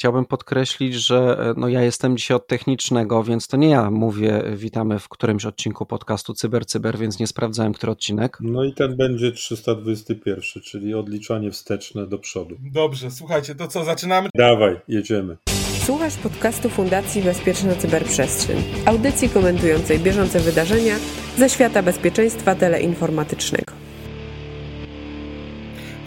chciałbym 0.00 0.24
podkreślić, 0.24 0.94
że 0.94 1.36
e, 1.38 1.54
no 1.56 1.68
ja 1.68 1.82
jestem 1.82 2.16
dzisiaj 2.16 2.36
od 2.36 2.46
technicznego, 2.46 3.24
więc 3.24 3.48
to 3.48 3.56
nie 3.56 3.68
ja 3.68 3.90
mówię, 3.90 4.42
witamy 4.56 4.98
w 4.98 5.08
którymś 5.08 5.44
odcinku 5.44 5.86
podcastu 5.86 6.34
Cyber 6.34 6.66
Cyber, 6.66 6.98
więc 6.98 7.18
nie 7.18 7.26
sprawdzałem, 7.26 7.72
który 7.72 7.92
odcinek. 7.92 8.38
No 8.40 8.64
i 8.64 8.72
ten 8.72 8.96
będzie 8.96 9.32
321, 9.32 10.62
czyli 10.62 10.94
odliczanie 10.94 11.50
wsteczne 11.50 12.06
do 12.06 12.18
przodu. 12.18 12.56
Dobrze, 12.72 13.10
słuchajcie, 13.10 13.54
to 13.54 13.68
co, 13.68 13.84
zaczynamy? 13.84 14.28
Dawaj, 14.34 14.80
jedziemy. 14.88 15.36
Słuchasz 15.84 16.16
podcastu 16.16 16.68
Fundacji 16.68 17.22
Bezpieczna 17.22 17.74
Cyberprzestrzeń, 17.74 18.56
audycji 18.86 19.28
komentującej 19.28 19.98
bieżące 19.98 20.40
wydarzenia 20.40 20.94
ze 21.36 21.50
świata 21.50 21.82
bezpieczeństwa 21.82 22.54
teleinformatycznego. 22.54 23.79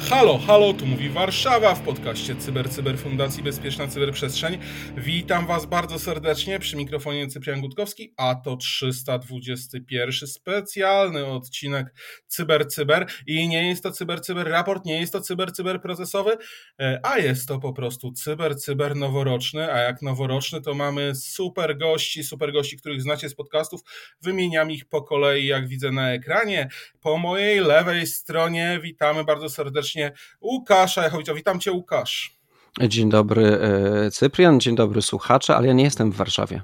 Halo, 0.09 0.37
halo, 0.37 0.73
tu 0.73 0.85
mówi 0.85 1.09
Warszawa 1.09 1.75
w 1.75 1.81
podcaście 1.81 2.35
Cyber 2.35 2.69
Cyber 2.69 2.97
Fundacji 2.97 3.43
Bezpieczna 3.43 3.87
Cyberprzestrzeń. 3.87 4.57
Witam 4.97 5.47
Was 5.47 5.65
bardzo 5.65 5.99
serdecznie 5.99 6.59
przy 6.59 6.77
mikrofonie 6.77 7.27
Cyprian 7.27 7.61
Gutkowski, 7.61 8.13
a 8.17 8.35
to 8.35 8.57
321 8.57 10.27
specjalny 10.27 11.25
odcinek 11.25 11.93
Cyber 12.27 12.67
Cyber 12.67 13.05
i 13.27 13.47
nie 13.47 13.67
jest 13.67 13.83
to 13.83 13.91
Cyber 13.91 14.21
Cyber 14.21 14.47
raport, 14.47 14.85
nie 14.85 14.99
jest 14.99 15.13
to 15.13 15.21
Cyber 15.21 15.51
Cyber 15.53 15.81
procesowy, 15.81 16.37
e, 16.79 16.99
a 17.03 17.17
jest 17.17 17.47
to 17.47 17.59
po 17.59 17.73
prostu 17.73 18.11
Cyber 18.11 18.57
Cyber 18.57 18.95
noworoczny, 18.95 19.73
a 19.73 19.77
jak 19.77 20.01
noworoczny 20.01 20.61
to 20.61 20.73
mamy 20.73 21.15
super 21.15 21.77
gości, 21.77 22.23
super 22.23 22.53
gości, 22.53 22.77
których 22.77 23.01
znacie 23.01 23.29
z 23.29 23.35
podcastów, 23.35 23.81
wymieniam 24.21 24.71
ich 24.71 24.85
po 24.85 25.01
kolei 25.01 25.45
jak 25.45 25.67
widzę 25.67 25.91
na 25.91 26.13
ekranie. 26.13 26.69
Po 27.01 27.17
mojej 27.17 27.59
lewej 27.59 28.07
stronie 28.07 28.79
witamy 28.81 29.23
bardzo 29.23 29.49
serdecznie 29.49 29.92
Łukasza 30.41 31.03
Jachowicza. 31.03 31.33
Witam 31.33 31.59
Cię 31.59 31.71
Łukasz. 31.71 32.37
Dzień 32.81 33.09
dobry 33.09 33.45
e, 33.45 34.11
Cyprian, 34.11 34.59
dzień 34.59 34.75
dobry 34.75 35.01
słuchacze, 35.01 35.55
ale 35.55 35.67
ja 35.67 35.73
nie 35.73 35.83
jestem 35.83 36.11
w 36.11 36.15
Warszawie. 36.15 36.61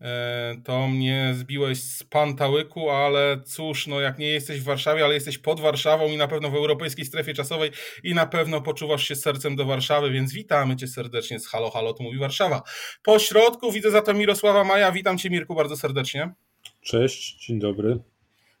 E, 0.00 0.54
to 0.64 0.88
mnie 0.88 1.34
zbiłeś 1.36 1.82
z 1.82 2.04
pantałyku, 2.04 2.90
ale 2.90 3.42
cóż, 3.46 3.86
no 3.86 4.00
jak 4.00 4.18
nie 4.18 4.26
jesteś 4.26 4.60
w 4.60 4.64
Warszawie, 4.64 5.04
ale 5.04 5.14
jesteś 5.14 5.38
pod 5.38 5.60
Warszawą 5.60 6.08
i 6.08 6.16
na 6.16 6.28
pewno 6.28 6.50
w 6.50 6.54
europejskiej 6.54 7.04
strefie 7.04 7.34
czasowej 7.34 7.70
i 8.04 8.14
na 8.14 8.26
pewno 8.26 8.60
poczuwasz 8.60 9.08
się 9.08 9.16
sercem 9.16 9.56
do 9.56 9.64
Warszawy, 9.64 10.10
więc 10.10 10.32
witamy 10.32 10.76
Cię 10.76 10.88
serdecznie 10.88 11.40
z 11.40 11.48
Halo 11.48 11.70
Halo, 11.70 11.92
to 11.92 12.02
mówi 12.02 12.18
Warszawa. 12.18 12.62
Po 13.02 13.18
środku 13.18 13.72
widzę 13.72 13.90
za 13.90 14.02
to 14.02 14.14
Mirosława 14.14 14.64
Maja, 14.64 14.92
witam 14.92 15.18
Cię 15.18 15.30
Mirku 15.30 15.54
bardzo 15.54 15.76
serdecznie. 15.76 16.34
Cześć, 16.82 17.46
dzień 17.46 17.58
dobry. 17.58 17.98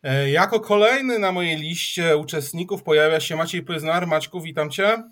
E, 0.02 0.30
jako 0.30 0.60
kolejny 0.60 1.18
na 1.18 1.32
mojej 1.32 1.56
liście 1.56 2.16
uczestników 2.16 2.82
pojawia 2.82 3.20
się 3.20 3.36
Maciej 3.36 3.62
Pyznar. 3.62 4.06
Maćku, 4.06 4.40
witam 4.40 4.70
Cię. 4.70 5.02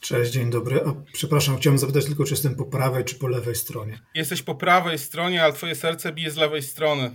Cześć, 0.00 0.32
dzień 0.32 0.50
dobry. 0.50 0.80
A, 0.86 0.94
przepraszam, 1.12 1.56
chciałem 1.56 1.78
zapytać 1.78 2.04
tylko, 2.04 2.24
czy 2.24 2.32
jestem 2.32 2.54
po 2.56 2.64
prawej, 2.64 3.04
czy 3.04 3.14
po 3.14 3.28
lewej 3.28 3.54
stronie. 3.54 3.98
Jesteś 4.14 4.42
po 4.42 4.54
prawej 4.54 4.98
stronie, 4.98 5.42
ale 5.44 5.52
Twoje 5.52 5.74
serce 5.74 6.12
bije 6.12 6.30
z 6.30 6.36
lewej 6.36 6.62
strony. 6.62 7.10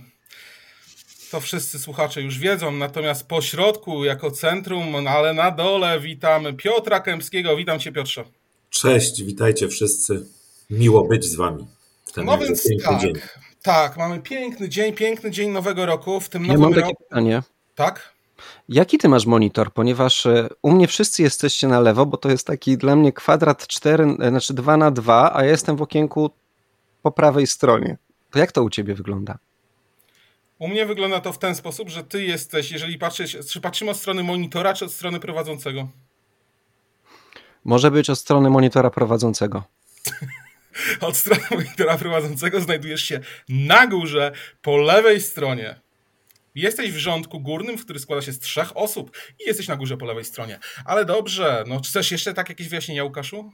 To 1.30 1.40
wszyscy 1.40 1.78
słuchacze 1.78 2.22
już 2.22 2.38
wiedzą, 2.38 2.72
natomiast 2.72 3.26
po 3.26 3.42
środku, 3.42 4.04
jako 4.04 4.30
centrum, 4.30 5.04
no 5.04 5.10
ale 5.10 5.34
na 5.34 5.50
dole 5.50 6.00
witamy 6.00 6.54
Piotra 6.54 7.00
Kępskiego. 7.00 7.56
Witam 7.56 7.78
Cię, 7.78 7.92
Piotrze. 7.92 8.24
Cześć, 8.70 9.22
witajcie 9.22 9.68
wszyscy. 9.68 10.26
Miło 10.70 11.04
być 11.04 11.24
z 11.24 11.34
Wami. 11.34 11.66
no 12.16 12.38
więc 12.38 12.68
tak. 12.84 13.00
Dzień. 13.00 13.12
Tak, 13.62 13.96
mamy 13.96 14.20
piękny 14.20 14.68
dzień, 14.68 14.92
piękny 14.92 15.30
dzień 15.30 15.50
nowego 15.50 15.86
roku. 15.86 16.20
W 16.20 16.28
tym 16.28 16.44
ja 16.44 16.52
nowym 16.52 16.70
mam 16.70 16.74
takie 16.74 16.94
pytanie. 16.94 17.42
Tak? 17.74 18.12
Jaki 18.68 18.98
ty 18.98 19.08
masz 19.08 19.26
monitor? 19.26 19.72
Ponieważ 19.72 20.26
e, 20.26 20.48
u 20.62 20.70
mnie 20.70 20.88
wszyscy 20.88 21.22
jesteście 21.22 21.68
na 21.68 21.80
lewo, 21.80 22.06
bo 22.06 22.16
to 22.16 22.30
jest 22.30 22.46
taki 22.46 22.78
dla 22.78 22.96
mnie 22.96 23.12
kwadrat 23.12 23.66
4, 23.66 24.16
e, 24.20 24.28
znaczy 24.28 24.54
2 24.54 24.76
na 24.76 24.90
2, 24.90 25.36
a 25.36 25.44
ja 25.44 25.50
jestem 25.50 25.76
w 25.76 25.82
okienku 25.82 26.30
po 27.02 27.10
prawej 27.10 27.46
stronie. 27.46 27.96
To 28.30 28.38
jak 28.38 28.52
to 28.52 28.62
u 28.62 28.70
ciebie 28.70 28.94
wygląda? 28.94 29.38
U 30.58 30.68
mnie 30.68 30.86
wygląda 30.86 31.20
to 31.20 31.32
w 31.32 31.38
ten 31.38 31.54
sposób, 31.54 31.88
że 31.88 32.04
ty 32.04 32.24
jesteś, 32.24 32.70
jeżeli 32.70 32.98
patrzysz, 32.98 33.36
czy 33.50 33.60
patrzymy 33.60 33.90
od 33.90 33.96
strony 33.96 34.22
monitora, 34.22 34.74
czy 34.74 34.84
od 34.84 34.92
strony 34.92 35.20
prowadzącego? 35.20 35.88
Może 37.64 37.90
być 37.90 38.10
od 38.10 38.18
strony 38.18 38.50
monitora 38.50 38.90
prowadzącego. 38.90 39.62
od 41.00 41.16
strony 41.16 41.42
monitora 41.50 41.98
prowadzącego 41.98 42.60
znajdujesz 42.60 43.02
się 43.02 43.20
na 43.48 43.86
górze 43.86 44.32
po 44.62 44.76
lewej 44.76 45.20
stronie. 45.20 45.80
Jesteś 46.54 46.92
w 46.92 46.96
rządku 46.96 47.40
górnym, 47.40 47.78
w 47.78 47.84
który 47.84 47.98
składa 47.98 48.22
się 48.22 48.32
z 48.32 48.38
trzech 48.38 48.76
osób 48.76 49.16
i 49.40 49.48
jesteś 49.48 49.68
na 49.68 49.76
górze 49.76 49.96
po 49.96 50.06
lewej 50.06 50.24
stronie. 50.24 50.58
Ale 50.84 51.04
dobrze, 51.04 51.64
no 51.66 51.80
czy 51.80 51.90
chcesz 51.90 52.12
jeszcze 52.12 52.34
tak 52.34 52.48
jakieś 52.48 52.68
wyjaśnienia, 52.68 53.04
Łukaszu? 53.04 53.52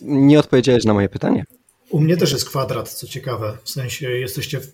Nie 0.00 0.38
odpowiedziałeś 0.38 0.84
na 0.84 0.94
moje 0.94 1.08
pytanie. 1.08 1.44
U 1.90 2.00
mnie 2.00 2.16
też 2.16 2.32
jest 2.32 2.48
kwadrat, 2.48 2.92
co 2.92 3.06
ciekawe. 3.06 3.58
W 3.64 3.70
sensie 3.70 4.10
jesteście 4.10 4.60
w 4.60 4.72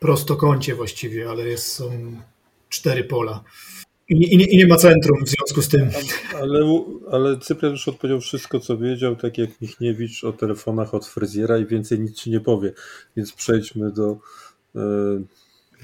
prostokącie 0.00 0.74
właściwie, 0.74 1.30
ale 1.30 1.48
jest, 1.48 1.72
są 1.72 2.16
cztery 2.68 3.04
pola. 3.04 3.44
I 4.08 4.16
nie, 4.16 4.26
i 4.26 4.56
nie, 4.56 4.66
ma 4.66 4.76
centrum 4.76 5.24
w 5.24 5.28
związku 5.28 5.62
z 5.62 5.68
tym. 5.68 5.90
Ale, 6.40 6.84
ale 7.10 7.38
Cyprian 7.38 7.72
już 7.72 7.88
odpowiedział 7.88 8.20
wszystko, 8.20 8.60
co 8.60 8.78
wiedział, 8.78 9.16
tak 9.16 9.38
jak 9.38 9.60
Michniewicz 9.60 10.24
o 10.24 10.32
telefonach 10.32 10.94
od 10.94 11.06
fryzjera 11.06 11.58
i 11.58 11.66
więcej 11.66 12.00
nic 12.00 12.16
ci 12.16 12.30
nie 12.30 12.40
powie. 12.40 12.72
Więc 13.16 13.32
przejdźmy 13.32 13.92
do 13.92 14.18
e, 14.76 14.80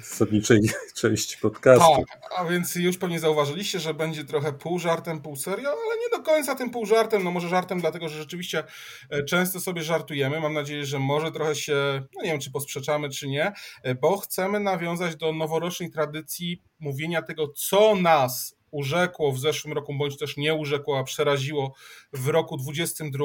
zasadniczej 0.02 0.60
części 1.00 1.38
podcastu. 1.38 2.04
Tak, 2.08 2.32
a 2.36 2.44
więc 2.44 2.74
już 2.74 2.98
pewnie 2.98 3.20
zauważyliście, 3.20 3.80
że 3.80 3.94
będzie 3.94 4.24
trochę 4.24 4.52
pół 4.52 4.78
żartem, 4.78 5.22
pół 5.22 5.36
serio, 5.36 5.68
ale 5.68 5.98
nie 6.00 6.18
do 6.18 6.24
końca 6.24 6.54
tym 6.54 6.70
pół 6.70 6.86
żartem. 6.86 7.24
No 7.24 7.30
może 7.30 7.48
żartem, 7.48 7.80
dlatego 7.80 8.08
że 8.08 8.18
rzeczywiście 8.18 8.64
e, 9.10 9.24
często 9.24 9.60
sobie 9.60 9.82
żartujemy. 9.82 10.40
Mam 10.40 10.54
nadzieję, 10.54 10.86
że 10.86 10.98
może 10.98 11.32
trochę 11.32 11.54
się, 11.54 12.02
no 12.16 12.22
nie 12.22 12.30
wiem, 12.30 12.40
czy 12.40 12.50
posprzeczamy, 12.50 13.08
czy 13.08 13.28
nie, 13.28 13.52
e, 13.82 13.94
bo 13.94 14.18
chcemy 14.18 14.60
nawiązać 14.60 15.16
do 15.16 15.32
noworocznej 15.32 15.90
tradycji 15.90 16.62
mówienia 16.80 17.22
tego, 17.22 17.48
co 17.48 17.94
nas 17.94 18.60
urzekło 18.70 19.32
w 19.32 19.38
zeszłym 19.38 19.74
roku, 19.74 19.94
bądź 19.94 20.18
też 20.18 20.36
nie 20.36 20.54
urzekło, 20.54 20.98
a 20.98 21.04
przeraziło 21.04 21.74
w 22.12 22.28
roku 22.28 22.56
22. 22.56 23.24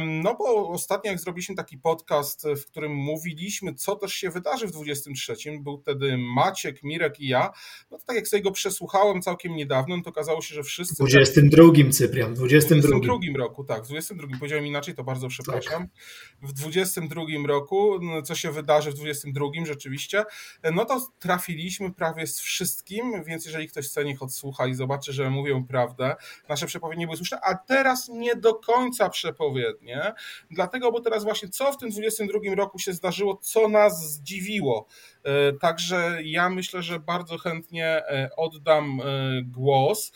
No 0.00 0.34
bo 0.34 0.68
ostatnio 0.68 1.10
jak 1.10 1.20
zrobiliśmy 1.20 1.54
taki 1.54 1.78
podcast, 1.78 2.46
w 2.62 2.66
którym 2.66 2.94
mówiliśmy, 2.94 3.74
co 3.74 3.96
też 3.96 4.12
się 4.12 4.30
wydarzy 4.30 4.66
w 4.66 4.70
23, 4.70 5.34
był 5.60 5.78
wtedy 5.78 6.18
Maciek, 6.18 6.82
Mirek 6.82 7.20
i 7.20 7.28
ja, 7.28 7.50
no 7.90 7.98
to 7.98 8.04
tak 8.04 8.16
jak 8.16 8.28
sobie 8.28 8.42
go 8.42 8.50
przesłuchałem 8.50 9.22
całkiem 9.22 9.56
niedawno, 9.56 9.96
no 9.96 10.02
to 10.02 10.10
okazało 10.10 10.42
się, 10.42 10.54
że 10.54 10.62
wszyscy... 10.62 10.94
W 10.94 11.08
22 11.08 11.64
Cyprian, 11.92 12.34
w 12.34 12.36
22. 12.36 12.88
W 12.88 13.00
22 13.00 13.38
roku, 13.38 13.64
tak, 13.64 13.84
w 13.84 13.86
22, 13.86 14.28
powiedziałem 14.38 14.66
inaczej, 14.66 14.94
to 14.94 15.04
bardzo 15.04 15.28
przepraszam. 15.28 15.82
Tak. 15.82 16.50
W 16.50 16.52
22 16.52 17.22
roku, 17.46 17.98
no, 18.02 18.22
co 18.22 18.34
się 18.34 18.52
wydarzy 18.52 18.90
w 18.90 18.94
22 18.94 19.46
rzeczywiście, 19.66 20.24
no 20.72 20.84
to 20.84 21.08
trafiliśmy 21.18 21.92
prawie 21.92 22.26
z 22.26 22.40
wszystkim, 22.40 23.24
więc 23.24 23.46
jeżeli 23.46 23.68
ktoś 23.68 23.86
chce, 23.86 24.04
niech 24.04 24.22
odsłucha 24.22 24.66
i 24.66 24.74
zobaczy, 24.74 25.12
że 25.12 25.30
mówią 25.30 25.64
prawdę. 25.64 26.16
Nasze 26.48 26.66
przepowiednie 26.66 27.06
były 27.06 27.16
słuszne, 27.16 27.38
a 27.42 27.54
teraz 27.78 28.08
nie 28.08 28.36
do 28.36 28.54
końca 28.54 29.08
przepowiednie, 29.08 30.12
dlatego, 30.50 30.92
bo 30.92 31.00
teraz 31.00 31.24
właśnie 31.24 31.48
co 31.48 31.72
w 31.72 31.76
tym 31.76 31.90
22 31.90 32.54
roku 32.56 32.78
się 32.78 32.92
zdarzyło, 32.92 33.36
co 33.42 33.68
nas 33.68 34.12
zdziwiło. 34.12 34.86
E, 35.24 35.52
także 35.52 36.18
ja 36.24 36.50
myślę, 36.50 36.82
że 36.82 37.00
bardzo 37.00 37.38
chętnie 37.38 37.86
e, 37.86 38.30
oddam 38.36 39.00
e, 39.00 39.04
głos. 39.42 40.12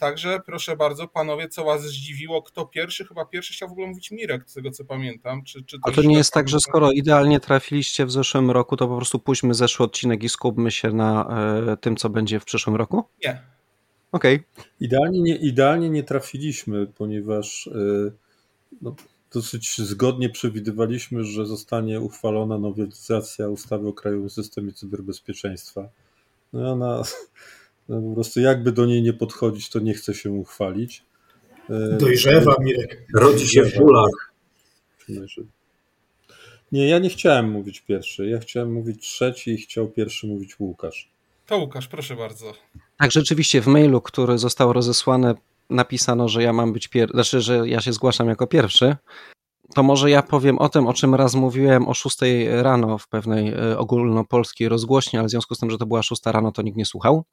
Także 0.00 0.40
proszę 0.46 0.76
bardzo, 0.76 1.08
panowie, 1.08 1.48
co 1.48 1.64
was 1.64 1.82
zdziwiło? 1.82 2.42
Kto 2.42 2.66
pierwszy? 2.66 3.04
Chyba 3.04 3.24
pierwszy 3.24 3.52
chciał 3.52 3.68
w 3.68 3.72
ogóle 3.72 3.86
mówić 3.86 4.10
Mirek, 4.10 4.50
z 4.50 4.54
tego 4.54 4.70
co 4.70 4.84
pamiętam. 4.84 5.44
Czy, 5.44 5.64
czy 5.64 5.78
A 5.82 5.90
to 5.90 6.02
nie 6.02 6.16
jest 6.16 6.32
tak, 6.32 6.48
że 6.48 6.60
skoro 6.60 6.92
idealnie 6.92 7.40
trafiliście 7.40 8.06
w 8.06 8.12
zeszłym 8.12 8.50
roku, 8.50 8.76
to 8.76 8.88
po 8.88 8.96
prostu 8.96 9.18
pójdźmy 9.18 9.54
zeszły 9.54 9.86
odcinek 9.86 10.22
i 10.22 10.28
skupmy 10.28 10.70
się 10.70 10.92
na 10.92 11.28
tym, 11.80 11.96
co 11.96 12.10
będzie 12.10 12.40
w 12.40 12.44
przyszłym 12.44 12.76
roku? 12.76 13.04
Nie. 13.24 13.52
Okej. 14.12 14.36
Okay. 14.36 14.64
Idealnie, 14.80 15.20
nie, 15.20 15.36
idealnie 15.36 15.90
nie 15.90 16.02
trafiliśmy, 16.02 16.86
ponieważ 16.86 17.70
no, 18.82 18.94
dosyć 19.32 19.78
zgodnie 19.78 20.30
przewidywaliśmy, 20.30 21.24
że 21.24 21.46
zostanie 21.46 22.00
uchwalona 22.00 22.58
nowelizacja 22.58 23.48
ustawy 23.48 23.88
o 23.88 23.92
Krajowym 23.92 24.30
Systemie 24.30 24.72
Cyberbezpieczeństwa. 24.72 25.88
No 26.52 26.72
ona 26.72 27.02
no 27.88 28.02
po 28.02 28.14
prostu 28.14 28.40
jakby 28.40 28.72
do 28.72 28.86
niej 28.86 29.02
nie 29.02 29.12
podchodzić, 29.12 29.70
to 29.70 29.78
nie 29.78 29.94
chce 29.94 30.14
się 30.14 30.30
uchwalić. 30.30 31.04
E, 31.70 31.96
Dojrzewa, 31.98 32.54
Mirek. 32.60 33.06
Rodzi 33.14 33.48
się 33.48 33.62
w 33.62 33.78
bólach. 33.78 34.32
Nie, 36.72 36.88
ja 36.88 36.98
nie 36.98 37.08
chciałem 37.08 37.50
mówić 37.50 37.80
pierwszy. 37.80 38.28
Ja 38.28 38.38
chciałem 38.38 38.72
mówić 38.72 39.02
trzeci 39.02 39.50
i 39.50 39.56
chciał 39.56 39.88
pierwszy 39.88 40.26
mówić 40.26 40.60
Łukasz. 40.60 41.10
To 41.46 41.58
Łukasz, 41.58 41.88
proszę 41.88 42.16
bardzo. 42.16 42.52
Tak, 42.96 43.12
rzeczywiście 43.12 43.60
w 43.60 43.66
mailu, 43.66 44.00
który 44.00 44.38
został 44.38 44.72
rozesłany 44.72 45.34
napisano, 45.70 46.28
że 46.28 46.42
ja 46.42 46.52
mam 46.52 46.72
być 46.72 46.88
pierwszy, 46.88 47.14
znaczy, 47.14 47.40
że 47.40 47.68
ja 47.68 47.80
się 47.80 47.92
zgłaszam 47.92 48.28
jako 48.28 48.46
pierwszy, 48.46 48.96
to 49.74 49.82
może 49.82 50.10
ja 50.10 50.22
powiem 50.22 50.58
o 50.58 50.68
tym, 50.68 50.86
o 50.86 50.94
czym 50.94 51.14
raz 51.14 51.34
mówiłem 51.34 51.88
o 51.88 51.94
6 51.94 52.18
rano 52.50 52.98
w 52.98 53.08
pewnej 53.08 53.48
e, 53.48 53.78
ogólnopolskiej 53.78 54.68
rozgłośni, 54.68 55.18
ale 55.18 55.28
w 55.28 55.30
związku 55.30 55.54
z 55.54 55.58
tym, 55.58 55.70
że 55.70 55.78
to 55.78 55.86
była 55.86 56.02
6 56.02 56.22
rano, 56.26 56.52
to 56.52 56.62
nikt 56.62 56.76
nie 56.78 56.86
słuchał. 56.86 57.24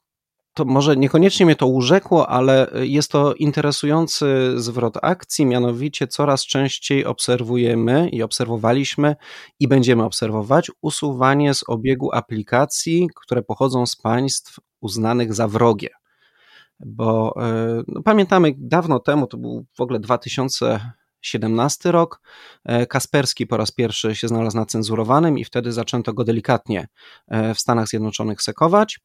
to 0.54 0.64
może 0.64 0.96
niekoniecznie 0.96 1.46
mnie 1.46 1.56
to 1.56 1.66
urzekło, 1.66 2.28
ale 2.28 2.70
jest 2.74 3.10
to 3.10 3.34
interesujący 3.34 4.52
zwrot 4.56 4.94
akcji, 5.02 5.46
mianowicie 5.46 6.06
coraz 6.06 6.46
częściej 6.46 7.04
obserwujemy 7.04 8.08
i 8.08 8.22
obserwowaliśmy 8.22 9.16
i 9.60 9.68
będziemy 9.68 10.04
obserwować 10.04 10.70
usuwanie 10.82 11.54
z 11.54 11.64
obiegu 11.68 12.10
aplikacji, 12.12 13.08
które 13.14 13.42
pochodzą 13.42 13.86
z 13.86 13.96
państw 13.96 14.60
uznanych 14.80 15.34
za 15.34 15.48
wrogie. 15.48 15.88
Bo 16.86 17.34
e, 17.42 17.82
no, 17.88 18.02
pamiętamy 18.02 18.54
dawno 18.58 19.00
temu, 19.00 19.26
to 19.26 19.36
był 19.36 19.66
w 19.76 19.80
ogóle 19.80 20.00
2017 20.00 21.92
rok, 21.92 22.20
e, 22.64 22.86
Kasperski 22.86 23.46
po 23.46 23.56
raz 23.56 23.70
pierwszy 23.70 24.14
się 24.14 24.28
znalazł 24.28 24.56
na 24.56 24.66
cenzurowanym 24.66 25.38
i 25.38 25.44
wtedy 25.44 25.72
zaczęto 25.72 26.12
go 26.12 26.24
delikatnie 26.24 26.88
e, 27.28 27.54
w 27.54 27.60
Stanach 27.60 27.88
Zjednoczonych 27.88 28.42
sekować. 28.42 29.00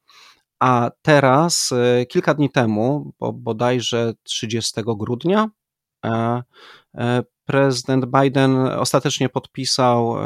A 0.60 0.90
teraz, 1.02 1.74
kilka 2.08 2.34
dni 2.34 2.50
temu, 2.50 3.12
bo 3.20 3.32
bodajże 3.32 4.12
30 4.22 4.80
grudnia, 4.84 5.48
prezydent 7.44 8.04
Biden 8.06 8.56
ostatecznie 8.56 9.28
podpisał 9.28 10.16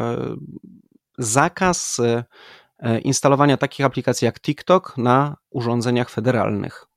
zakaz 1.18 2.00
instalowania 3.02 3.56
takich 3.56 3.86
aplikacji 3.86 4.24
jak 4.24 4.40
TikTok 4.40 4.98
na 4.98 5.36
urządzeniach 5.50 6.10
federalnych. 6.10 6.90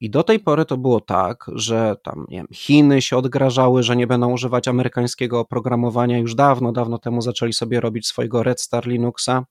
I 0.00 0.10
do 0.10 0.22
tej 0.22 0.40
pory 0.40 0.64
to 0.64 0.76
było 0.76 1.00
tak, 1.00 1.44
że 1.54 1.96
tam 2.02 2.26
nie 2.28 2.36
wiem, 2.36 2.46
Chiny 2.52 3.02
się 3.02 3.16
odgrażały, 3.16 3.82
że 3.82 3.96
nie 3.96 4.06
będą 4.06 4.32
używać 4.32 4.68
amerykańskiego 4.68 5.40
oprogramowania. 5.40 6.18
Już 6.18 6.34
dawno, 6.34 6.72
dawno 6.72 6.98
temu 6.98 7.22
zaczęli 7.22 7.52
sobie 7.52 7.80
robić 7.80 8.06
swojego 8.06 8.42
Red 8.42 8.60
Star 8.60 8.86
Linuxa. 8.86 9.44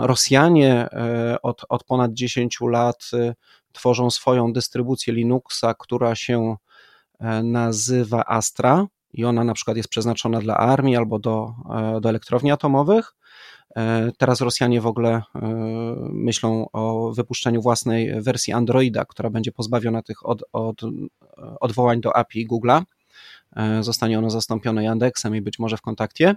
Rosjanie 0.00 0.88
e, 0.92 1.36
od, 1.42 1.62
od 1.68 1.84
ponad 1.84 2.12
10 2.12 2.58
lat 2.60 3.10
e, 3.12 3.34
tworzą 3.72 4.10
swoją 4.10 4.52
dystrybucję 4.52 5.14
Linuxa, 5.14 5.74
która 5.78 6.14
się 6.14 6.56
e, 7.20 7.42
nazywa 7.42 8.24
Astra 8.26 8.86
i 9.12 9.24
ona 9.24 9.44
na 9.44 9.54
przykład 9.54 9.76
jest 9.76 9.88
przeznaczona 9.88 10.40
dla 10.40 10.56
armii 10.56 10.96
albo 10.96 11.18
do, 11.18 11.54
do 12.00 12.08
elektrowni 12.08 12.50
atomowych. 12.50 13.14
Teraz 14.18 14.40
Rosjanie 14.40 14.80
w 14.80 14.86
ogóle 14.86 15.22
myślą 16.10 16.66
o 16.72 17.12
wypuszczeniu 17.12 17.62
własnej 17.62 18.22
wersji 18.22 18.52
Androida, 18.52 19.04
która 19.04 19.30
będzie 19.30 19.52
pozbawiona 19.52 20.02
tych 20.02 20.26
od, 20.26 20.44
od, 20.52 20.80
odwołań 21.60 22.00
do 22.00 22.16
API 22.16 22.48
Google'a. 22.48 22.82
E, 23.56 23.82
zostanie 23.82 24.18
ono 24.18 24.30
zastąpione 24.30 24.84
Yandexem 24.84 25.36
i 25.36 25.40
być 25.40 25.58
może 25.58 25.76
w 25.76 25.80
kontakcie, 25.80 26.36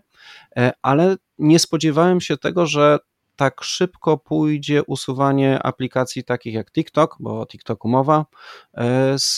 e, 0.57 0.71
ale 0.81 1.15
nie 1.37 1.59
spodziewałem 1.59 2.21
się 2.21 2.37
tego, 2.37 2.65
że 2.65 2.99
tak 3.35 3.63
szybko 3.63 4.17
pójdzie 4.17 4.83
usuwanie 4.83 5.63
aplikacji 5.63 6.23
takich 6.23 6.53
jak 6.53 6.71
TikTok, 6.71 7.17
bo 7.19 7.41
o 7.41 7.45
TikToku 7.45 7.87
mowa, 7.87 8.25
e, 8.73 9.19
z, 9.19 9.37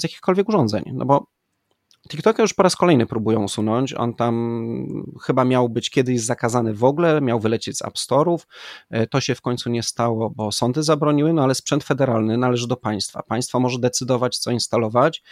z 0.00 0.02
jakichkolwiek 0.02 0.48
urządzeń. 0.48 0.82
No 0.92 1.04
bo 1.04 1.26
TikToka 2.08 2.42
już 2.42 2.54
po 2.54 2.62
raz 2.62 2.76
kolejny 2.76 3.06
próbują 3.06 3.42
usunąć. 3.42 3.94
On 3.94 4.14
tam 4.14 5.04
chyba 5.22 5.44
miał 5.44 5.68
być 5.68 5.90
kiedyś 5.90 6.20
zakazany 6.20 6.74
w 6.74 6.84
ogóle, 6.84 7.20
miał 7.20 7.40
wylecieć 7.40 7.78
z 7.78 7.82
App 7.82 7.94
Store'ów. 7.94 8.38
To 9.10 9.20
się 9.20 9.34
w 9.34 9.40
końcu 9.40 9.70
nie 9.70 9.82
stało, 9.82 10.30
bo 10.30 10.52
sądy 10.52 10.82
zabroniły, 10.82 11.32
no 11.32 11.42
ale 11.42 11.54
sprzęt 11.54 11.84
federalny 11.84 12.38
należy 12.38 12.68
do 12.68 12.76
państwa. 12.76 13.22
Państwo 13.22 13.60
może 13.60 13.78
decydować, 13.78 14.38
co 14.38 14.50
instalować, 14.50 15.22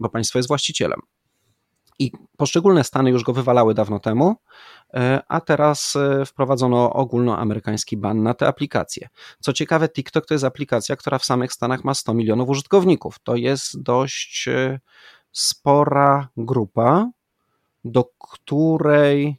bo 0.00 0.08
państwo 0.08 0.38
jest 0.38 0.48
właścicielem. 0.48 1.00
I 1.98 2.12
poszczególne 2.36 2.84
stany 2.84 3.10
już 3.10 3.24
go 3.24 3.32
wywalały 3.32 3.74
dawno 3.74 4.00
temu, 4.00 4.36
e, 4.94 5.22
a 5.28 5.40
teraz 5.40 5.96
e, 5.96 6.24
wprowadzono 6.24 6.92
ogólnoamerykański 6.92 7.96
ban 7.96 8.22
na 8.22 8.34
te 8.34 8.46
aplikacje. 8.46 9.08
Co 9.40 9.52
ciekawe, 9.52 9.88
TikTok 9.88 10.26
to 10.26 10.34
jest 10.34 10.44
aplikacja, 10.44 10.96
która 10.96 11.18
w 11.18 11.24
samych 11.24 11.52
Stanach 11.52 11.84
ma 11.84 11.94
100 11.94 12.14
milionów 12.14 12.48
użytkowników. 12.48 13.18
To 13.22 13.36
jest 13.36 13.82
dość 13.82 14.48
e, 14.48 14.80
spora 15.32 16.28
grupa, 16.36 17.10
do 17.84 18.04
której 18.18 19.36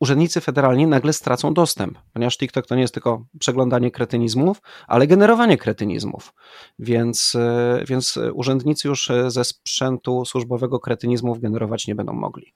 urzędnicy 0.00 0.40
federalni 0.40 0.86
nagle 0.86 1.12
stracą 1.12 1.54
dostęp, 1.54 1.98
ponieważ 2.12 2.38
TikTok 2.38 2.66
to 2.66 2.74
nie 2.74 2.80
jest 2.80 2.94
tylko 2.94 3.24
przeglądanie 3.38 3.90
kretynizmów, 3.90 4.62
ale 4.86 5.06
generowanie 5.06 5.58
kretynizmów. 5.58 6.34
Więc, 6.78 7.34
e, 7.34 7.84
więc 7.88 8.18
urzędnicy 8.34 8.88
już 8.88 9.10
e, 9.10 9.30
ze 9.30 9.44
sprzętu 9.44 10.24
służbowego 10.24 10.80
kretynizmów 10.80 11.40
generować 11.40 11.86
nie 11.86 11.94
będą 11.94 12.12
mogli. 12.12 12.54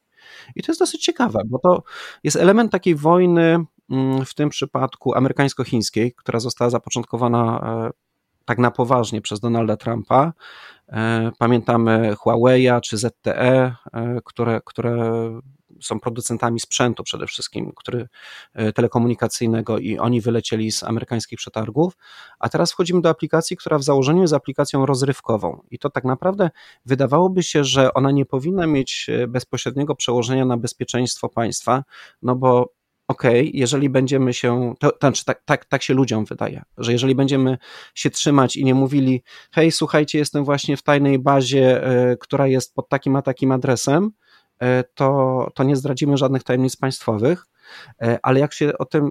I 0.57 0.63
to 0.63 0.73
jest 0.73 0.81
dosyć 0.81 1.05
ciekawe, 1.05 1.41
bo 1.47 1.59
to 1.59 1.83
jest 2.25 2.37
element 2.37 2.73
takiej 2.73 2.95
wojny, 2.95 3.65
mm, 3.91 4.25
w 4.25 4.35
tym 4.35 4.49
przypadku 4.49 5.15
amerykańsko-chińskiej, 5.15 6.13
która 6.13 6.41
została 6.41 6.71
zapoczątkowana 6.71 7.61
e, 7.89 7.91
tak 8.45 8.59
na 8.59 8.71
poważnie 8.71 9.21
przez 9.21 9.41
Donalda 9.41 9.77
Trumpa. 9.77 10.33
Pamiętamy 11.39 12.15
Huawei'a 12.15 12.81
czy 12.81 12.99
ZTE, 12.99 13.75
które, 14.25 14.61
które 14.65 15.31
są 15.81 16.01
producentami 16.01 16.61
sprzętu 16.61 17.05
przede 17.05 17.27
wszystkim, 17.27 17.73
który, 17.77 18.09
e, 18.55 18.73
telekomunikacyjnego 18.73 19.79
i 19.79 19.99
oni 19.99 20.21
wylecieli 20.21 20.73
z 20.73 20.83
amerykańskich 20.83 21.39
przetargów, 21.39 21.97
a 22.39 22.49
teraz 22.49 22.73
wchodzimy 22.73 23.01
do 23.01 23.09
aplikacji, 23.09 23.57
która 23.57 23.79
w 23.79 23.83
założeniu 23.83 24.23
jest 24.23 24.35
aplikacją 24.35 24.87
rozrywkową. 24.87 25.63
I 25.71 25.79
to 25.79 25.91
tak 25.91 26.05
naprawdę 26.05 26.51
wydawałoby 26.87 27.43
się, 27.43 27.65
że 27.65 27.95
ona 27.95 28.11
nie 28.11 28.27
powinna 28.27 28.67
mieć 28.67 29.07
e, 29.09 29.27
bezpośredniego 29.27 29.95
przełożenia 29.95 30.45
na 30.45 30.57
bezpieczeństwo 30.57 31.29
państwa, 31.29 31.85
no 32.23 32.37
bo 32.37 32.73
okej, 33.09 33.41
okay, 33.41 33.51
jeżeli 33.55 33.91
będziemy 33.91 34.33
się, 34.33 34.75
to, 34.81 34.93
znaczy 35.01 35.25
tak, 35.25 35.43
tak, 35.45 35.65
tak 35.65 35.83
się 35.83 35.95
ludziom 35.95 36.25
wydaje, 36.25 36.63
że 36.79 36.93
jeżeli 36.93 37.15
będziemy 37.15 37.59
się 37.95 38.11
trzymać 38.11 38.57
i 38.57 38.65
nie 38.65 38.75
mówili, 38.75 39.23
hej, 39.53 39.73
słuchajcie, 39.73 40.19
jestem 40.19 40.45
właśnie 40.45 40.77
w 40.77 40.83
tajnej 40.83 41.19
bazie, 41.19 41.91
y, 42.13 42.17
która 42.17 42.47
jest 42.47 42.75
pod 42.75 42.89
takim 42.89 43.17
a 43.17 43.23
takim 43.23 43.53
adresem, 43.53 44.11
E, 44.65 44.85
to, 44.95 45.49
to 45.55 45.65
nie 45.65 45.77
zdradzimy 45.77 46.17
żadnych 46.17 46.43
tajemnic 46.43 46.77
państwowych, 46.77 47.47
e, 48.03 48.19
ale 48.23 48.41
jak 48.41 48.53
się 48.53 48.79
o 48.79 48.85
tym 48.85 49.11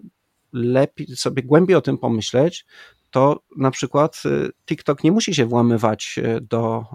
lepiej, 0.53 1.07
sobie 1.15 1.43
głębiej 1.43 1.75
o 1.75 1.81
tym 1.81 1.97
pomyśleć, 1.97 2.65
to 3.11 3.39
na 3.57 3.71
przykład 3.71 4.23
TikTok 4.65 5.03
nie 5.03 5.11
musi 5.11 5.35
się 5.35 5.45
włamywać 5.45 6.19
do 6.41 6.85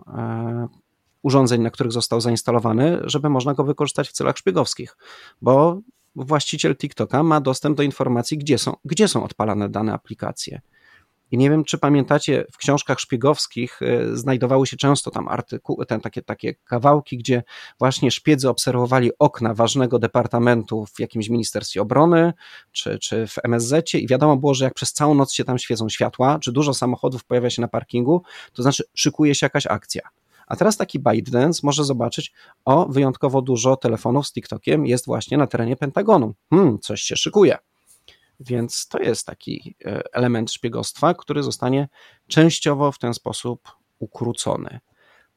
urządzeń, 1.23 1.63
na 1.63 1.71
których 1.71 1.93
został 1.93 2.21
zainstalowany, 2.21 3.01
żeby 3.05 3.31
można 3.31 3.55
go 3.55 3.65
wykorzystać 3.65 4.09
w 4.09 4.13
celach 4.13 4.37
szpiegowskich, 4.37 4.97
bo 5.43 5.81
właściciel 6.25 6.77
TikToka 6.77 7.23
ma 7.23 7.41
dostęp 7.41 7.77
do 7.77 7.83
informacji, 7.83 8.39
gdzie 8.39 8.59
są, 8.59 8.77
gdzie 8.85 9.09
są 9.09 9.25
odpalane 9.25 9.69
dane 9.69 9.93
aplikacje. 9.93 10.61
I 11.31 11.39
nie 11.39 11.51
wiem, 11.51 11.65
czy 11.65 11.79
pamiętacie, 11.79 12.45
w 12.53 12.57
książkach 12.57 13.01
szpiegowskich 13.01 13.83
e, 13.83 14.17
znajdowały 14.17 14.67
się 14.67 14.77
często 14.77 15.11
tam 15.11 15.29
artykuły, 15.29 15.87
ten, 15.87 16.01
takie, 16.01 16.23
takie 16.23 16.55
kawałki, 16.55 17.19
gdzie 17.19 17.43
właśnie 17.79 18.11
szpiedzy 18.11 18.49
obserwowali 18.49 19.11
okna 19.19 19.55
ważnego 19.55 19.99
departamentu 19.99 20.87
w 20.95 21.01
jakimś 21.01 21.29
Ministerstwie 21.29 21.83
Obrony 21.83 22.33
czy, 22.73 22.99
czy 22.99 23.27
w 23.27 23.37
MSZ 23.45 23.95
i 23.95 24.07
wiadomo 24.07 24.37
było, 24.37 24.55
że 24.55 24.65
jak 24.65 24.75
przez 24.75 24.93
całą 24.93 25.15
noc 25.15 25.33
się 25.33 25.45
tam 25.45 25.59
świecą 25.59 25.89
światła, 25.89 26.39
czy 26.39 26.53
dużo 26.53 26.75
samochodów 26.75 27.25
pojawia 27.25 27.51
się 27.51 27.63
na 27.63 27.69
parkingu, 27.69 28.23
to 28.53 28.63
znaczy 28.63 28.85
szykuje 28.95 29.35
się 29.35 29.47
jakaś 29.47 29.67
akcja. 29.67 30.03
A 30.49 30.57
teraz 30.57 30.77
taki 30.77 30.99
ByteDance 30.99 31.61
może 31.63 31.85
zobaczyć, 31.85 32.33
o, 32.65 32.87
wyjątkowo 32.87 33.43
dużo 33.43 33.77
telefonów 33.77 34.27
z 34.27 34.33
TikTokiem 34.33 34.87
jest 34.87 35.07
właśnie 35.07 35.39
na 35.39 35.47
terenie 35.47 35.77
Pentagonu. 35.77 36.35
Hmm, 36.51 36.79
coś 36.79 37.01
się 37.01 37.17
szykuje. 37.17 37.59
Więc 38.41 38.89
to 38.89 38.99
jest 38.99 39.27
taki 39.27 39.77
e, 39.85 40.03
element 40.13 40.53
szpiegostwa, 40.53 41.15
który 41.15 41.43
zostanie 41.43 41.89
częściowo 42.27 42.93
w 42.93 42.99
ten 42.99 43.15
sposób 43.15 43.69
ukrócony. 43.99 44.81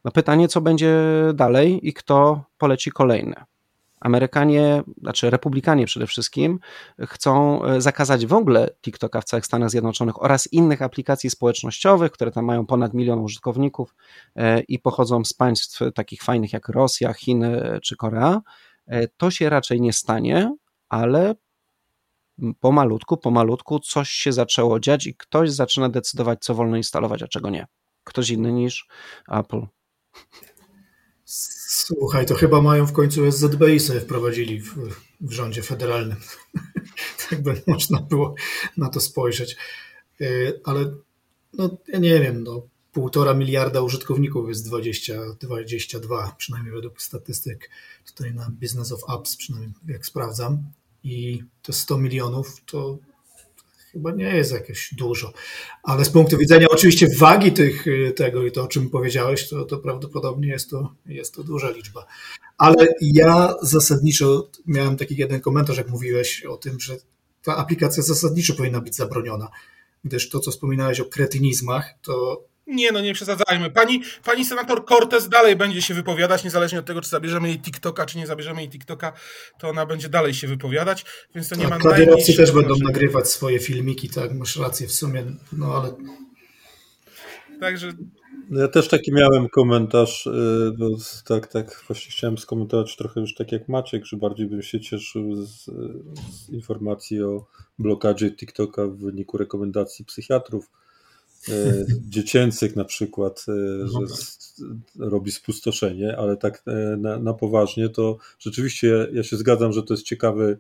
No 0.06 0.12
pytanie, 0.12 0.48
co 0.48 0.62
będzie 0.62 0.98
dalej 1.34 1.88
i 1.88 1.94
kto 1.94 2.44
poleci 2.58 2.92
kolejny. 2.92 3.36
Amerykanie, 4.02 4.84
znaczy 5.02 5.30
Republikanie 5.30 5.86
przede 5.86 6.08
wszystkim, 6.08 6.60
chcą 7.00 7.64
e, 7.66 7.82
zakazać 7.82 8.26
w 8.26 8.34
ogóle 8.34 8.70
TikToka 8.82 9.22
w 9.22 9.26
całych 9.26 9.46
Stanach 9.46 9.70
Zjednoczonych 9.70 10.24
oraz 10.24 10.54
innych 10.54 10.82
aplikacji 10.82 11.30
społecznościowych, 11.30 12.12
które 12.12 12.32
tam 12.32 12.46
mają 12.46 12.66
ponad 12.66 12.94
milion 12.94 13.20
użytkowników 13.20 13.96
e, 14.36 14.60
i 14.60 14.80
pochodzą 14.80 15.26
z 15.26 15.34
państw 15.34 15.80
takich 15.96 16.24
fajnych 16.24 16.54
jak 16.54 16.70
Rosja, 16.70 17.14
Chiny 17.14 17.80
czy 17.84 17.96
Korea. 17.96 18.42
To 19.18 19.32
się 19.32 19.50
raczej 19.50 19.82
nie 19.82 19.94
stanie, 19.94 20.56
ale 20.90 21.36
pomalutku, 22.60 23.18
pomalutku 23.18 23.80
coś 23.80 24.10
się 24.10 24.34
zaczęło 24.34 24.80
dziać 24.80 25.08
i 25.08 25.16
ktoś 25.16 25.52
zaczyna 25.52 25.90
decydować, 25.90 26.40
co 26.42 26.56
wolno 26.56 26.78
instalować, 26.78 27.24
a 27.24 27.28
czego 27.28 27.50
nie. 27.50 27.68
Ktoś 28.04 28.30
inny 28.30 28.52
niż 28.52 28.88
Apple. 29.32 29.62
Słuchaj, 31.74 32.26
to 32.26 32.36
chyba 32.36 32.62
mają 32.62 32.86
w 32.86 32.94
końcu 32.94 33.32
SZBI 33.32 33.80
sobie 33.80 34.00
wprowadzili 34.00 34.62
w, 34.62 34.76
w 35.22 35.32
rządzie 35.32 35.64
federalnym. 35.64 36.18
tak 37.30 37.44
by 37.44 37.62
można 37.68 38.02
było 38.02 38.36
na 38.78 38.90
to 38.90 39.00
spojrzeć. 39.00 39.58
Y, 40.22 40.60
ale 40.64 40.94
no, 41.54 41.78
ja 41.88 42.00
nie 42.00 42.20
wiem, 42.20 42.44
no, 42.44 42.68
półtora 42.92 43.34
miliarda 43.34 43.82
użytkowników 43.82 44.50
jest 44.50 44.68
20, 44.68 45.14
22, 45.40 46.36
przynajmniej 46.38 46.74
według 46.74 47.02
statystyk 47.02 47.70
tutaj 48.06 48.34
na 48.34 48.50
Business 48.50 48.92
of 48.92 49.10
Apps, 49.10 49.36
przynajmniej 49.36 49.74
jak 49.88 50.06
sprawdzam 50.06 50.64
i 51.04 51.44
te 51.62 51.74
100 51.74 51.98
milionów 51.98 52.62
to 52.66 52.98
chyba 53.92 54.12
nie 54.12 54.36
jest 54.36 54.52
jakieś 54.52 54.94
dużo. 54.94 55.34
Ale 55.84 56.06
z 56.06 56.10
punktu 56.10 56.38
widzenia 56.38 56.68
oczywiście 56.70 57.08
wagi 57.18 57.52
tych, 57.52 57.86
tego 58.16 58.46
i 58.46 58.52
to, 58.52 58.64
o 58.64 58.68
czym 58.68 58.90
powiedziałeś, 58.90 59.50
to, 59.50 59.66
to 59.66 59.78
prawdopodobnie 59.78 60.48
jest 60.48 60.70
to, 60.70 60.96
jest 61.06 61.36
to 61.36 61.44
duża 61.44 61.70
liczba. 61.70 62.06
Ale 62.58 62.88
ja 63.02 63.56
zasadniczo 63.62 64.50
miałem 64.66 64.98
taki 64.98 65.16
jeden 65.16 65.40
komentarz, 65.40 65.78
jak 65.78 65.90
mówiłeś 65.90 66.46
o 66.46 66.58
tym, 66.58 66.80
że 66.80 66.98
ta 67.44 67.58
aplikacja 67.58 68.04
zasadniczo 68.04 68.54
powinna 68.54 68.82
być 68.82 68.96
zabroniona, 68.96 69.48
gdyż 70.04 70.30
to, 70.30 70.40
co 70.40 70.52
wspominałeś 70.52 71.00
o 71.00 71.06
kretynizmach, 71.06 71.94
to 72.02 72.44
nie, 72.72 72.92
no 72.92 73.02
nie 73.02 73.14
przesadzajmy. 73.14 73.72
Pani, 73.72 74.02
pani 74.26 74.46
senator 74.46 74.86
Cortez 74.86 75.30
dalej 75.30 75.56
będzie 75.56 75.82
się 75.82 75.94
wypowiadać, 75.94 76.44
niezależnie 76.44 76.80
od 76.80 76.86
tego, 76.86 77.02
czy 77.02 77.10
zabierzemy 77.10 77.48
jej 77.48 77.60
TikToka, 77.60 78.06
czy 78.06 78.18
nie 78.18 78.28
zabierzemy 78.28 78.62
jej 78.62 78.70
TikToka, 78.70 79.14
to 79.60 79.70
ona 79.70 79.86
będzie 79.86 80.10
dalej 80.10 80.34
się 80.34 80.48
wypowiadać, 80.48 81.06
więc 81.36 81.50
to 81.50 81.56
nie 81.56 81.68
tak, 81.68 81.84
ma 81.84 81.96
też 82.38 82.52
będą 82.52 82.76
nagrywać 82.84 83.30
swoje 83.30 83.60
filmiki, 83.60 84.10
tak, 84.10 84.34
masz 84.34 84.56
rację 84.56 84.88
w 84.88 84.92
sumie, 84.92 85.24
no 85.54 85.76
ale... 85.76 85.96
Także... 87.60 87.94
Ja 88.52 88.68
też 88.68 88.88
taki 88.88 89.14
miałem 89.14 89.50
komentarz, 89.50 90.28
y, 90.28 90.72
bo 90.78 90.90
tak, 91.26 91.48
tak, 91.48 91.84
właśnie 91.88 92.12
chciałem 92.12 92.38
skomentować 92.38 92.96
trochę 92.96 93.20
już 93.20 93.36
tak 93.36 93.52
jak 93.52 93.70
Maciek, 93.70 94.06
że 94.06 94.18
bardziej 94.18 94.48
bym 94.48 94.62
się 94.62 94.80
cieszył 94.80 95.36
z, 95.36 95.66
z 96.32 96.50
informacji 96.50 97.24
o 97.24 97.46
blokadzie 97.80 98.32
TikToka 98.32 98.88
w 98.88 98.98
wyniku 98.98 99.38
rekomendacji 99.38 100.06
psychiatrów, 100.06 100.70
dziecięcych 102.10 102.76
na 102.76 102.86
przykład, 102.86 103.46
e, 103.48 103.88
że 103.88 104.00
robi 105.00 105.32
spustoszenie, 105.32 106.18
ale 106.18 106.38
tak 106.38 106.64
e, 106.68 106.98
na, 106.98 107.20
na, 107.20 107.34
poważnie 107.34 107.90
to 107.90 108.18
rzeczywiście 108.40 109.08
ja 109.14 109.24
się 109.24 109.38
zgadzam, 109.38 109.74
że 109.74 109.84
to 109.84 109.94
jest 109.94 110.04
ciekawy 110.04 110.60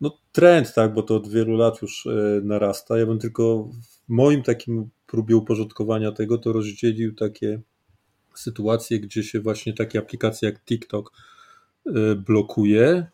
no, 0.00 0.18
trend, 0.32 0.74
tak, 0.74 0.94
bo 0.94 1.02
to 1.02 1.16
od 1.16 1.28
wielu 1.28 1.56
lat 1.56 1.82
już 1.82 2.08
narasta. 2.42 2.98
Ja 2.98 3.06
bym 3.06 3.18
tylko 3.18 3.64
w 3.64 4.08
moim 4.08 4.42
takim 4.42 4.88
próbie 5.06 5.36
uporządkowania 5.36 6.12
tego 6.12 6.38
to 6.38 6.52
rozdzielił 6.52 7.14
takie 7.14 7.60
sytuacje, 8.34 9.00
gdzie 9.00 9.22
się 9.22 9.40
właśnie 9.40 9.72
takie 9.72 9.98
aplikacje 9.98 10.48
jak 10.48 10.64
TikTok 10.64 11.12
blokuje 12.26 13.06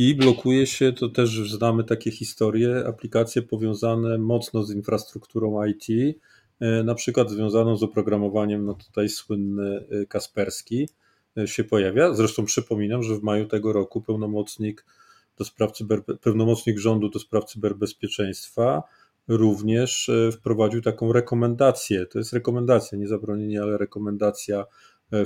i 0.00 0.14
blokuje 0.14 0.66
się, 0.66 0.92
to 0.92 1.08
też 1.08 1.50
znamy 1.50 1.84
takie 1.84 2.10
historie, 2.10 2.84
aplikacje 2.86 3.42
powiązane 3.42 4.18
mocno 4.18 4.62
z 4.62 4.70
infrastrukturą 4.70 5.64
IT, 5.64 6.16
e, 6.60 6.82
na 6.82 6.94
przykład 6.94 7.30
związaną 7.30 7.76
z 7.76 7.82
oprogramowaniem, 7.82 8.64
no 8.64 8.74
tutaj 8.74 9.08
słynny 9.08 9.84
e, 9.90 10.06
Kasperski 10.06 10.88
e, 11.38 11.48
się 11.48 11.64
pojawia. 11.64 12.14
Zresztą 12.14 12.44
przypominam, 12.44 13.02
że 13.02 13.16
w 13.16 13.22
maju 13.22 13.46
tego 13.46 13.72
roku 13.72 14.00
pełnomocnik 14.00 14.84
do 15.38 15.44
spraw 15.44 15.72
cyber, 15.72 16.04
pełnomocnik 16.04 16.78
rządu 16.78 17.08
do 17.08 17.18
spraw 17.18 17.44
cyberbezpieczeństwa 17.44 18.82
również 19.28 20.10
wprowadził 20.32 20.82
taką 20.82 21.12
rekomendację. 21.12 22.06
To 22.06 22.18
jest 22.18 22.32
rekomendacja, 22.32 22.98
nie 22.98 23.08
zabronienie, 23.08 23.62
ale 23.62 23.78
rekomendacja 23.78 24.64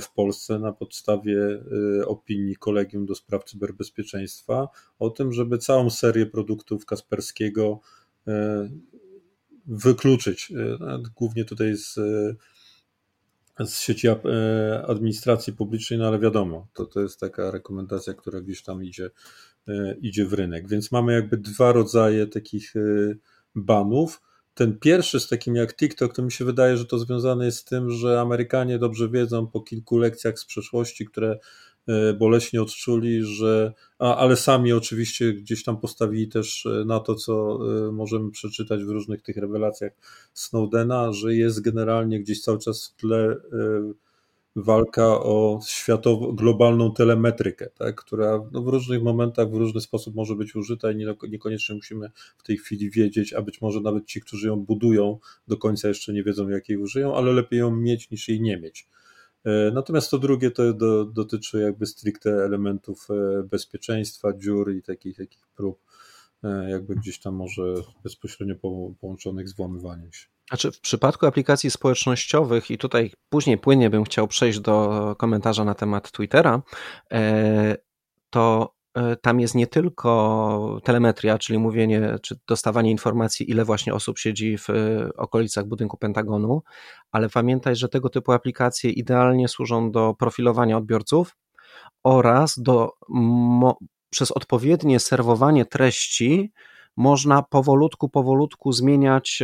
w 0.01 0.11
Polsce 0.13 0.59
na 0.59 0.73
podstawie 0.73 1.61
y, 2.01 2.07
opinii 2.07 2.55
Kolegium 2.55 3.05
do 3.05 3.15
Spraw 3.15 3.43
Cyberbezpieczeństwa 3.43 4.67
o 4.99 5.09
tym, 5.09 5.33
żeby 5.33 5.57
całą 5.57 5.89
serię 5.89 6.25
produktów 6.25 6.85
Kasperskiego 6.85 7.79
y, 8.27 8.31
wykluczyć. 9.65 10.51
Y, 10.51 10.77
głównie 11.15 11.45
tutaj 11.45 11.75
z, 11.77 11.93
z 13.65 13.79
sieci 13.79 14.07
administracji 14.87 15.53
publicznej, 15.53 15.99
no 15.99 16.07
ale 16.07 16.19
wiadomo, 16.19 16.67
to, 16.73 16.85
to 16.85 17.01
jest 17.01 17.19
taka 17.19 17.51
rekomendacja, 17.51 18.13
która 18.13 18.41
gdzieś 18.41 18.63
tam 18.63 18.83
idzie, 18.83 19.09
idzie 20.01 20.25
w 20.25 20.33
rynek. 20.33 20.67
Więc 20.67 20.91
mamy 20.91 21.13
jakby 21.13 21.37
dwa 21.37 21.71
rodzaje 21.71 22.27
takich 22.27 22.73
banów 23.55 24.21
ten 24.55 24.79
pierwszy 24.79 25.19
z 25.19 25.27
takim 25.27 25.55
jak 25.55 25.75
TikTok, 25.75 26.15
to 26.15 26.23
mi 26.23 26.31
się 26.31 26.45
wydaje, 26.45 26.77
że 26.77 26.85
to 26.85 26.99
związane 26.99 27.45
jest 27.45 27.57
z 27.57 27.65
tym, 27.65 27.89
że 27.91 28.21
Amerykanie 28.21 28.79
dobrze 28.79 29.09
wiedzą 29.09 29.47
po 29.47 29.61
kilku 29.61 29.97
lekcjach 29.97 30.39
z 30.39 30.45
przeszłości, 30.45 31.05
które 31.05 31.39
e, 31.87 32.13
boleśnie 32.13 32.61
odczuli, 32.61 33.23
że, 33.23 33.73
a, 33.99 34.15
ale 34.15 34.35
sami 34.35 34.73
oczywiście 34.73 35.33
gdzieś 35.33 35.63
tam 35.63 35.77
postawili 35.77 36.27
też 36.27 36.65
e, 36.65 36.85
na 36.85 36.99
to, 36.99 37.15
co 37.15 37.59
e, 37.87 37.91
możemy 37.91 38.31
przeczytać 38.31 38.83
w 38.83 38.89
różnych 38.89 39.21
tych 39.21 39.37
rewelacjach 39.37 39.91
Snowdena, 40.33 41.13
że 41.13 41.35
jest 41.35 41.61
generalnie 41.61 42.19
gdzieś 42.19 42.41
cały 42.41 42.59
czas 42.59 42.87
w 42.87 43.01
tle 43.01 43.35
walka 44.55 45.05
o 45.05 45.59
światową, 45.67 46.31
globalną 46.31 46.93
telemetrykę, 46.93 47.69
tak, 47.69 47.95
która 47.95 48.41
no, 48.51 48.61
w 48.61 48.67
różnych 48.67 49.03
momentach, 49.03 49.49
w 49.49 49.53
różny 49.53 49.81
sposób 49.81 50.15
może 50.15 50.35
być 50.35 50.55
użyta 50.55 50.91
i 50.91 50.95
nie, 50.95 51.15
niekoniecznie 51.29 51.75
musimy 51.75 52.11
w 52.37 52.43
tej 52.43 52.57
chwili 52.57 52.91
wiedzieć, 52.91 53.33
a 53.33 53.41
być 53.41 53.61
może 53.61 53.81
nawet 53.81 54.05
ci, 54.05 54.21
którzy 54.21 54.47
ją 54.47 54.55
budują, 54.55 55.19
do 55.47 55.57
końca 55.57 55.87
jeszcze 55.87 56.13
nie 56.13 56.23
wiedzą, 56.23 56.49
jak 56.49 56.69
jej 56.69 56.77
użyją, 56.77 57.15
ale 57.15 57.33
lepiej 57.33 57.59
ją 57.59 57.75
mieć 57.75 58.11
niż 58.11 58.27
jej 58.27 58.41
nie 58.41 58.57
mieć. 58.57 58.87
E, 59.45 59.71
natomiast 59.71 60.11
to 60.11 60.17
drugie 60.17 60.51
to 60.51 60.73
do, 60.73 61.05
dotyczy 61.05 61.59
jakby 61.59 61.85
stricte 61.85 62.29
elementów 62.29 63.07
e, 63.09 63.43
bezpieczeństwa, 63.43 64.33
dziur 64.33 64.73
i 64.75 64.81
takich, 64.81 65.17
takich 65.17 65.47
prób 65.47 65.79
e, 66.43 66.69
jakby 66.69 66.95
gdzieś 66.95 67.19
tam 67.19 67.35
może 67.35 67.73
bezpośrednio 68.03 68.55
połączonych 68.99 69.49
z 69.49 69.55
włamywaniem 69.55 70.13
się. 70.13 70.34
Znaczy, 70.49 70.71
w 70.71 70.81
przypadku 70.81 71.25
aplikacji 71.25 71.71
społecznościowych, 71.71 72.71
i 72.71 72.77
tutaj 72.77 73.11
później 73.29 73.57
płynnie 73.57 73.89
bym 73.89 74.03
chciał 74.03 74.27
przejść 74.27 74.59
do 74.59 75.15
komentarza 75.17 75.65
na 75.65 75.75
temat 75.75 76.11
Twittera, 76.11 76.61
e, 77.13 77.75
to 78.29 78.73
e, 78.93 79.15
tam 79.15 79.39
jest 79.39 79.55
nie 79.55 79.67
tylko 79.67 80.79
telemetria, 80.83 81.37
czyli 81.37 81.59
mówienie, 81.59 82.15
czy 82.21 82.39
dostawanie 82.47 82.91
informacji, 82.91 83.51
ile 83.51 83.65
właśnie 83.65 83.93
osób 83.93 84.19
siedzi 84.19 84.57
w 84.57 84.69
e, 84.69 84.73
okolicach 85.17 85.65
budynku 85.65 85.97
Pentagonu, 85.97 86.61
ale 87.11 87.29
pamiętaj, 87.29 87.75
że 87.75 87.89
tego 87.89 88.09
typu 88.09 88.31
aplikacje 88.31 88.91
idealnie 88.91 89.47
służą 89.47 89.91
do 89.91 90.13
profilowania 90.19 90.77
odbiorców 90.77 91.35
oraz 92.03 92.59
do 92.59 92.91
przez 94.09 94.31
odpowiednie 94.31 94.99
serwowanie 94.99 95.65
treści 95.65 96.51
można 96.97 97.43
powolutku, 97.43 98.09
powolutku 98.09 98.71
zmieniać 98.71 99.43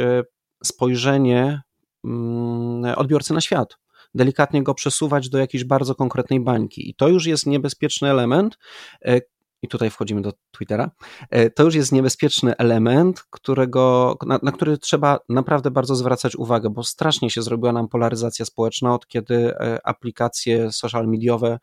spojrzenie 0.64 1.62
mm, 2.06 2.94
odbiorcy 2.96 3.34
na 3.34 3.42
świat. 3.42 3.78
Delikatnie 4.16 4.64
go 4.64 4.74
przesuwać 4.74 5.30
do 5.30 5.38
jakiejś 5.38 5.64
bardzo 5.64 5.96
konkretnej 5.96 6.40
bańki. 6.40 6.90
I 6.90 6.96
to 6.96 7.08
już 7.08 7.26
jest 7.26 7.46
niebezpieczny 7.46 8.10
element. 8.10 8.58
E, 9.06 9.22
I 9.62 9.68
tutaj 9.68 9.90
wchodzimy 9.90 10.22
do 10.22 10.34
Twittera. 10.52 10.92
E, 11.30 11.50
to 11.50 11.64
już 11.64 11.76
jest 11.76 11.92
niebezpieczny 11.92 12.58
element, 12.58 13.24
którego, 13.30 14.18
na, 14.26 14.40
na 14.44 14.52
który 14.52 14.78
trzeba 14.78 15.20
naprawdę 15.30 15.72
bardzo 15.72 15.96
zwracać 15.96 16.36
uwagę, 16.36 16.70
bo 16.70 16.84
strasznie 16.84 17.30
się 17.30 17.42
zrobiła 17.42 17.74
nam 17.74 17.88
polaryzacja 17.88 18.46
społeczna 18.46 18.96
od 18.96 19.08
kiedy 19.08 19.56
e, 19.56 19.88
aplikacje 19.88 20.72
social 20.72 21.08
mediowe, 21.08 21.60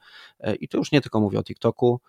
i 0.61 0.69
to 0.69 0.79
już 0.79 0.93
nie 0.93 1.01
tylko 1.01 1.21
mówię 1.21 1.39
o 1.39 1.43
TikToku, 1.43 2.01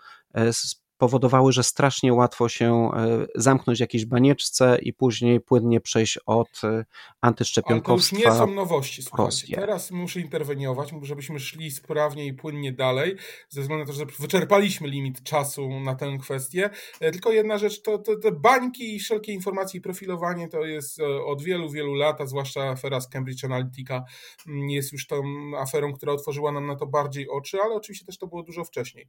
powodowały, 0.99 1.51
że 1.51 1.63
strasznie 1.63 2.13
łatwo 2.13 2.49
się 2.49 2.91
e, 2.93 3.25
zamknąć 3.35 3.79
w 3.79 3.81
jakiejś 3.81 4.05
banieczce 4.05 4.77
i 4.81 4.93
później 4.93 5.41
płynnie 5.41 5.81
przejść 5.81 6.19
od 6.25 6.61
e, 6.63 6.85
antyszczepionkowstwa. 7.21 8.15
Ale 8.15 8.23
to 8.23 8.29
już 8.29 8.39
nie 8.39 8.45
są 8.47 8.53
nowości, 8.53 9.03
słuchajcie. 9.03 9.55
Teraz 9.55 9.91
muszę 9.91 10.19
interweniować, 10.19 10.91
żebyśmy 11.01 11.39
szli 11.39 11.71
sprawnie 11.71 12.25
i 12.25 12.33
płynnie 12.33 12.73
dalej, 12.73 13.15
ze 13.49 13.61
względu 13.61 13.85
na 13.85 13.91
to, 13.91 13.99
że 13.99 14.05
wyczerpaliśmy 14.19 14.87
limit 14.87 15.23
czasu 15.23 15.79
na 15.79 15.95
tę 15.95 16.17
kwestię. 16.21 16.69
E, 16.99 17.11
tylko 17.11 17.31
jedna 17.31 17.57
rzecz, 17.57 17.81
to, 17.81 17.97
to 17.97 18.17
te 18.17 18.31
bańki 18.31 18.95
i 18.95 18.99
wszelkie 18.99 19.33
informacje 19.33 19.77
i 19.77 19.81
profilowanie 19.81 20.47
to 20.47 20.65
jest 20.65 20.99
od 21.25 21.41
wielu, 21.41 21.69
wielu 21.69 21.93
lat, 21.93 22.21
a 22.21 22.25
zwłaszcza 22.25 22.69
afera 22.69 23.01
z 23.01 23.09
Cambridge 23.09 23.43
Analytica 23.43 24.03
mm, 24.47 24.69
jest 24.69 24.93
już 24.93 25.07
tą 25.07 25.23
aferą, 25.57 25.93
która 25.93 26.13
otworzyła 26.13 26.51
nam 26.51 26.65
na 26.65 26.75
to 26.75 26.87
bardziej 26.87 27.29
oczy, 27.29 27.57
ale 27.61 27.75
oczywiście 27.75 28.05
też 28.05 28.17
to 28.17 28.27
było 28.27 28.43
dużo 28.43 28.63
wcześniej. 28.63 29.07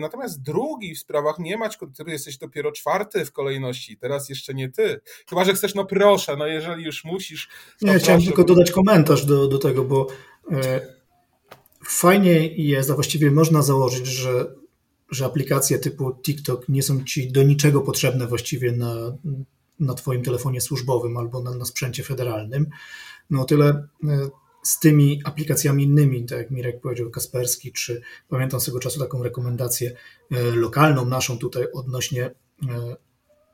Natomiast 0.00 0.42
drugi 0.42 0.94
w 0.94 0.98
nie 1.38 1.56
mać, 1.56 1.78
ty 1.96 2.10
jesteś 2.10 2.38
dopiero 2.38 2.72
czwarty 2.72 3.24
w 3.24 3.32
kolejności, 3.32 3.96
teraz 3.96 4.28
jeszcze 4.28 4.54
nie 4.54 4.68
ty. 4.68 5.00
Chyba, 5.28 5.44
że 5.44 5.54
chcesz, 5.54 5.74
no 5.74 5.84
proszę, 5.84 6.36
no 6.36 6.46
jeżeli 6.46 6.84
już 6.84 7.04
musisz. 7.04 7.48
Nie, 7.82 7.98
chciałem 7.98 8.22
tylko 8.22 8.44
dodać 8.44 8.70
komentarz 8.70 9.24
do, 9.24 9.48
do 9.48 9.58
tego, 9.58 9.84
bo 9.84 10.06
e, 10.52 10.80
fajnie 11.84 12.46
jest, 12.46 12.90
a 12.90 12.94
właściwie 12.94 13.30
można 13.30 13.62
założyć, 13.62 14.06
że, 14.06 14.54
że 15.10 15.24
aplikacje 15.24 15.78
typu 15.78 16.12
TikTok 16.22 16.68
nie 16.68 16.82
są 16.82 17.04
ci 17.04 17.32
do 17.32 17.42
niczego 17.42 17.80
potrzebne 17.80 18.26
właściwie 18.26 18.72
na, 18.72 18.94
na 19.80 19.94
Twoim 19.94 20.22
telefonie 20.22 20.60
służbowym 20.60 21.16
albo 21.16 21.42
na, 21.42 21.54
na 21.54 21.64
sprzęcie 21.64 22.02
federalnym. 22.02 22.66
No 23.30 23.44
tyle 23.44 23.68
e, 23.68 24.30
z 24.62 24.78
tymi 24.78 25.20
aplikacjami 25.24 25.84
innymi, 25.84 26.26
tak 26.26 26.38
jak 26.38 26.50
Mirek 26.50 26.80
powiedział, 26.80 27.10
Kasperski, 27.10 27.72
czy 27.72 28.02
pamiętam 28.28 28.60
z 28.60 28.64
tego 28.64 28.80
czasu 28.80 29.00
taką 29.00 29.22
rekomendację 29.22 29.96
e, 30.30 30.42
lokalną 30.42 31.04
naszą 31.04 31.38
tutaj 31.38 31.66
odnośnie 31.72 32.24
e, 32.24 32.96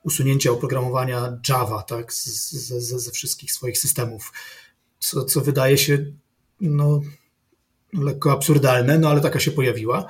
usunięcia 0.03 0.51
oprogramowania 0.51 1.39
Java 1.49 1.83
tak, 1.83 2.13
ze, 2.13 2.81
ze, 2.81 3.11
wszystkich 3.11 3.53
swoich 3.53 3.79
systemów, 3.79 4.33
co, 4.99 5.25
co 5.25 5.41
wydaje 5.41 5.79
się 5.79 6.13
no, 6.61 7.01
lekko 7.93 8.33
absurdalne, 8.33 8.99
no 8.99 9.11
ale 9.11 9.21
taka 9.21 9.41
się 9.41 9.51
pojawiła. 9.51 10.07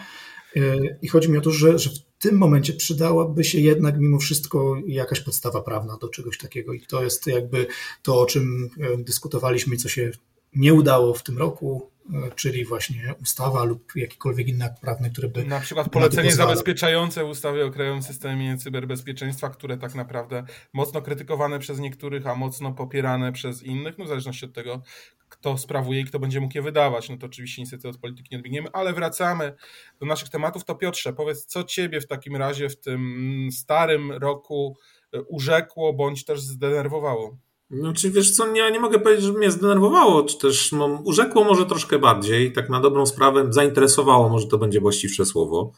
I 1.03 1.09
chodzi 1.09 1.31
mi 1.31 1.39
o 1.39 1.41
to, 1.41 1.51
że, 1.51 1.79
że 1.79 1.91
w 1.91 1.99
tym 2.19 2.39
momencie 2.39 2.73
przydałaby 2.73 3.45
się 3.45 3.61
jednak 3.61 3.99
mimo 3.99 4.19
wszystko 4.19 4.77
jakaś 4.87 5.21
podstawa 5.21 5.63
prawna 5.63 5.97
do 5.97 6.09
czegoś 6.09 6.39
takiego. 6.39 6.73
I 6.73 6.81
to 6.81 7.05
jest 7.05 7.27
jakby 7.27 7.67
to, 8.03 8.21
o 8.21 8.27
czym 8.27 8.71
dyskutowaliśmy 8.99 9.77
co 9.77 9.89
się 9.89 10.11
nie 10.57 10.75
udało 10.75 11.15
w 11.15 11.23
tym 11.23 11.39
roku, 11.39 11.91
e, 12.15 12.31
czyli 12.35 12.65
właśnie 12.65 13.15
ustawa 13.23 13.65
lub 13.65 13.97
jakikolwiek 13.97 14.49
inny 14.49 14.65
akt 14.65 14.81
prawny, 14.81 15.11
który 15.11 15.29
by. 15.29 15.45
Na 15.45 15.61
przykład 15.61 15.89
polecenie 15.89 16.33
zabezpieczające 16.33 17.25
ustawy 17.25 17.65
o 17.65 17.71
krajowym 17.71 18.03
systemie 18.03 18.57
cyberbezpieczeństwa, 18.57 19.51
które 19.51 19.79
tak 19.79 19.95
naprawdę 19.95 20.45
mocno 20.73 21.03
krytykowane 21.03 21.59
przez 21.59 21.79
niektórych, 21.79 22.27
a 22.27 22.35
mocno 22.35 22.73
popierane 22.73 23.33
przez 23.33 23.63
innych, 23.63 23.99
no 23.99 24.05
w 24.05 24.09
zależności 24.09 24.45
od 24.45 24.53
tego, 24.53 24.83
kto 25.29 25.59
sprawuje 25.59 26.01
i 26.01 26.05
kto 26.05 26.19
będzie 26.19 26.41
mógł 26.41 26.55
je 26.55 26.63
wydawać. 26.63 27.09
No 27.09 27.17
to 27.17 27.27
oczywiście 27.27 27.63
niestety 27.63 27.89
od 27.89 27.99
polityki 27.99 28.29
nie 28.33 28.39
odbiegniemy, 28.39 28.69
ale 28.73 28.93
wracamy 28.93 29.55
do 30.01 30.07
naszych 30.07 30.29
tematów. 30.29 30.65
To 30.65 30.75
Piotrze, 30.75 31.13
powiedz, 31.13 31.47
co 31.47 31.65
ciebie 31.65 32.01
w 32.01 32.07
takim 32.07 32.37
razie 32.37 32.69
w 32.69 32.81
tym 32.81 33.49
starym 33.53 34.13
roku 34.13 34.77
e, 35.13 35.23
urzekło 35.23 35.93
bądź 35.93 36.25
też 36.25 36.41
zdenerwowało? 36.41 37.37
No, 37.71 37.93
czy 37.93 38.11
wiesz 38.11 38.31
co, 38.31 38.55
ja 38.55 38.71
nie 38.71 38.81
mogę 38.81 38.99
powiedzieć, 38.99 39.25
że 39.25 39.33
mnie 39.33 39.51
zdenerwowało, 39.51 40.23
czy 40.23 40.39
też 40.39 40.73
no, 40.73 41.01
urzekło 41.05 41.45
może 41.45 41.67
troszkę 41.67 41.99
bardziej, 41.99 42.53
tak 42.53 42.69
na 42.69 42.81
dobrą 42.81 43.07
sprawę 43.07 43.47
zainteresowało, 43.51 44.29
może 44.29 44.47
to 44.47 44.59
będzie 44.59 44.81
właściwsze 44.81 45.25
słowo. 45.25 45.73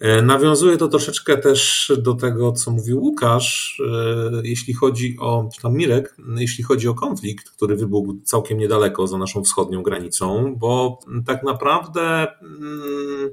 E, 0.00 0.22
nawiązuje 0.22 0.76
to 0.76 0.88
troszeczkę 0.88 1.36
też 1.36 1.92
do 1.98 2.14
tego, 2.14 2.52
co 2.52 2.70
mówił 2.70 3.00
Łukasz, 3.00 3.80
e, 3.86 4.30
jeśli 4.44 4.74
chodzi 4.74 5.16
o, 5.20 5.48
tam 5.62 5.74
Mirek, 5.74 6.16
jeśli 6.36 6.64
chodzi 6.64 6.88
o 6.88 6.94
konflikt, 6.94 7.50
który 7.50 7.76
wybuchł 7.76 8.16
całkiem 8.24 8.58
niedaleko 8.58 9.06
za 9.06 9.18
naszą 9.18 9.44
wschodnią 9.44 9.82
granicą, 9.82 10.54
bo 10.58 10.98
tak 11.26 11.42
naprawdę 11.42 12.26
mm, 12.42 13.30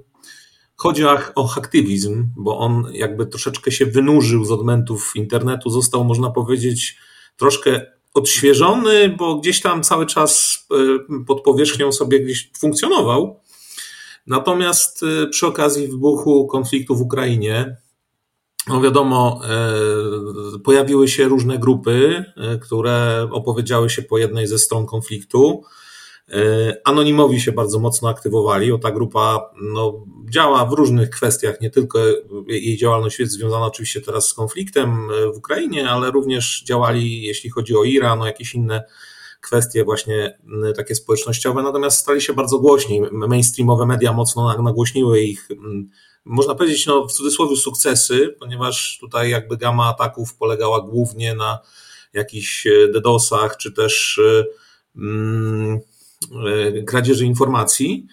chodzi 0.75 1.05
o, 1.05 1.17
o 1.35 1.53
aktywizm, 1.57 2.27
bo 2.35 2.57
on 2.57 2.87
jakby 2.93 3.25
troszeczkę 3.25 3.71
się 3.71 3.85
wynurzył 3.85 4.45
z 4.45 4.51
odmętów 4.51 5.11
internetu, 5.15 5.69
został, 5.69 6.03
można 6.03 6.29
powiedzieć, 6.29 6.97
troszkę 7.37 7.93
odświeżony, 8.13 9.09
bo 9.09 9.35
gdzieś 9.35 9.61
tam 9.61 9.83
cały 9.83 10.05
czas 10.05 10.59
e, 10.71 11.23
pod 11.25 11.41
powierzchnią 11.41 11.91
sobie 11.91 12.19
gdzieś 12.19 12.51
funkcjonował. 12.59 13.39
Natomiast 14.27 15.03
e, 15.03 15.27
przy 15.27 15.47
okazji 15.47 15.87
wybuchu 15.87 16.47
konfliktu 16.47 16.95
w 16.95 17.01
Ukrainie, 17.01 17.77
no 18.67 18.81
wiadomo, 18.81 19.41
e, 20.55 20.59
pojawiły 20.59 21.07
się 21.07 21.27
różne 21.27 21.59
grupy, 21.59 22.25
które 22.61 23.27
opowiedziały 23.31 23.89
się 23.89 24.01
po 24.01 24.17
jednej 24.17 24.47
ze 24.47 24.59
stron 24.59 24.85
konfliktu. 24.85 25.63
E, 26.33 26.75
anonimowi 26.83 27.41
się 27.41 27.51
bardzo 27.51 27.79
mocno 27.79 28.09
aktywowali, 28.09 28.71
o 28.71 28.77
ta 28.77 28.91
grupa 28.91 29.49
no, 29.61 30.05
działa 30.29 30.65
w 30.65 30.73
różnych 30.73 31.09
kwestiach, 31.09 31.61
nie 31.61 31.69
tylko 31.69 31.99
jej 32.47 32.77
działalność 32.77 33.19
jest 33.19 33.31
związana 33.31 33.65
oczywiście 33.65 34.01
teraz 34.01 34.27
z 34.27 34.33
konfliktem 34.33 35.07
w 35.33 35.37
Ukrainie, 35.37 35.89
ale 35.89 36.11
również 36.11 36.63
działali, 36.63 37.23
jeśli 37.23 37.49
chodzi 37.49 37.75
o 37.75 37.83
Iran, 37.83 38.21
o 38.21 38.25
jakieś 38.25 38.55
inne 38.55 38.83
kwestie 39.41 39.83
właśnie 39.83 40.39
takie 40.75 40.95
społecznościowe, 40.95 41.63
natomiast 41.63 41.99
stali 41.99 42.21
się 42.21 42.33
bardzo 42.33 42.59
głośni. 42.59 43.01
Mainstreamowe 43.11 43.85
media 43.85 44.13
mocno 44.13 44.61
nagłośniły 44.63 45.21
ich, 45.21 45.47
można 46.25 46.55
powiedzieć, 46.55 46.85
no, 46.85 47.07
w 47.07 47.11
cudzysłowie 47.11 47.57
sukcesy, 47.57 48.35
ponieważ 48.39 48.97
tutaj 49.01 49.29
jakby 49.29 49.57
gama 49.57 49.85
ataków 49.85 50.35
polegała 50.35 50.81
głównie 50.81 51.35
na 51.35 51.59
jakichś 52.13 52.67
DDoSach, 52.93 53.57
czy 53.57 53.71
też 53.71 54.21
mm, 54.95 55.79
kradzieży 56.87 57.25
informacji, 57.25 58.07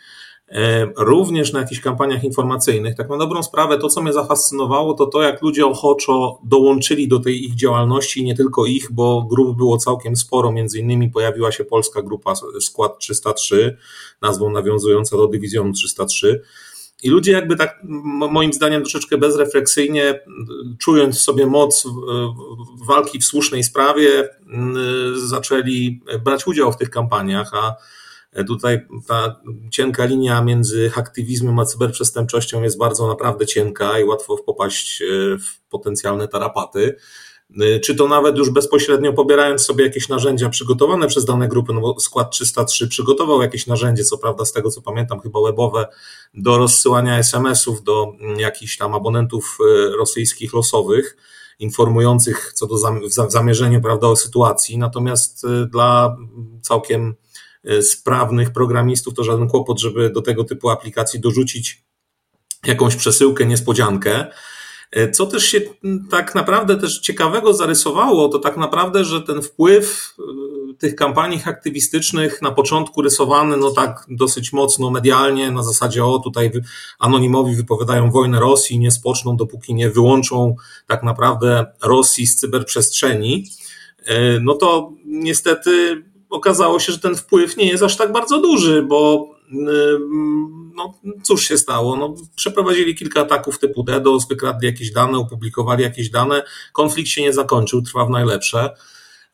e, 0.49 0.87
również 0.97 1.53
na 1.53 1.61
jakichś 1.61 1.81
kampaniach 1.81 2.25
informacyjnych. 2.25 2.97
Tak 2.97 3.09
na 3.09 3.19
dobrą 3.19 3.43
sprawę, 3.43 3.79
to 3.79 3.89
co 3.89 4.03
mnie 4.03 4.13
zafascynowało, 4.13 4.95
to 4.95 5.07
to, 5.07 5.23
jak 5.23 5.43
ludzie 5.43 5.67
ochoczo 5.67 6.41
dołączyli 6.45 7.09
do 7.09 7.21
tej 7.21 7.45
ich 7.45 7.55
działalności, 7.55 8.25
nie 8.25 8.37
tylko 8.37 8.67
ich, 8.67 8.93
bo 8.93 9.23
grup 9.23 9.57
było 9.57 9.79
całkiem 9.79 10.17
sporo, 10.17 10.53
między 10.53 10.79
innymi 10.79 11.11
pojawiła 11.11 11.53
się 11.53 11.65
polska 11.65 12.03
grupa 12.03 12.35
Skład 12.61 12.99
303, 12.99 13.77
nazwą 14.23 14.51
nawiązująca 14.51 15.17
do 15.17 15.27
dywizjonu 15.27 15.73
303. 15.73 16.43
I 17.03 17.11
ludzie 17.11 17.33
jakby 17.33 17.57
tak, 17.57 17.81
moim 18.31 18.53
zdaniem, 18.53 18.83
troszeczkę 18.83 19.19
bezrefleksyjnie, 19.19 20.21
czując 20.79 21.19
w 21.19 21.21
sobie 21.21 21.47
moc 21.47 21.87
walki 22.89 23.19
w 23.19 23.25
słusznej 23.25 23.65
sprawie, 23.65 24.29
zaczęli 25.15 26.01
brać 26.25 26.47
udział 26.47 26.73
w 26.73 26.77
tych 26.77 26.91
kampaniach, 26.91 27.51
a 27.55 27.77
Tutaj 28.47 28.87
ta 29.07 29.41
cienka 29.71 30.05
linia 30.05 30.43
między 30.43 30.91
aktywizmem 30.97 31.59
a 31.59 31.65
cyberprzestępczością 31.65 32.63
jest 32.63 32.79
bardzo 32.79 33.07
naprawdę 33.07 33.47
cienka 33.47 33.99
i 33.99 34.05
łatwo 34.05 34.37
popaść 34.37 35.03
e, 35.03 35.05
w 35.39 35.69
potencjalne 35.69 36.29
tarapaty. 36.29 36.97
E, 37.61 37.81
czy 37.81 37.95
to 37.95 38.09
nawet 38.09 38.37
już 38.37 38.51
bezpośrednio 38.51 39.13
pobierając 39.13 39.63
sobie 39.63 39.85
jakieś 39.85 40.09
narzędzia 40.09 40.49
przygotowane 40.49 41.07
przez 41.07 41.25
dane 41.25 41.49
grupy, 41.49 41.73
no 41.73 41.81
bo 41.81 42.01
skład 42.01 42.31
303 42.31 42.89
przygotował 42.89 43.43
jakieś 43.43 43.67
narzędzie, 43.67 44.05
co 44.05 44.19
prawda 44.19 44.45
z 44.45 44.53
tego 44.53 44.71
co 44.71 44.83
pamiętam, 44.83 45.21
chyba 45.21 45.41
webowe, 45.43 45.87
do 46.35 46.59
rozsyłania 46.59 47.19
SMS-ów 47.19 47.83
do 47.83 48.13
mm, 48.21 48.41
jakichś 48.41 48.77
tam 48.77 48.95
abonentów 48.95 49.59
e, 49.61 49.97
rosyjskich 49.97 50.53
losowych, 50.53 51.17
informujących 51.59 52.53
co 52.55 52.67
do 52.67 52.77
zamierzenia, 53.29 53.81
prawda, 53.81 54.07
o 54.07 54.17
sytuacji. 54.17 54.79
Natomiast 54.79 55.47
dla 55.71 56.17
całkiem 56.63 57.15
sprawnych 57.83 58.53
programistów, 58.53 59.15
to 59.15 59.25
żaden 59.25 59.49
kłopot, 59.49 59.81
żeby 59.81 60.11
do 60.11 60.23
tego 60.23 60.45
typu 60.45 60.71
aplikacji 60.71 61.21
dorzucić 61.21 61.85
jakąś 62.67 62.97
przesyłkę, 62.97 63.47
niespodziankę. 63.47 64.27
E, 64.91 65.11
co 65.11 65.27
też 65.27 65.45
się 65.45 65.61
tak 66.11 66.35
naprawdę 66.35 66.77
też 66.77 66.99
ciekawego 66.99 67.55
zarysowało, 67.55 68.29
to 68.29 68.39
tak 68.39 68.57
naprawdę, 68.57 69.05
że 69.05 69.23
ten 69.23 69.43
wpływ 69.43 70.15
e, 70.19 70.75
tych 70.75 70.95
kampanii 70.95 71.41
aktywistycznych 71.45 72.43
na 72.43 72.51
początku 72.51 73.03
rysowany, 73.03 73.57
no 73.57 73.71
tak 73.71 74.07
dosyć 74.09 74.53
mocno 74.53 74.91
medialnie, 74.91 75.51
na 75.51 75.63
zasadzie 75.63 76.05
o 76.05 76.19
tutaj 76.19 76.51
anonimowi 76.99 77.57
wypowiadają 77.57 78.11
wojnę 78.11 78.41
Rosji, 78.41 78.79
nie 78.79 78.91
spoczną, 78.91 79.37
dopóki 79.37 79.75
nie 79.75 79.91
wyłączą 79.91 80.57
tak 80.87 81.03
naprawdę 81.03 81.67
Rosji 81.83 82.27
z 82.27 82.37
cyberprzestrzeni, 82.37 83.47
no 84.41 84.55
to 84.55 84.93
niestety 85.05 86.05
okazało 86.31 86.81
się, 86.81 86.93
że 86.93 86.99
ten 86.99 87.17
wpływ 87.17 87.57
nie 87.57 87.69
jest 87.69 87.83
aż 87.83 87.97
tak 87.97 88.13
bardzo 88.13 88.41
duży, 88.41 88.83
bo 88.83 89.29
no 90.75 90.95
cóż 91.23 91.49
się 91.49 91.59
stało? 91.59 91.97
No, 91.97 92.15
przeprowadzili 92.37 92.95
kilka 92.95 93.21
ataków 93.21 93.59
typu 93.59 93.83
DDoS, 93.83 94.29
wykradli 94.29 94.67
jakieś 94.67 94.91
dane, 94.91 95.19
opublikowali 95.19 95.83
jakieś 95.83 96.11
dane. 96.11 96.43
Konflikt 96.73 97.09
się 97.09 97.23
nie 97.23 97.33
zakończył, 97.33 97.83
trwa 97.83 98.05
w 98.05 98.11
najlepsze. 98.11 98.75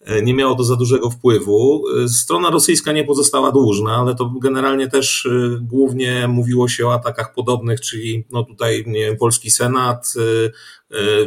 E, 0.06 0.22
nie 0.22 0.34
miało 0.34 0.54
to 0.54 0.64
za 0.64 0.76
dużego 0.76 1.10
wpływu. 1.10 1.84
E, 2.04 2.08
strona 2.08 2.50
rosyjska 2.50 2.92
nie 2.92 3.04
pozostała 3.04 3.52
dłużna, 3.52 3.96
ale 3.96 4.14
to 4.14 4.34
generalnie 4.42 4.88
też 4.88 5.26
e, 5.26 5.58
głównie 5.60 6.28
mówiło 6.28 6.68
się 6.68 6.86
o 6.86 6.94
atakach 6.94 7.34
podobnych, 7.34 7.80
czyli 7.80 8.24
no 8.30 8.42
tutaj 8.44 8.84
nie 8.86 9.00
wiem, 9.00 9.16
polski 9.16 9.50
Senat, 9.50 10.14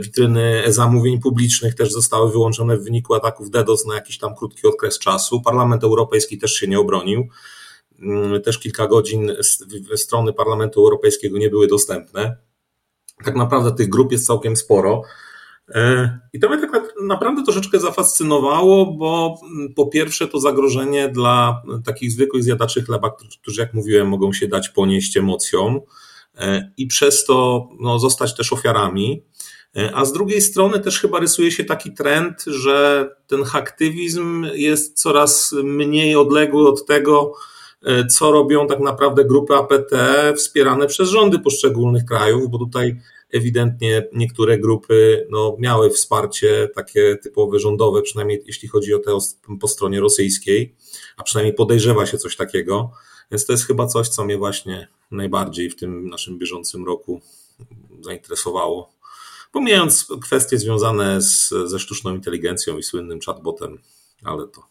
witryny 0.02 0.64
zamówień 0.68 1.20
publicznych 1.20 1.76
też 1.76 1.92
zostały 1.92 2.32
wyłączone 2.32 2.78
w 2.78 2.84
wyniku 2.84 3.14
ataków 3.14 3.50
DDoS 3.50 3.86
na 3.86 3.96
jakiś 3.96 4.18
tam 4.18 4.36
krótki 4.36 4.68
okres 4.68 5.00
czasu. 5.00 5.42
Parlament 5.42 5.84
Europejski 5.84 6.38
też 6.38 6.54
się 6.54 6.68
nie 6.68 6.80
obronił. 6.80 7.28
Mm, 8.02 8.42
też 8.42 8.60
kilka 8.60 8.88
godzin 8.88 9.32
strony 9.96 10.34
Parlamentu 10.34 10.82
Europejskiego 10.82 11.38
nie 11.38 11.50
były 11.50 11.68
dostępne. 11.68 12.38
Tak 13.26 13.36
naprawdę 13.36 13.72
tych 13.72 13.90
grup 13.90 14.12
jest 14.12 14.28
całkiem 14.28 14.56
sporo. 14.56 15.04
E, 15.76 16.20
I 16.34 16.40
to 16.40 16.50
mnie 16.50 16.60
tak 16.60 16.94
naprawdę 17.02 17.44
troszeczkę 17.44 17.80
zafascynowało, 17.80 18.86
bo 18.86 19.40
mm, 19.44 19.74
po 19.74 19.88
pierwsze 19.88 20.28
to 20.28 20.40
zagrożenie 20.40 21.10
dla 21.10 21.62
takich 21.86 22.12
zwykłych 22.12 22.44
zjadaczy 22.44 22.84
chleba, 22.84 23.16
którzy 23.42 23.62
jak 23.62 23.74
mówiłem 23.74 24.08
mogą 24.08 24.34
się 24.34 24.48
dać 24.48 24.70
ponieść 24.70 25.18
emocjom 25.18 25.80
e, 26.38 26.72
i 26.78 26.88
przez 26.88 27.26
to 27.26 27.68
no, 27.80 28.00
zostać 28.00 28.36
też 28.36 28.54
ofiarami. 28.54 29.24
E, 29.78 29.96
a 29.96 30.06
z 30.06 30.14
drugiej 30.14 30.42
strony 30.42 30.80
też 30.80 31.00
chyba 31.00 31.20
rysuje 31.20 31.52
się 31.52 31.64
taki 31.64 31.94
trend, 31.94 32.44
że 32.48 33.10
ten 33.28 33.44
aktywizm 33.54 34.46
jest 34.54 35.02
coraz 35.02 35.56
mniej 35.64 36.16
odległy 36.16 36.70
od 36.70 36.86
tego, 36.86 37.34
co 38.10 38.32
robią 38.32 38.68
tak 38.68 38.80
naprawdę 38.80 39.26
grupy 39.26 39.56
APT 39.56 39.92
wspierane 40.38 40.88
przez 40.88 41.10
rządy 41.10 41.40
poszczególnych 41.40 42.06
krajów, 42.06 42.50
bo 42.50 42.58
tutaj 42.58 43.00
ewidentnie 43.34 44.08
niektóre 44.14 44.60
grupy 44.60 45.28
no, 45.30 45.56
miały 45.60 45.90
wsparcie 45.90 46.70
takie 46.76 47.18
typowe 47.24 47.60
rządowe, 47.60 48.02
przynajmniej 48.02 48.44
jeśli 48.46 48.68
chodzi 48.68 48.94
o 48.94 49.00
te 49.00 49.18
po 49.60 49.68
stronie 49.68 50.00
rosyjskiej, 50.00 50.76
a 51.18 51.24
przynajmniej 51.24 51.56
podejrzewa 51.56 52.06
się 52.06 52.18
coś 52.18 52.36
takiego. 52.36 52.92
Więc 53.32 53.46
to 53.46 53.54
jest 53.54 53.68
chyba 53.68 53.88
coś, 53.88 54.08
co 54.08 54.26
mnie 54.26 54.38
właśnie 54.38 54.88
najbardziej 55.12 55.70
w 55.70 55.76
tym 55.76 56.10
naszym 56.10 56.40
bieżącym 56.40 56.86
roku 56.86 57.22
zainteresowało. 58.02 58.94
Pomijając 59.52 60.08
kwestie 60.22 60.58
związane 60.58 61.22
z, 61.22 61.50
ze 61.66 61.80
sztuczną 61.80 62.16
inteligencją 62.16 62.78
i 62.78 62.84
słynnym 62.84 63.20
chatbotem, 63.26 63.78
ale 64.24 64.48
to 64.48 64.68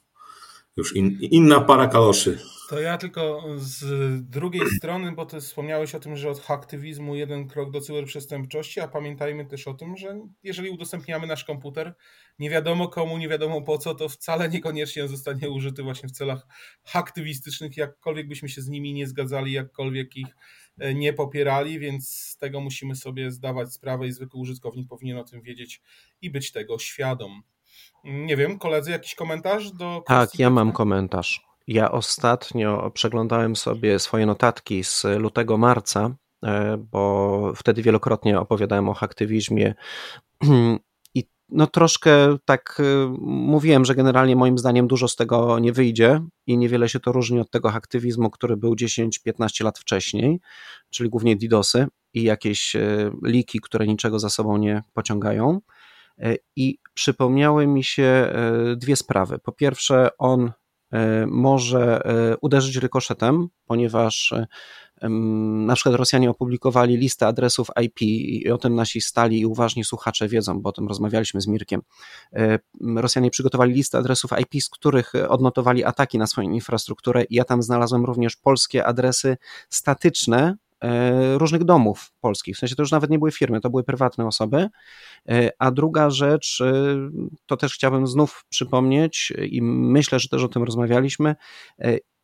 już 0.76 0.96
in, 0.96 1.18
inna 1.20 1.60
para 1.60 1.86
kaloszy. 1.86 2.38
To 2.68 2.80
ja 2.80 2.98
tylko 2.98 3.44
z 3.56 3.84
drugiej 4.30 4.70
strony, 4.76 5.12
bo 5.12 5.26
ty 5.26 5.40
wspomniałeś 5.40 5.94
o 5.94 6.00
tym, 6.00 6.16
że 6.16 6.30
od 6.30 6.50
aktywizmu 6.50 7.14
jeden 7.14 7.48
krok 7.48 7.70
do 7.70 7.80
cyberprzestępczości, 7.80 8.80
a 8.80 8.88
pamiętajmy 8.88 9.46
też 9.46 9.68
o 9.68 9.74
tym, 9.74 9.96
że 9.96 10.20
jeżeli 10.42 10.70
udostępniamy 10.70 11.26
nasz 11.26 11.44
komputer, 11.44 11.94
nie 12.38 12.50
wiadomo 12.50 12.88
komu, 12.88 13.18
nie 13.18 13.28
wiadomo 13.28 13.62
po 13.62 13.78
co, 13.78 13.94
to 13.94 14.08
wcale 14.08 14.48
niekoniecznie 14.48 15.08
zostanie 15.08 15.50
użyty 15.50 15.82
właśnie 15.82 16.08
w 16.08 16.12
celach 16.12 16.46
aktywistycznych, 16.94 17.76
jakkolwiek 17.76 18.28
byśmy 18.28 18.48
się 18.48 18.62
z 18.62 18.68
nimi 18.68 18.94
nie 18.94 19.06
zgadzali, 19.06 19.52
jakkolwiek 19.52 20.16
ich 20.16 20.36
e, 20.78 20.94
nie 20.94 21.12
popierali, 21.12 21.78
więc 21.78 22.08
z 22.08 22.36
tego 22.36 22.60
musimy 22.60 22.96
sobie 22.96 23.30
zdawać 23.30 23.72
sprawę 23.72 24.06
i 24.06 24.12
zwykły 24.12 24.40
użytkownik 24.40 24.88
powinien 24.88 25.18
o 25.18 25.24
tym 25.24 25.42
wiedzieć 25.42 25.82
i 26.22 26.30
być 26.30 26.52
tego 26.52 26.78
świadom. 26.78 27.42
Nie 28.04 28.36
wiem, 28.36 28.58
koledzy, 28.58 28.90
jakiś 28.90 29.14
komentarz 29.14 29.72
do. 29.72 30.02
Tak, 30.06 30.38
ja 30.38 30.50
mam 30.50 30.72
komentarz. 30.72 31.47
Ja 31.68 31.90
ostatnio 31.90 32.90
przeglądałem 32.94 33.56
sobie 33.56 33.98
swoje 33.98 34.26
notatki 34.26 34.84
z 34.84 35.04
lutego 35.18 35.58
marca, 35.58 36.10
e, 36.44 36.76
bo 36.76 37.52
wtedy 37.56 37.82
wielokrotnie 37.82 38.40
opowiadałem 38.40 38.88
o 38.88 38.94
aktywizmie 39.00 39.74
i 41.14 41.24
no 41.48 41.66
troszkę 41.66 42.36
tak 42.44 42.80
e, 42.80 43.16
mówiłem, 43.20 43.84
że 43.84 43.94
generalnie 43.94 44.36
moim 44.36 44.58
zdaniem 44.58 44.86
dużo 44.86 45.08
z 45.08 45.16
tego 45.16 45.58
nie 45.58 45.72
wyjdzie 45.72 46.20
i 46.46 46.58
niewiele 46.58 46.88
się 46.88 47.00
to 47.00 47.12
różni 47.12 47.40
od 47.40 47.50
tego 47.50 47.72
aktywizmu, 47.72 48.30
który 48.30 48.56
był 48.56 48.74
10-15 48.74 49.64
lat 49.64 49.78
wcześniej, 49.78 50.40
czyli 50.90 51.10
głównie 51.10 51.36
DDoSy 51.36 51.86
i 52.14 52.22
jakieś 52.22 52.76
e, 52.76 53.10
liki, 53.22 53.60
które 53.60 53.86
niczego 53.86 54.18
za 54.18 54.30
sobą 54.30 54.56
nie 54.56 54.82
pociągają. 54.94 55.60
I 56.56 56.78
przypomniały 56.94 57.66
mi 57.66 57.84
się 57.84 58.32
dwie 58.76 58.96
sprawy. 58.96 59.38
Po 59.38 59.52
pierwsze, 59.52 60.10
on 60.18 60.52
może 61.26 62.04
e, 62.04 62.36
uderzyć 62.36 62.76
rykoszetem, 62.76 63.48
ponieważ 63.66 64.32
e, 64.32 64.46
na 65.66 65.74
przykład 65.74 65.94
Rosjanie 65.94 66.30
opublikowali 66.30 66.96
listę 66.96 67.26
adresów 67.26 67.68
IP 67.82 68.02
i 68.02 68.50
o 68.50 68.58
tym 68.58 68.74
nasi 68.74 69.00
stali 69.00 69.40
i 69.40 69.46
uważni 69.46 69.84
słuchacze 69.84 70.28
wiedzą, 70.28 70.60
bo 70.60 70.70
o 70.70 70.72
tym 70.72 70.88
rozmawialiśmy 70.88 71.40
z 71.40 71.46
Mirkiem. 71.46 71.82
Rosjanie 72.96 73.30
przygotowali 73.30 73.74
listę 73.74 73.98
adresów 73.98 74.30
IP, 74.40 74.62
z 74.62 74.68
których 74.68 75.12
odnotowali 75.28 75.84
ataki 75.84 76.18
na 76.18 76.26
swoją 76.26 76.50
infrastrukturę 76.50 77.24
ja 77.30 77.44
tam 77.44 77.62
znalazłem 77.62 78.04
również 78.04 78.36
polskie 78.36 78.86
adresy 78.86 79.36
statyczne, 79.68 80.56
E, 80.67 80.67
różnych 81.36 81.64
domów 81.64 82.12
polskich. 82.20 82.56
W 82.56 82.58
sensie 82.58 82.74
to 82.76 82.82
już 82.82 82.90
nawet 82.90 83.10
nie 83.10 83.18
były 83.18 83.32
firmy, 83.32 83.60
to 83.60 83.70
były 83.70 83.84
prywatne 83.84 84.26
osoby. 84.26 84.68
E, 85.28 85.50
a 85.58 85.70
druga 85.70 86.10
rzecz, 86.10 86.60
e, 86.60 86.96
to 87.46 87.56
też 87.56 87.74
chciałbym 87.74 88.06
znów 88.06 88.44
przypomnieć 88.48 89.32
i 89.50 89.62
myślę, 89.62 90.18
że 90.20 90.28
też 90.28 90.42
o 90.42 90.48
tym 90.48 90.62
rozmawialiśmy, 90.62 91.34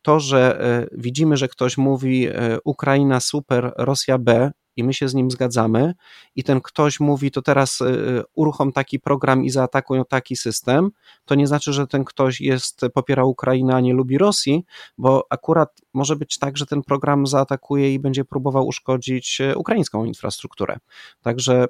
to, 0.05 0.19
że 0.19 0.59
widzimy, 0.91 1.37
że 1.37 1.47
ktoś 1.47 1.77
mówi 1.77 2.27
Ukraina 2.63 3.19
super, 3.19 3.73
Rosja 3.77 4.17
B, 4.17 4.51
i 4.75 4.83
my 4.83 4.93
się 4.93 5.09
z 5.09 5.13
nim 5.13 5.31
zgadzamy, 5.31 5.93
i 6.35 6.43
ten 6.43 6.61
ktoś 6.61 6.99
mówi, 6.99 7.31
to 7.31 7.41
teraz 7.41 7.81
y, 7.81 8.23
uruchom 8.33 8.71
taki 8.71 8.99
program 8.99 9.43
i 9.43 9.49
zaatakują 9.49 10.05
taki 10.05 10.35
system, 10.35 10.91
to 11.25 11.35
nie 11.35 11.47
znaczy, 11.47 11.73
że 11.73 11.87
ten 11.87 12.05
ktoś 12.05 12.41
jest, 12.41 12.81
popiera 12.93 13.23
Ukrainę, 13.23 13.75
a 13.75 13.79
nie 13.79 13.93
lubi 13.93 14.17
Rosji, 14.17 14.65
bo 14.97 15.25
akurat 15.29 15.69
może 15.93 16.15
być 16.15 16.39
tak, 16.39 16.57
że 16.57 16.65
ten 16.65 16.83
program 16.83 17.27
zaatakuje 17.27 17.93
i 17.93 17.99
będzie 17.99 18.25
próbował 18.25 18.67
uszkodzić 18.67 19.41
ukraińską 19.55 20.05
infrastrukturę. 20.05 20.77
Także 21.21 21.65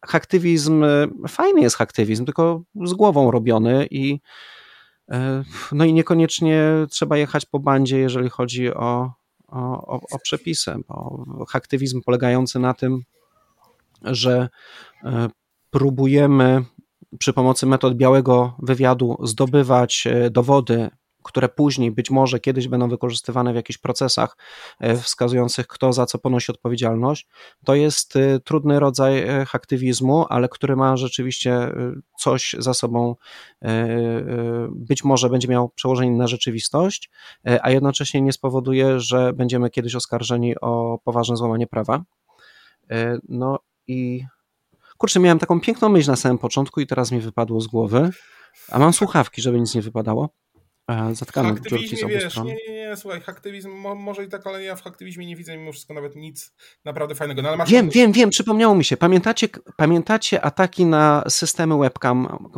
aktywizm, 0.00 0.84
fajny 1.28 1.60
jest 1.60 1.80
aktywizm, 1.80 2.24
tylko 2.24 2.62
z 2.84 2.92
głową 2.92 3.30
robiony 3.30 3.86
i 3.90 4.20
no 5.72 5.84
i 5.84 5.92
niekoniecznie 5.92 6.62
trzeba 6.90 7.16
jechać 7.16 7.46
po 7.46 7.58
bandzie, 7.58 7.98
jeżeli 7.98 8.30
chodzi 8.30 8.74
o, 8.74 9.12
o, 9.48 9.86
o, 9.86 10.00
o 10.10 10.18
przepisy, 10.18 10.74
bo 10.88 11.24
aktywizm 11.52 12.02
polegający 12.02 12.58
na 12.58 12.74
tym, 12.74 13.02
że 14.02 14.48
e, 15.04 15.28
próbujemy 15.70 16.64
przy 17.18 17.32
pomocy 17.32 17.66
metod 17.66 17.94
białego 17.94 18.56
wywiadu 18.58 19.16
zdobywać 19.22 20.06
e, 20.06 20.30
dowody 20.30 20.90
które 21.24 21.48
później 21.48 21.90
być 21.90 22.10
może 22.10 22.40
kiedyś 22.40 22.68
będą 22.68 22.88
wykorzystywane 22.88 23.52
w 23.52 23.56
jakichś 23.56 23.78
procesach 23.78 24.36
e, 24.80 24.96
wskazujących, 24.96 25.66
kto 25.66 25.92
za 25.92 26.06
co 26.06 26.18
ponosi 26.18 26.52
odpowiedzialność, 26.52 27.28
to 27.64 27.74
jest 27.74 28.16
e, 28.16 28.40
trudny 28.40 28.80
rodzaj 28.80 29.18
e, 29.18 29.46
aktywizmu, 29.52 30.26
ale 30.28 30.48
który 30.48 30.76
ma 30.76 30.96
rzeczywiście 30.96 31.70
coś 32.18 32.56
za 32.58 32.74
sobą, 32.74 33.14
być 34.70 35.04
może 35.04 35.30
będzie 35.30 35.48
miał 35.48 35.68
przełożenie 35.68 36.10
na 36.10 36.26
rzeczywistość, 36.26 37.10
a 37.62 37.70
jednocześnie 37.70 38.20
nie 38.20 38.32
spowoduje, 38.32 39.00
że 39.00 39.32
będziemy 39.32 39.70
kiedyś 39.70 39.94
oskarżeni 39.94 40.60
o 40.60 40.98
poważne 41.04 41.36
złamanie 41.36 41.66
prawa. 41.66 42.02
No 43.28 43.58
i 43.86 44.24
kurczę, 44.98 45.20
miałem 45.20 45.38
taką 45.38 45.60
piękną 45.60 45.88
myśl 45.88 46.10
na 46.10 46.16
samym 46.16 46.38
początku 46.38 46.80
i 46.80 46.86
teraz 46.86 47.12
mi 47.12 47.20
wypadło 47.20 47.60
z 47.60 47.66
głowy, 47.66 48.10
a 48.70 48.78
mam 48.78 48.92
słuchawki, 48.92 49.42
żeby 49.42 49.60
nic 49.60 49.74
nie 49.74 49.82
wypadało. 49.82 50.28
Zatkamy 51.12 51.48
aktywizmie, 51.48 51.98
dziurki 51.98 52.14
wiesz, 52.14 52.36
nie, 52.36 52.56
nie, 52.68 52.74
nie, 52.74 52.96
słuchaj, 52.96 53.20
aktywizm 53.26 53.70
może 53.96 54.24
i 54.24 54.28
tak, 54.28 54.46
ale 54.46 54.62
ja 54.62 54.76
w 54.76 54.86
aktywizmie 54.86 55.26
nie 55.26 55.36
widzę 55.36 55.56
mimo 55.56 55.72
wszystko 55.72 55.94
nawet 55.94 56.16
nic 56.16 56.54
naprawdę 56.84 57.14
fajnego. 57.14 57.42
No, 57.42 57.56
masz 57.56 57.70
wiem, 57.70 57.90
wiem, 57.90 58.12
wiem, 58.12 58.30
przypomniało 58.30 58.74
mi 58.74 58.84
się. 58.84 58.96
Pamiętacie, 58.96 59.48
pamiętacie 59.76 60.42
ataki 60.42 60.86
na 60.86 61.24
systemy 61.28 61.78
webcam, 61.78 62.48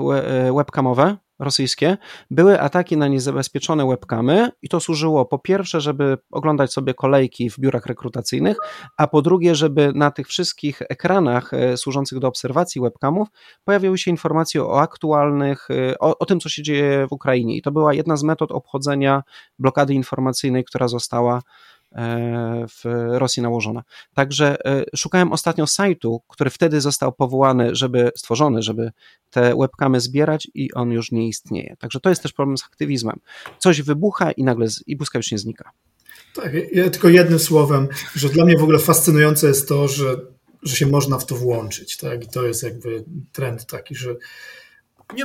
webcamowe? 0.56 1.16
Rosyjskie, 1.38 1.96
były 2.30 2.60
ataki 2.60 2.96
na 2.96 3.08
niezabezpieczone 3.08 3.86
webkamy 3.86 4.50
i 4.62 4.68
to 4.68 4.80
służyło 4.80 5.26
po 5.26 5.38
pierwsze, 5.38 5.80
żeby 5.80 6.18
oglądać 6.30 6.72
sobie 6.72 6.94
kolejki 6.94 7.50
w 7.50 7.58
biurach 7.58 7.86
rekrutacyjnych, 7.86 8.56
a 8.96 9.06
po 9.06 9.22
drugie, 9.22 9.54
żeby 9.54 9.92
na 9.94 10.10
tych 10.10 10.26
wszystkich 10.26 10.82
ekranach 10.88 11.54
e, 11.54 11.76
służących 11.76 12.18
do 12.18 12.28
obserwacji 12.28 12.80
webkamów 12.80 13.28
pojawiały 13.64 13.98
się 13.98 14.10
informacje 14.10 14.64
o 14.64 14.80
aktualnych, 14.80 15.68
e, 15.70 15.98
o, 15.98 16.18
o 16.18 16.26
tym, 16.26 16.40
co 16.40 16.48
się 16.48 16.62
dzieje 16.62 17.06
w 17.06 17.12
Ukrainie. 17.12 17.56
I 17.56 17.62
to 17.62 17.72
była 17.72 17.94
jedna 17.94 18.16
z 18.16 18.22
metod 18.22 18.52
obchodzenia 18.52 19.22
blokady 19.58 19.94
informacyjnej, 19.94 20.64
która 20.64 20.88
została 20.88 21.42
w 22.68 22.84
Rosji 23.10 23.42
nałożona. 23.42 23.82
Także 24.14 24.66
e, 24.66 24.84
szukałem 24.96 25.32
ostatnio 25.32 25.66
sajtu, 25.66 26.22
który 26.28 26.50
wtedy 26.50 26.80
został 26.80 27.12
powołany, 27.12 27.74
żeby 27.74 28.10
stworzony, 28.16 28.62
żeby 28.62 28.90
te 29.30 29.54
webkamy 29.60 30.00
zbierać 30.00 30.48
i 30.54 30.72
on 30.72 30.90
już 30.90 31.12
nie 31.12 31.28
istnieje. 31.28 31.76
Także 31.78 32.00
to 32.00 32.08
jest 32.08 32.22
też 32.22 32.32
problem 32.32 32.58
z 32.58 32.64
aktywizmem. 32.64 33.20
Coś 33.58 33.82
wybucha 33.82 34.32
i 34.32 34.44
nagle 34.44 34.68
z, 34.68 34.82
i 34.86 34.96
błyskawicznie 34.96 35.38
znika. 35.38 35.70
Tak, 36.34 36.52
ja 36.72 36.90
tylko 36.90 37.08
jednym 37.08 37.38
słowem, 37.38 37.88
że 38.14 38.28
dla 38.28 38.44
mnie 38.44 38.58
w 38.58 38.62
ogóle 38.62 38.78
fascynujące 38.78 39.48
jest 39.48 39.68
to, 39.68 39.88
że, 39.88 40.16
że 40.62 40.76
się 40.76 40.86
można 40.86 41.18
w 41.18 41.26
to 41.26 41.34
włączyć, 41.34 41.96
tak? 41.96 42.24
I 42.24 42.28
to 42.28 42.46
jest 42.46 42.62
jakby 42.62 43.04
trend 43.32 43.66
taki, 43.66 43.94
że 43.94 44.16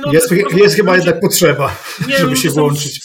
no, 0.00 0.12
jest, 0.12 0.30
jest 0.56 0.76
chyba 0.76 0.96
jednak 0.96 1.20
potrzeba, 1.20 1.76
nie, 2.08 2.18
żeby 2.18 2.36
się 2.36 2.50
włączyć 2.50 3.00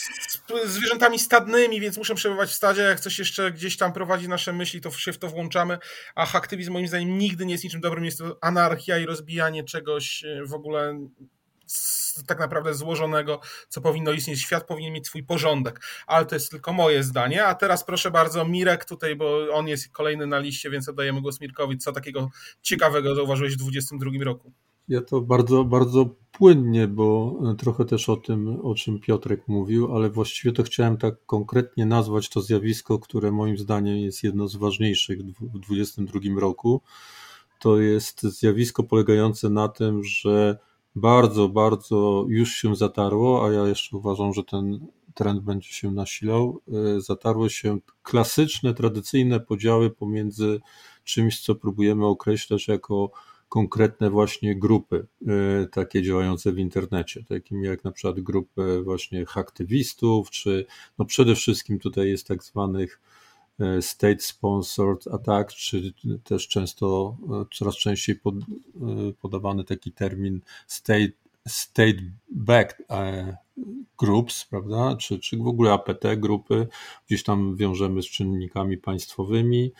zwierzętami 0.65 1.19
stadnymi, 1.19 1.81
więc 1.81 1.97
muszę 1.97 2.15
przebywać 2.15 2.49
w 2.49 2.53
stadzie. 2.53 2.81
Jak 2.81 2.99
coś 2.99 3.19
jeszcze 3.19 3.51
gdzieś 3.51 3.77
tam 3.77 3.93
prowadzi 3.93 4.29
nasze 4.29 4.53
myśli, 4.53 4.81
to 4.81 4.91
się 4.91 5.13
w 5.13 5.17
to 5.17 5.27
włączamy. 5.27 5.77
A 6.15 6.33
aktywizm 6.33 6.73
moim 6.73 6.87
zdaniem 6.87 7.17
nigdy 7.17 7.45
nie 7.45 7.51
jest 7.51 7.63
niczym 7.63 7.81
dobrym. 7.81 8.05
Jest 8.05 8.17
to 8.17 8.37
anarchia 8.41 8.97
i 8.97 9.05
rozbijanie 9.05 9.63
czegoś 9.63 10.23
e, 10.23 10.45
w 10.45 10.53
ogóle 10.53 10.99
tak 12.27 12.39
naprawdę 12.39 12.73
złożonego, 12.73 13.39
co 13.69 13.81
powinno 13.81 14.11
istnieć. 14.11 14.41
Świat 14.41 14.67
powinien 14.67 14.93
mieć 14.93 15.07
swój 15.07 15.23
porządek, 15.23 15.81
ale 16.07 16.25
to 16.25 16.35
jest 16.35 16.51
tylko 16.51 16.73
moje 16.73 17.03
zdanie. 17.03 17.45
A 17.45 17.55
teraz 17.55 17.83
proszę 17.83 18.11
bardzo, 18.11 18.45
Mirek 18.45 18.85
tutaj, 18.85 19.15
bo 19.15 19.47
on 19.53 19.67
jest 19.67 19.89
kolejny 19.89 20.27
na 20.27 20.39
liście, 20.39 20.69
więc 20.69 20.89
oddajemy 20.89 21.21
głos 21.21 21.41
Mirkowi. 21.41 21.77
Co 21.77 21.91
takiego 21.91 22.29
ciekawego 22.61 23.15
zauważyłeś 23.15 23.53
w 23.53 23.57
2022 23.57 24.25
roku? 24.25 24.53
Ja 24.87 25.01
to 25.01 25.21
bardzo, 25.21 25.63
bardzo 25.63 26.09
płynnie, 26.31 26.87
bo 26.87 27.39
trochę 27.57 27.85
też 27.85 28.09
o 28.09 28.17
tym, 28.17 28.59
o 28.63 28.75
czym 28.75 28.99
Piotrek 28.99 29.47
mówił, 29.47 29.95
ale 29.95 30.09
właściwie 30.09 30.51
to 30.53 30.63
chciałem 30.63 30.97
tak 30.97 31.25
konkretnie 31.25 31.85
nazwać 31.85 32.29
to 32.29 32.41
zjawisko, 32.41 32.99
które 32.99 33.31
moim 33.31 33.57
zdaniem 33.57 33.97
jest 33.97 34.23
jedno 34.23 34.47
z 34.47 34.55
ważniejszych 34.55 35.19
w 35.19 35.59
2022 35.59 36.41
roku. 36.41 36.81
To 37.59 37.79
jest 37.79 38.21
zjawisko 38.21 38.83
polegające 38.83 39.49
na 39.49 39.67
tym, 39.67 40.03
że 40.03 40.57
bardzo, 40.95 41.49
bardzo 41.49 42.25
już 42.27 42.53
się 42.53 42.75
zatarło, 42.75 43.45
a 43.45 43.51
ja 43.51 43.67
jeszcze 43.67 43.97
uważam, 43.97 44.33
że 44.33 44.43
ten 44.43 44.87
trend 45.13 45.41
będzie 45.41 45.69
się 45.69 45.91
nasilał. 45.91 46.61
E, 46.97 47.01
zatarły 47.01 47.49
się 47.49 47.77
klasyczne, 48.03 48.73
tradycyjne 48.73 49.39
podziały 49.39 49.89
pomiędzy 49.89 50.59
czymś, 51.03 51.41
co 51.41 51.55
próbujemy 51.55 52.05
określać 52.05 52.67
jako 52.67 53.11
konkretne 53.49 54.09
właśnie 54.09 54.55
grupy 54.55 55.07
e, 55.27 55.67
takie 55.67 56.03
działające 56.03 56.51
w 56.51 56.59
internecie, 56.59 57.23
takimi 57.23 57.65
jak 57.65 57.83
na 57.83 57.91
przykład 57.91 58.19
grupy 58.19 58.81
właśnie 58.83 59.25
aktywistów, 59.35 60.29
czy 60.29 60.65
no 60.97 61.05
przede 61.05 61.35
wszystkim 61.35 61.79
tutaj 61.79 62.09
jest 62.09 62.27
tak 62.27 62.43
zwanych 62.43 63.01
e, 63.59 63.81
state 63.81 64.19
sponsored 64.19 65.07
attack, 65.07 65.53
czy 65.53 65.93
też 66.23 66.47
często, 66.47 67.17
e, 67.41 67.45
coraz 67.55 67.75
częściej 67.75 68.15
pod, 68.15 68.35
podawany 69.21 69.63
taki 69.63 69.91
termin 69.91 70.41
state, 70.67 71.11
state 71.47 71.99
backed 72.31 72.87
groups, 73.97 74.45
prawda, 74.45 74.95
czy, 74.95 75.19
czy 75.19 75.37
w 75.37 75.47
ogóle 75.47 75.71
APT 75.73 76.03
grupy, 76.17 76.67
gdzieś 77.07 77.23
tam 77.23 77.55
wiążemy 77.55 78.01
z 78.01 78.05
czynnikami 78.05 78.77
państwowymi. 78.77 79.71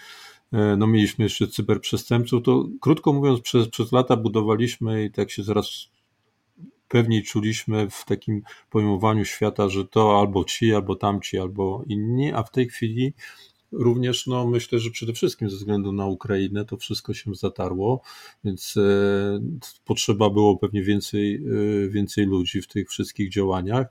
E, 0.53 0.75
no 0.77 0.87
mieliśmy 0.87 1.23
jeszcze 1.23 1.47
cyberprzestępców, 1.47 2.43
to 2.43 2.69
krótko 2.81 3.13
mówiąc 3.13 3.41
przez, 3.41 3.67
przez 3.67 3.91
lata 3.91 4.17
budowaliśmy 4.17 5.05
i 5.05 5.11
tak 5.11 5.31
się 5.31 5.43
zaraz 5.43 5.89
pewniej 6.87 7.23
czuliśmy 7.23 7.89
w 7.89 8.05
takim 8.05 8.41
pojmowaniu 8.69 9.25
świata, 9.25 9.69
że 9.69 9.85
to 9.85 10.19
albo 10.19 10.43
ci, 10.43 10.73
albo 10.73 10.95
tamci, 10.95 11.37
albo 11.37 11.83
inni, 11.87 12.31
a 12.33 12.43
w 12.43 12.51
tej 12.51 12.67
chwili 12.67 13.13
również, 13.71 14.27
no 14.27 14.47
myślę, 14.47 14.79
że 14.79 14.91
przede 14.91 15.13
wszystkim 15.13 15.49
ze 15.49 15.55
względu 15.55 15.91
na 15.91 16.05
Ukrainę 16.05 16.65
to 16.65 16.77
wszystko 16.77 17.13
się 17.13 17.35
zatarło, 17.35 18.01
więc 18.43 18.77
e, 18.77 19.39
potrzeba 19.85 20.29
było 20.29 20.57
pewnie 20.57 20.83
więcej, 20.83 21.35
e, 21.35 21.89
więcej 21.89 22.25
ludzi 22.25 22.61
w 22.61 22.67
tych 22.67 22.89
wszystkich 22.89 23.29
działaniach 23.29 23.87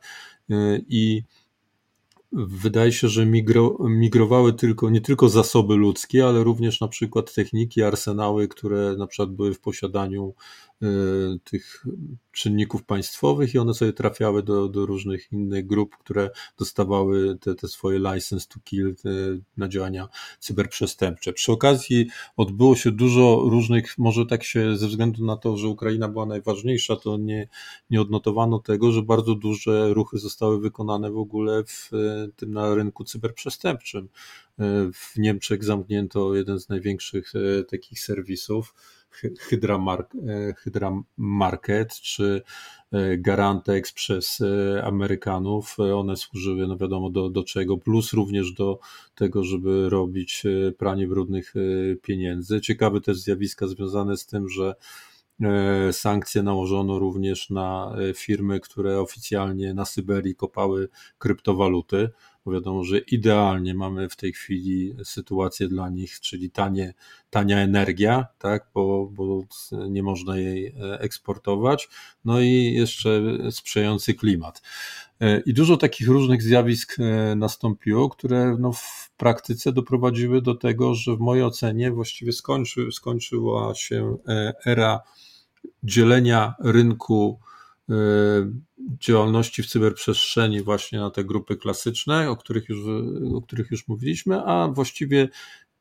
e, 0.51 0.79
i 0.89 1.23
wydaje 2.33 2.93
się, 2.93 3.09
że 3.09 3.27
migro, 3.27 3.77
migrowały 3.81 4.53
tylko, 4.53 4.91
nie 4.91 5.01
tylko 5.01 5.29
zasoby 5.29 5.77
ludzkie, 5.77 6.27
ale 6.27 6.45
również 6.45 6.81
na 6.81 6.89
przykład 6.89 7.35
techniki, 7.35 7.83
arsenały, 7.83 8.49
które 8.49 8.95
na 8.99 9.07
przykład 9.07 9.31
były 9.31 9.55
w 9.55 9.61
posiadaniu 9.61 10.35
tych 11.45 11.85
czynników 12.33 12.85
państwowych 12.85 13.55
i 13.55 13.59
one 13.59 13.75
sobie 13.75 13.93
trafiały 13.93 14.43
do, 14.43 14.69
do 14.69 14.87
różnych 14.87 15.33
innych 15.33 15.67
grup, 15.67 15.97
które 15.97 16.31
dostawały 16.59 17.39
te, 17.41 17.55
te 17.55 17.69
swoje 17.69 17.99
license 17.99 18.47
to 18.49 18.61
kill 18.65 18.97
na 19.57 19.69
działania 19.69 20.09
cyberprzestępcze. 20.41 21.33
Przy 21.33 21.53
okazji 21.53 22.07
odbyło 22.37 22.77
się 22.77 22.93
dużo 22.93 23.43
różnych, 23.51 23.99
może 23.99 24.27
tak 24.27 24.45
się 24.45 24.77
ze 24.77 24.89
względu 24.89 25.25
na 25.25 25.37
to, 25.37 25.57
że 25.57 25.69
Ukraina 25.69 26.09
była 26.09 26.27
najważniejsza, 26.27 26.97
to 26.97 27.17
nie, 27.17 27.49
nie 27.91 28.01
odnotowano 28.01 28.59
tego, 28.59 28.93
że 28.93 29.03
bardzo 29.03 29.35
duże 29.35 29.95
ruchy 29.95 30.19
zostały 30.19 30.61
wykonane 30.61 31.11
w 31.11 31.19
ogóle 31.19 31.65
w 31.65 31.91
tym 32.37 32.53
na 32.53 32.75
rynku 32.75 33.05
cyberprzestępczym. 33.05 34.09
Y, 34.61 34.93
w 34.93 35.17
Niemczech 35.17 35.65
zamknięto 35.65 36.35
jeden 36.35 36.61
z 36.61 36.69
największych 36.69 37.35
y, 37.35 37.65
takich 37.71 38.01
serwisów, 38.01 38.75
Hydra, 39.41 40.89
e, 40.89 41.03
Market 41.17 41.95
czy 41.95 42.43
e, 42.93 43.19
Garantex 43.19 43.93
przez 43.93 44.41
e, 44.41 44.85
Amerykanów. 44.85 45.77
One 45.79 46.17
służyły, 46.17 46.67
no 46.67 46.77
wiadomo, 46.77 47.11
do, 47.11 47.31
do 47.31 47.45
czego, 47.45 47.79
plus 47.79 48.13
również 48.13 48.53
do 48.53 48.79
tego, 49.15 49.45
żeby 49.45 49.91
robić 49.91 50.43
pranie 50.79 51.07
brudnych 51.07 51.55
pieniędzy. 52.03 52.61
Ciekawe 52.61 53.01
też 53.01 53.17
zjawiska 53.17 53.67
związane 53.67 54.17
z 54.17 54.27
tym, 54.27 54.49
że 54.49 54.75
sankcje 55.93 56.43
nałożono 56.43 56.99
również 56.99 57.51
na 57.51 57.97
firmy, 58.15 58.61
które 58.61 59.01
oficjalnie 59.01 59.75
na 59.75 59.85
Syberii 59.85 60.35
kopały 60.35 60.89
kryptowaluty 61.19 62.09
wiadomo, 62.53 62.85
że 62.85 62.99
idealnie 62.99 63.75
mamy 63.75 64.09
w 64.09 64.17
tej 64.17 64.33
chwili 64.33 64.95
sytuację 65.05 65.69
dla 65.69 65.89
nich, 65.89 66.21
czyli 66.21 66.51
tanie, 66.51 66.95
tania 67.31 67.59
energia, 67.59 68.27
tak, 68.39 68.67
bo, 68.75 69.11
bo 69.13 69.43
nie 69.89 70.03
można 70.03 70.37
jej 70.37 70.67
e, 70.67 71.01
eksportować, 71.01 71.89
no 72.25 72.41
i 72.41 72.73
jeszcze 72.73 73.23
sprzyjający 73.51 74.15
klimat. 74.15 74.63
E, 75.21 75.41
I 75.41 75.55
dużo 75.55 75.77
takich 75.77 76.09
różnych 76.09 76.43
zjawisk 76.43 76.97
e, 76.99 77.35
nastąpiło, 77.37 78.09
które 78.09 78.57
no 78.61 78.73
w 78.73 79.11
praktyce 79.17 79.73
doprowadziły 79.73 80.43
do 80.43 80.55
tego, 80.55 80.95
że 80.95 81.17
w 81.17 81.21
mojej 81.21 81.45
ocenie 81.45 81.91
właściwie 81.91 82.33
skończy, 82.33 82.89
skończyła 82.93 83.75
się 83.75 84.17
era 84.67 85.01
dzielenia 85.83 86.55
rynku 86.61 87.41
działalności 89.01 89.63
w 89.63 89.67
cyberprzestrzeni 89.67 90.63
właśnie 90.63 90.99
na 90.99 91.11
te 91.11 91.25
grupy 91.25 91.57
klasyczne, 91.57 92.31
o 92.31 92.37
których 92.37 92.69
już, 92.69 92.81
o 93.35 93.43
których 93.43 93.71
już 93.71 93.89
mówiliśmy, 93.89 94.43
a 94.45 94.69
właściwie 94.69 95.29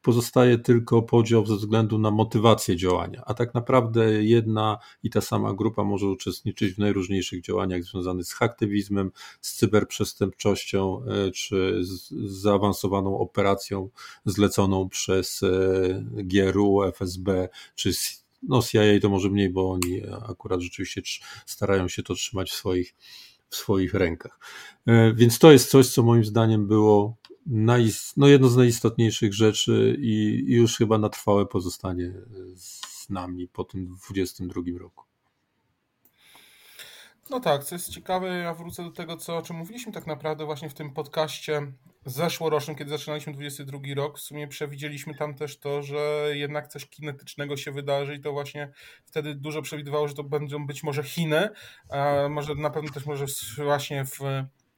pozostaje 0.05 0.57
tylko 0.57 1.01
podział 1.01 1.45
ze 1.45 1.55
względu 1.55 1.97
na 1.97 2.11
motywację 2.11 2.75
działania. 2.75 3.23
A 3.25 3.33
tak 3.33 3.53
naprawdę 3.53 4.23
jedna 4.23 4.77
i 5.03 5.09
ta 5.09 5.21
sama 5.21 5.53
grupa 5.53 5.83
może 5.83 6.07
uczestniczyć 6.07 6.73
w 6.73 6.77
najróżniejszych 6.77 7.41
działaniach 7.41 7.83
związanych 7.83 8.25
z 8.25 8.33
haktywizmem, 8.33 9.11
z 9.41 9.53
cyberprzestępczością, 9.55 11.01
y, 11.27 11.31
czy 11.31 11.79
z 11.83 12.09
zaawansowaną 12.41 13.19
operacją 13.19 13.89
zleconą 14.25 14.89
przez 14.89 15.43
y, 15.43 16.05
GRU, 16.13 16.83
FSB, 16.83 17.49
czy 17.75 17.93
no 18.43 18.61
CIA 18.61 18.81
to 19.01 19.09
może 19.09 19.29
mniej, 19.29 19.49
bo 19.49 19.71
oni 19.71 20.01
akurat 20.29 20.61
rzeczywiście 20.61 21.01
starają 21.45 21.87
się 21.87 22.03
to 22.03 22.13
trzymać 22.13 22.51
w 22.51 22.53
swoich, 22.53 22.95
w 23.49 23.55
swoich 23.55 23.93
rękach. 23.93 24.39
E, 24.85 25.13
więc 25.13 25.39
to 25.39 25.51
jest 25.51 25.69
coś, 25.69 25.87
co 25.87 26.03
moim 26.03 26.25
zdaniem 26.25 26.67
było 26.67 27.17
no 28.17 28.27
jedno 28.27 28.49
z 28.49 28.55
najistotniejszych 28.55 29.33
rzeczy 29.33 29.97
i 29.99 30.43
już 30.47 30.77
chyba 30.77 30.97
na 30.97 31.09
trwałe 31.09 31.45
pozostanie 31.45 32.13
z 32.55 33.09
nami 33.09 33.47
po 33.47 33.63
tym 33.63 33.87
22 34.07 34.61
roku. 34.79 35.04
No 37.29 37.39
tak, 37.39 37.63
co 37.63 37.75
jest 37.75 37.89
ciekawe, 37.89 38.27
ja 38.27 38.53
wrócę 38.53 38.83
do 38.83 38.91
tego, 38.91 39.17
co, 39.17 39.37
o 39.37 39.41
czym 39.41 39.55
mówiliśmy 39.55 39.91
tak 39.91 40.07
naprawdę 40.07 40.45
właśnie 40.45 40.69
w 40.69 40.73
tym 40.73 40.93
podcaście 40.93 41.71
zeszłorocznym, 42.05 42.75
kiedy 42.75 42.89
zaczynaliśmy 42.89 43.33
22 43.33 43.79
rok. 43.95 44.17
W 44.17 44.21
sumie 44.21 44.47
przewidzieliśmy 44.47 45.15
tam 45.15 45.35
też 45.35 45.57
to, 45.59 45.83
że 45.83 46.31
jednak 46.33 46.67
coś 46.67 46.85
kinetycznego 46.85 47.57
się 47.57 47.71
wydarzy 47.71 48.15
i 48.15 48.19
to 48.19 48.31
właśnie 48.31 48.71
wtedy 49.05 49.35
dużo 49.35 49.61
przewidywało, 49.61 50.07
że 50.07 50.13
to 50.13 50.23
będą 50.23 50.65
być 50.67 50.83
może 50.83 51.03
Chiny, 51.03 51.49
a 51.89 52.29
może 52.29 52.55
na 52.55 52.69
pewno 52.69 52.91
też 52.91 53.05
może 53.05 53.25
właśnie 53.57 54.05
w 54.05 54.19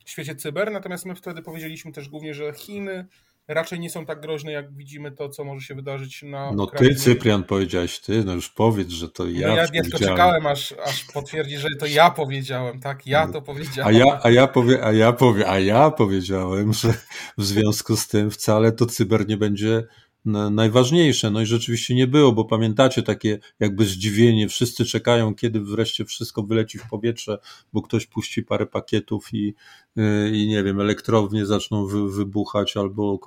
świecie 0.05 0.35
cyber, 0.35 0.71
natomiast 0.71 1.05
my 1.05 1.15
wtedy 1.15 1.41
powiedzieliśmy 1.41 1.91
też 1.91 2.09
głównie, 2.09 2.33
że 2.33 2.53
Chiny 2.53 3.07
raczej 3.47 3.79
nie 3.79 3.89
są 3.89 4.05
tak 4.05 4.21
groźne, 4.21 4.51
jak 4.51 4.73
widzimy 4.73 5.11
to, 5.11 5.29
co 5.29 5.43
może 5.43 5.65
się 5.65 5.75
wydarzyć 5.75 6.23
na 6.23 6.51
No 6.51 6.63
Ukrainie. 6.63 6.95
ty, 6.95 7.01
Cyprian, 7.01 7.43
powiedziałeś 7.43 7.99
ty, 7.99 8.23
no 8.23 8.33
już 8.33 8.49
powiedz, 8.49 8.89
że 8.89 9.09
to 9.09 9.27
ja 9.27 9.47
no 9.47 9.55
ja, 9.55 9.65
ja 9.73 9.81
tylko 9.81 9.99
czekałem, 9.99 10.47
aż, 10.47 10.73
aż 10.85 11.03
potwierdzi, 11.03 11.57
że 11.57 11.67
to 11.79 11.85
ja 11.85 12.09
powiedziałem, 12.09 12.79
tak? 12.79 13.07
Ja 13.07 13.27
to 13.27 13.41
powiedziałem. 13.41 13.95
A 13.95 13.99
ja, 13.99 14.19
a 14.23 14.29
ja, 14.29 14.47
powie, 14.47 14.85
a 14.85 14.91
ja, 14.91 15.13
powie, 15.13 15.49
a 15.49 15.59
ja 15.59 15.91
powiedziałem, 15.91 16.73
że 16.73 16.93
w 17.37 17.43
związku 17.43 17.95
z 17.97 18.07
tym 18.07 18.31
wcale 18.31 18.71
to 18.71 18.85
cyber 18.85 19.27
nie 19.27 19.37
będzie 19.37 19.83
najważniejsze. 20.31 21.31
No 21.31 21.41
i 21.41 21.45
rzeczywiście 21.45 21.95
nie 21.95 22.07
było, 22.07 22.31
bo 22.31 22.45
pamiętacie 22.45 23.03
takie 23.03 23.39
jakby 23.59 23.85
zdziwienie, 23.85 24.47
wszyscy 24.49 24.85
czekają, 24.85 25.35
kiedy 25.35 25.59
wreszcie 25.59 26.05
wszystko 26.05 26.43
wyleci 26.43 26.77
w 26.77 26.89
powietrze, 26.89 27.39
bo 27.73 27.81
ktoś 27.81 28.05
puści 28.05 28.43
parę 28.43 28.65
pakietów 28.65 29.33
i, 29.33 29.53
y, 29.97 30.31
i 30.33 30.47
nie 30.47 30.63
wiem, 30.63 30.81
elektrownie 30.81 31.45
zaczną 31.45 31.87
wy, 31.87 32.11
wybuchać 32.11 32.77
albo, 32.77 33.19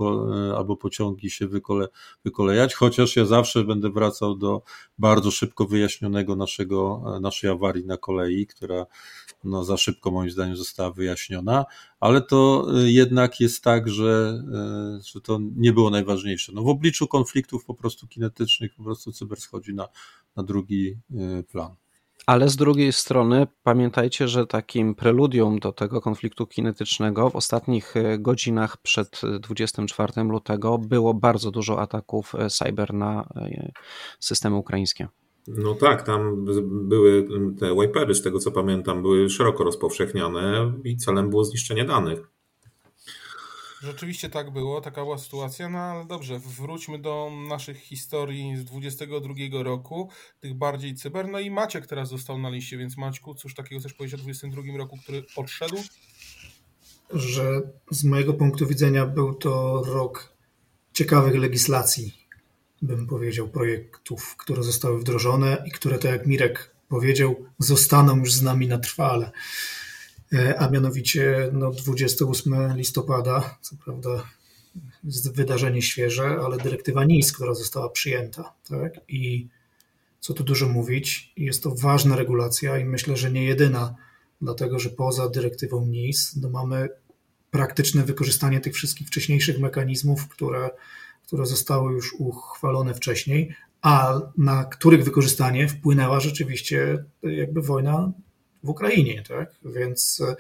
y, 0.51 0.57
albo 0.57 0.77
pociągi 0.77 1.31
się 1.31 1.47
wykole, 1.47 1.89
wykolejać, 2.25 2.75
chociaż 2.75 3.17
ja 3.17 3.25
zawsze 3.25 3.65
będę 3.65 3.91
wracał 3.91 4.35
do 4.35 4.63
bardzo 4.99 5.31
szybko 5.31 5.67
wyjaśnionego 5.67 6.37
naszego, 6.37 7.03
naszej 7.21 7.51
awarii 7.51 7.87
na 7.87 7.97
kolei, 7.97 8.47
która 8.47 8.87
no, 9.45 9.65
za 9.65 9.77
szybko 9.77 10.11
moim 10.11 10.31
zdaniem 10.31 10.57
została 10.57 10.91
wyjaśniona, 10.91 11.65
ale 12.01 12.21
to 12.23 12.67
y, 12.79 12.93
jednak 12.93 13.41
jest 13.41 13.65
tak, 13.65 13.89
że, 13.89 14.43
y, 14.99 15.03
że 15.13 15.21
to 15.21 15.39
nie 15.57 15.73
było 15.73 15.91
najważniejsze. 15.91 16.53
No, 16.53 16.63
w 16.63 16.69
obliczu 16.69 17.07
konfliktów 17.07 17.65
po 17.65 17.75
prostu 17.75 18.09
kinetycznych 18.09 18.75
po 18.75 18.83
prostu 18.83 19.13
cyber 19.13 19.41
schodzi 19.41 19.75
na, 19.75 19.89
na 20.37 20.43
drugi 20.43 20.97
y, 21.11 21.45
plan. 21.53 21.75
Ale 22.27 22.49
z 22.49 22.57
drugiej 22.57 22.93
strony 22.93 23.47
pamiętajcie, 23.63 24.29
że 24.29 24.47
takim 24.47 24.95
preludium 24.95 25.59
do 25.59 25.73
tego 25.73 26.01
konfliktu 26.01 26.47
kinetycznego 26.47 27.31
w 27.31 27.37
ostatnich 27.37 27.95
godzinach 28.19 28.77
przed 28.77 29.21
24 29.41 30.23
lutego 30.23 30.79
było 30.79 31.15
bardzo 31.15 31.51
dużo 31.51 31.81
ataków 31.81 32.33
cyber 32.49 32.95
na 32.95 33.29
systemy 34.19 34.57
ukraińskie. 34.57 35.09
No 35.47 35.75
tak, 35.75 36.03
tam 36.03 36.45
były 36.89 37.29
te 37.59 37.75
wipery, 37.75 38.15
z 38.15 38.23
tego 38.23 38.39
co 38.39 38.53
pamiętam, 38.53 39.03
były 39.03 39.31
szeroko 39.31 39.65
rozpowszechniane 39.65 40.73
i 40.85 40.97
celem 40.97 41.31
było 41.31 41.45
zniszczenie 41.45 41.85
danych. 41.85 42.31
Rzeczywiście 43.83 44.31
tak 44.31 44.51
było, 44.51 44.81
taka 44.81 45.03
była 45.03 45.19
sytuacja, 45.19 45.69
no 45.69 45.79
ale 45.79 46.07
dobrze, 46.07 46.39
wróćmy 46.39 46.99
do 46.99 47.31
naszych 47.49 47.79
historii 47.79 48.57
z 48.57 48.65
22 48.65 49.35
roku, 49.63 50.09
tych 50.41 50.55
bardziej 50.55 50.95
cyber. 50.95 51.29
No 51.29 51.41
i 51.41 51.51
Maciek 51.51 51.87
teraz 51.87 52.09
został 52.09 52.39
na 52.39 52.51
liście, 52.51 52.79
więc 52.79 52.97
Maćku, 52.97 53.35
cóż 53.35 53.55
takiego 53.55 53.81
chcesz 53.81 53.95
powiedzieć 53.95 54.21
o 54.21 54.23
22 54.23 54.63
roku, 54.79 54.97
który 54.97 55.25
odszedł? 55.37 55.77
Że 57.11 57.61
z 57.91 58.05
mojego 58.05 58.35
punktu 58.35 58.67
widzenia 58.67 59.07
był 59.07 59.35
to 59.35 59.83
rok 59.87 60.33
ciekawych 60.93 61.35
legislacji 61.35 62.20
bym 62.83 63.07
powiedział, 63.07 63.49
projektów, 63.49 64.37
które 64.37 64.63
zostały 64.63 65.01
wdrożone 65.01 65.63
i 65.67 65.71
które, 65.71 65.99
tak 65.99 66.11
jak 66.11 66.27
Mirek 66.27 66.75
powiedział, 66.89 67.37
zostaną 67.59 68.17
już 68.17 68.33
z 68.33 68.43
nami 68.43 68.69
na 68.69 68.79
trwale. 68.79 69.31
E, 70.33 70.59
a 70.59 70.71
mianowicie 70.71 71.51
no, 71.53 71.71
28 71.71 72.77
listopada, 72.77 73.59
co 73.61 73.77
prawda 73.85 74.25
jest 75.05 75.35
wydarzenie 75.35 75.83
świeże, 75.83 76.39
ale 76.45 76.57
dyrektywa 76.57 77.05
NIS, 77.05 77.33
która 77.33 77.55
została 77.55 77.89
przyjęta. 77.89 78.55
Tak? 78.69 78.93
I 79.09 79.49
co 80.21 80.35
tu 80.35 80.45
dużo 80.45 80.69
mówić, 80.69 81.33
jest 81.37 81.63
to 81.63 81.75
ważna 81.75 82.17
regulacja 82.17 82.79
i 82.79 82.85
myślę, 82.85 83.17
że 83.17 83.33
nie 83.33 83.45
jedyna 83.45 83.95
dlatego 84.41 84.79
że 84.79 84.91
poza 84.91 85.29
dyrektywą 85.29 85.87
NIS 85.87 86.37
no 86.37 86.51
mamy 86.51 86.89
praktyczne 87.51 88.05
wykorzystanie 88.05 88.61
tych 88.61 88.75
wszystkich 88.75 89.07
wcześniejszych 89.07 89.59
mechanizmów, 89.59 90.29
które, 90.29 90.71
które 91.31 91.47
zostały 91.47 91.93
już 91.93 92.15
uchwalone 92.19 92.95
wcześniej, 92.95 93.55
a 93.83 94.21
na 94.39 94.65
których 94.65 95.05
wykorzystanie 95.05 95.69
wpłynęła 95.69 96.21
rzeczywiście 96.21 97.05
jakby 97.23 97.63
wojna 97.63 98.13
w 98.63 98.69
Ukrainie, 98.69 99.23
tak? 99.29 99.55
Więc 99.65 100.23
e, 100.29 100.37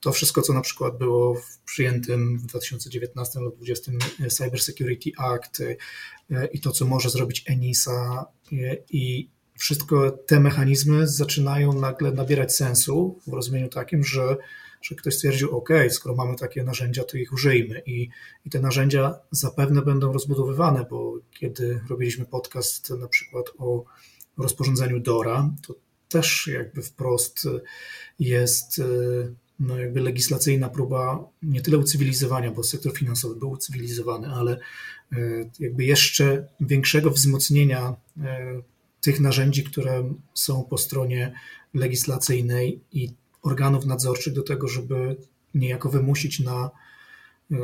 to 0.00 0.12
wszystko, 0.12 0.42
co 0.42 0.52
na 0.52 0.60
przykład 0.60 0.98
było 0.98 1.34
w 1.34 1.58
przyjętym 1.64 2.38
w 2.38 2.46
2019 2.46 3.40
lub 3.40 3.56
2020 3.56 4.44
Cyber 4.44 4.60
Security 4.60 5.10
Act 5.18 5.60
e, 6.30 6.46
i 6.46 6.60
to, 6.60 6.70
co 6.70 6.84
może 6.84 7.10
zrobić 7.10 7.44
ENISA 7.46 8.26
e, 8.52 8.76
i 8.90 9.28
wszystko 9.58 10.10
te 10.10 10.40
mechanizmy 10.40 11.06
zaczynają 11.06 11.72
nagle 11.72 12.12
nabierać 12.12 12.56
sensu 12.56 13.18
w 13.26 13.32
rozumieniu 13.32 13.68
takim, 13.68 14.04
że, 14.04 14.36
że 14.82 14.94
ktoś 14.94 15.14
stwierdził, 15.14 15.56
OK, 15.56 15.68
skoro 15.88 16.14
mamy 16.14 16.36
takie 16.36 16.64
narzędzia, 16.64 17.04
to 17.04 17.16
ich 17.16 17.32
użyjmy. 17.32 17.82
I, 17.86 18.08
I 18.44 18.50
te 18.50 18.60
narzędzia 18.60 19.14
zapewne 19.30 19.82
będą 19.82 20.12
rozbudowywane, 20.12 20.86
bo 20.90 21.14
kiedy 21.30 21.80
robiliśmy 21.88 22.24
podcast 22.24 22.90
na 22.90 23.08
przykład 23.08 23.46
o 23.58 23.84
rozporządzeniu 24.38 25.00
DORA, 25.00 25.50
to 25.66 25.74
też 26.08 26.50
jakby 26.52 26.82
wprost 26.82 27.48
jest 28.18 28.80
no 29.60 29.78
jakby 29.78 30.00
legislacyjna 30.00 30.68
próba 30.68 31.28
nie 31.42 31.62
tyle 31.62 31.78
ucywilizowania, 31.78 32.50
bo 32.50 32.62
sektor 32.62 32.98
finansowy 32.98 33.36
był 33.36 33.50
ucywilizowany, 33.50 34.28
ale 34.28 34.58
e, 35.12 35.16
jakby 35.60 35.84
jeszcze 35.84 36.48
większego 36.60 37.10
wzmocnienia 37.10 37.96
e, 38.20 38.62
tych 39.00 39.20
narzędzi, 39.20 39.64
które 39.64 40.14
są 40.34 40.64
po 40.64 40.78
stronie 40.78 41.32
legislacyjnej 41.74 42.80
i 42.92 43.12
organów 43.42 43.86
nadzorczych 43.86 44.32
do 44.32 44.42
tego, 44.42 44.68
żeby 44.68 45.16
niejako 45.54 45.88
wymusić 45.88 46.40
na, 46.40 46.70
e, 47.52 47.56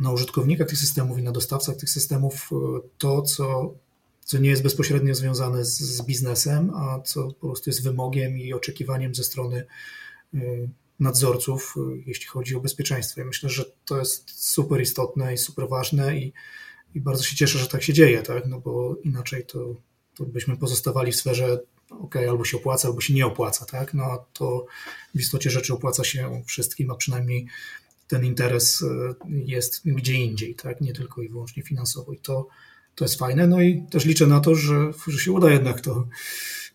na 0.00 0.12
użytkownikach 0.12 0.68
tych 0.68 0.78
systemów 0.78 1.18
i 1.18 1.22
na 1.22 1.32
dostawcach 1.32 1.76
tych 1.76 1.90
systemów 1.90 2.50
to, 2.98 3.22
co 3.22 3.74
co 4.24 4.38
nie 4.38 4.50
jest 4.50 4.62
bezpośrednio 4.62 5.14
związane 5.14 5.64
z, 5.64 5.78
z, 5.80 6.02
biznesem, 6.02 6.70
a 6.74 7.00
co 7.00 7.28
po 7.28 7.46
prostu 7.46 7.70
jest 7.70 7.84
wymogiem 7.84 8.38
i 8.38 8.52
oczekiwaniem 8.52 9.14
ze 9.14 9.24
strony 9.24 9.66
y, 10.34 10.68
nadzorców, 11.00 11.74
jeśli 12.06 12.26
chodzi 12.26 12.54
o 12.54 12.60
bezpieczeństwo. 12.60 13.20
Ja 13.20 13.26
myślę, 13.26 13.50
że 13.50 13.64
to 13.84 13.98
jest 13.98 14.44
super 14.50 14.80
istotne 14.80 15.34
i 15.34 15.38
super 15.38 15.68
ważne 15.68 16.18
i, 16.18 16.32
i 16.94 17.00
bardzo 17.00 17.22
się 17.22 17.36
cieszę, 17.36 17.58
że 17.58 17.68
tak 17.68 17.82
się 17.82 17.92
dzieje, 17.92 18.22
tak? 18.22 18.46
no 18.46 18.60
bo 18.60 18.96
inaczej 19.04 19.46
to, 19.46 19.74
to 20.14 20.24
byśmy 20.24 20.56
pozostawali 20.56 21.12
w 21.12 21.16
sferze 21.16 21.60
ok, 22.00 22.16
albo 22.16 22.44
się 22.44 22.56
opłaca, 22.56 22.88
albo 22.88 23.00
się 23.00 23.14
nie 23.14 23.26
opłaca, 23.26 23.66
tak? 23.66 23.94
No 23.94 24.24
to 24.32 24.66
w 25.14 25.20
istocie 25.20 25.50
rzeczy 25.50 25.74
opłaca 25.74 26.04
się 26.04 26.42
wszystkim, 26.46 26.90
a 26.90 26.94
przynajmniej 26.94 27.46
ten 28.08 28.24
interes 28.24 28.82
y, 28.82 28.86
jest 29.44 29.80
gdzie 29.84 30.14
indziej, 30.14 30.54
tak? 30.54 30.80
Nie 30.80 30.92
tylko 30.92 31.22
i 31.22 31.28
wyłącznie 31.28 31.62
finansowo. 31.62 32.12
I 32.12 32.18
to, 32.18 32.48
to 32.94 33.04
jest 33.04 33.18
fajne. 33.18 33.46
No 33.46 33.62
i 33.62 33.82
też 33.90 34.04
liczę 34.04 34.26
na 34.26 34.40
to, 34.40 34.54
że, 34.54 34.92
że 35.06 35.18
się 35.18 35.32
uda 35.32 35.50
jednak 35.50 35.80
to, 35.80 36.08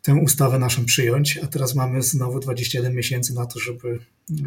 tę 0.01 0.15
ustawę 0.15 0.59
naszą 0.59 0.85
przyjąć, 0.85 1.37
a 1.43 1.47
teraz 1.47 1.75
mamy 1.75 2.01
znowu 2.01 2.39
21 2.39 2.95
miesięcy 2.95 3.33
na 3.33 3.45
to, 3.45 3.59
żeby 3.59 3.99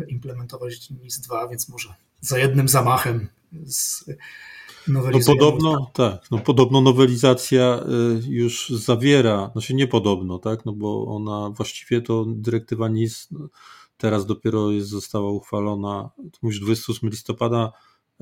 implementować 0.09 0.91
NIS 0.91 1.21
2, 1.21 1.49
więc 1.49 1.69
może 1.69 1.95
za 2.21 2.39
jednym 2.39 2.69
zamachem 2.69 3.29
z 3.67 4.05
no 4.89 5.03
podobno, 5.27 5.91
tak, 5.93 6.31
no 6.31 6.39
podobno 6.39 6.81
nowelizacja 6.81 7.81
y, 8.27 8.29
już 8.29 8.69
zawiera, 8.69 9.51
znaczy 9.53 9.75
nie 9.75 9.87
podobno, 9.87 10.39
tak, 10.39 10.65
no 10.65 10.73
bo 10.73 11.07
ona 11.07 11.51
właściwie 11.51 12.03
to 12.03 12.25
dyrektywa 12.29 12.89
NIS 12.89 13.29
no, 13.31 13.49
teraz 13.97 14.27
dopiero 14.27 14.71
jest, 14.71 14.89
została 14.89 15.31
uchwalona, 15.31 16.11
mówisz 16.43 16.61
28 16.61 17.11
listopada, 17.11 17.73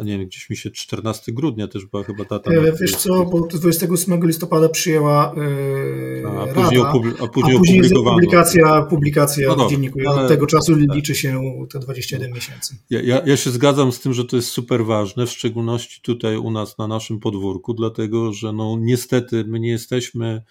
nie 0.04 0.18
wiem, 0.18 0.26
gdzieś 0.26 0.50
mi 0.50 0.56
się 0.56 0.70
14 0.70 1.32
grudnia 1.32 1.68
też 1.68 1.86
była 1.86 2.04
chyba 2.04 2.24
data. 2.24 2.50
E, 2.50 2.72
wiesz 2.80 2.96
co, 2.96 3.24
bo 3.24 3.40
28 3.40 4.26
listopada 4.26 4.68
przyjęła 4.68 5.34
yy, 5.36 6.28
a, 6.28 6.46
później 6.46 6.82
Rada, 6.82 6.90
a 7.20 7.28
później, 7.28 7.56
a 7.56 7.58
później 7.58 7.90
publikacja, 8.04 8.82
publikacja 8.82 9.56
no 9.56 9.66
w 9.66 9.70
dzienniku. 9.70 9.98
Ale, 10.06 10.22
Od 10.22 10.28
tego 10.28 10.46
czasu 10.46 10.76
tak. 10.76 10.96
liczy 10.96 11.14
się 11.14 11.40
te 11.72 11.78
21 11.78 12.32
miesięcy. 12.32 12.76
Ja, 12.90 13.02
ja, 13.02 13.22
ja 13.26 13.36
się 13.36 13.50
zgadzam 13.50 13.92
z 13.92 14.00
tym, 14.00 14.14
że 14.14 14.24
to 14.24 14.36
jest 14.36 14.48
super 14.48 14.84
ważne, 14.84 15.26
w 15.26 15.30
szczególności 15.30 16.02
tutaj 16.02 16.36
u 16.36 16.50
nas 16.50 16.78
na 16.78 16.88
naszym 16.88 17.20
podwórku, 17.20 17.74
dlatego 17.74 18.32
że 18.32 18.52
no 18.52 18.76
niestety 18.80 19.44
my 19.44 19.60
nie 19.60 19.70
jesteśmy 19.70 20.42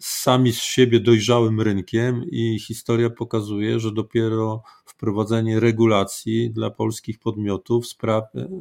sami 0.00 0.52
z 0.52 0.62
siebie 0.62 1.00
dojrzałym 1.00 1.60
rynkiem 1.60 2.24
i 2.30 2.58
historia 2.58 3.10
pokazuje, 3.10 3.80
że 3.80 3.92
dopiero 3.92 4.62
wprowadzenie 4.84 5.60
regulacji 5.60 6.50
dla 6.50 6.70
polskich 6.70 7.18
podmiotów 7.18 7.84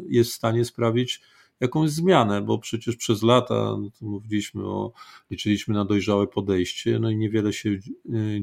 jest 0.09 0.31
w 0.31 0.33
stanie 0.33 0.65
sprawić 0.65 1.21
jakąś 1.59 1.89
zmianę, 1.89 2.41
bo 2.41 2.59
przecież 2.59 2.95
przez 2.95 3.23
lata 3.23 3.53
no 3.53 3.89
mówiliśmy 4.01 4.65
o, 4.65 4.91
liczyliśmy 5.31 5.73
na 5.73 5.85
dojrzałe 5.85 6.27
podejście, 6.27 6.99
no 6.99 7.09
i 7.09 7.17
niewiele 7.17 7.53
się 7.53 7.69
e, 7.69 7.79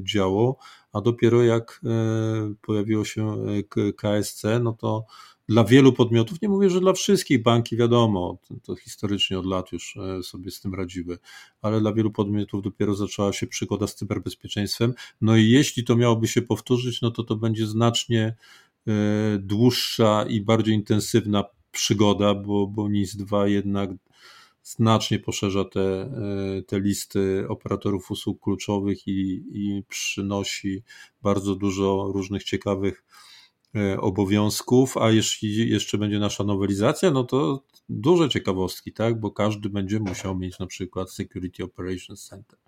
działo, 0.03 0.57
a 0.93 1.01
dopiero 1.01 1.43
jak 1.43 1.81
e, 1.85 2.53
pojawiło 2.61 3.05
się 3.05 3.37
e, 3.77 3.93
KSC, 3.93 4.43
no 4.61 4.73
to 4.73 5.05
dla 5.49 5.63
wielu 5.63 5.93
podmiotów, 5.93 6.41
nie 6.41 6.49
mówię, 6.49 6.69
że 6.69 6.79
dla 6.79 6.93
wszystkich, 6.93 7.43
banki 7.43 7.77
wiadomo, 7.77 8.37
to, 8.47 8.55
to, 8.63 8.75
historycznie 8.75 9.39
od 9.39 9.45
lat 9.45 9.71
już 9.71 9.97
e, 9.97 10.23
sobie 10.23 10.51
z 10.51 10.61
tym 10.61 10.73
radziły, 10.73 11.19
ale 11.61 11.79
dla 11.81 11.93
wielu 11.93 12.11
podmiotów 12.11 12.61
dopiero 12.61 12.95
zaczęła 12.95 13.33
się 13.33 13.47
przygoda 13.47 13.87
z 13.87 13.95
cyberbezpieczeństwem. 13.95 14.93
No 15.21 15.37
i 15.37 15.49
jeśli 15.49 15.83
to 15.83 15.95
miałoby 15.95 16.27
się 16.27 16.41
powtórzyć, 16.41 17.01
no 17.01 17.11
to 17.11 17.23
to 17.23 17.35
będzie 17.35 17.67
znacznie 17.67 18.35
e, 18.87 18.93
dłuższa 19.39 20.25
i 20.29 20.41
bardziej 20.41 20.75
intensywna 20.75 21.43
przygoda, 21.71 22.33
bo, 22.33 22.67
bo 22.67 22.83
NIS-2 22.89 23.45
jednak 23.45 23.89
znacznie 24.63 25.19
poszerza 25.19 25.65
te, 25.65 25.81
e, 25.81 26.61
te 26.61 26.79
listy 26.79 27.45
operatorów 27.49 28.11
usług 28.11 28.43
kluczowych 28.43 29.07
i, 29.07 29.43
i 29.51 29.83
przynosi 29.87 30.83
bardzo 31.21 31.55
dużo 31.55 32.11
różnych 32.13 32.43
ciekawych 32.43 33.03
obowiązków, 33.99 34.97
a 34.97 35.11
jeśli 35.11 35.69
jeszcze 35.69 35.97
będzie 35.97 36.19
nasza 36.19 36.43
nowelizacja, 36.43 37.11
no 37.11 37.23
to 37.23 37.63
duże 37.89 38.29
ciekawostki, 38.29 38.93
tak, 38.93 39.19
bo 39.19 39.31
każdy 39.31 39.69
będzie 39.69 39.99
musiał 39.99 40.37
mieć 40.37 40.59
na 40.59 40.67
przykład 40.67 41.11
Security 41.11 41.63
Operations 41.63 42.23
Center. 42.27 42.59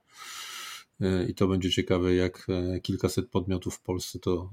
E, 1.01 1.25
I 1.29 1.35
to 1.35 1.47
będzie 1.47 1.71
ciekawe, 1.71 2.15
jak 2.15 2.47
e, 2.49 2.79
kilkaset 2.79 3.29
podmiotów 3.29 3.75
w 3.75 3.81
Polsce 3.81 4.19
to 4.19 4.49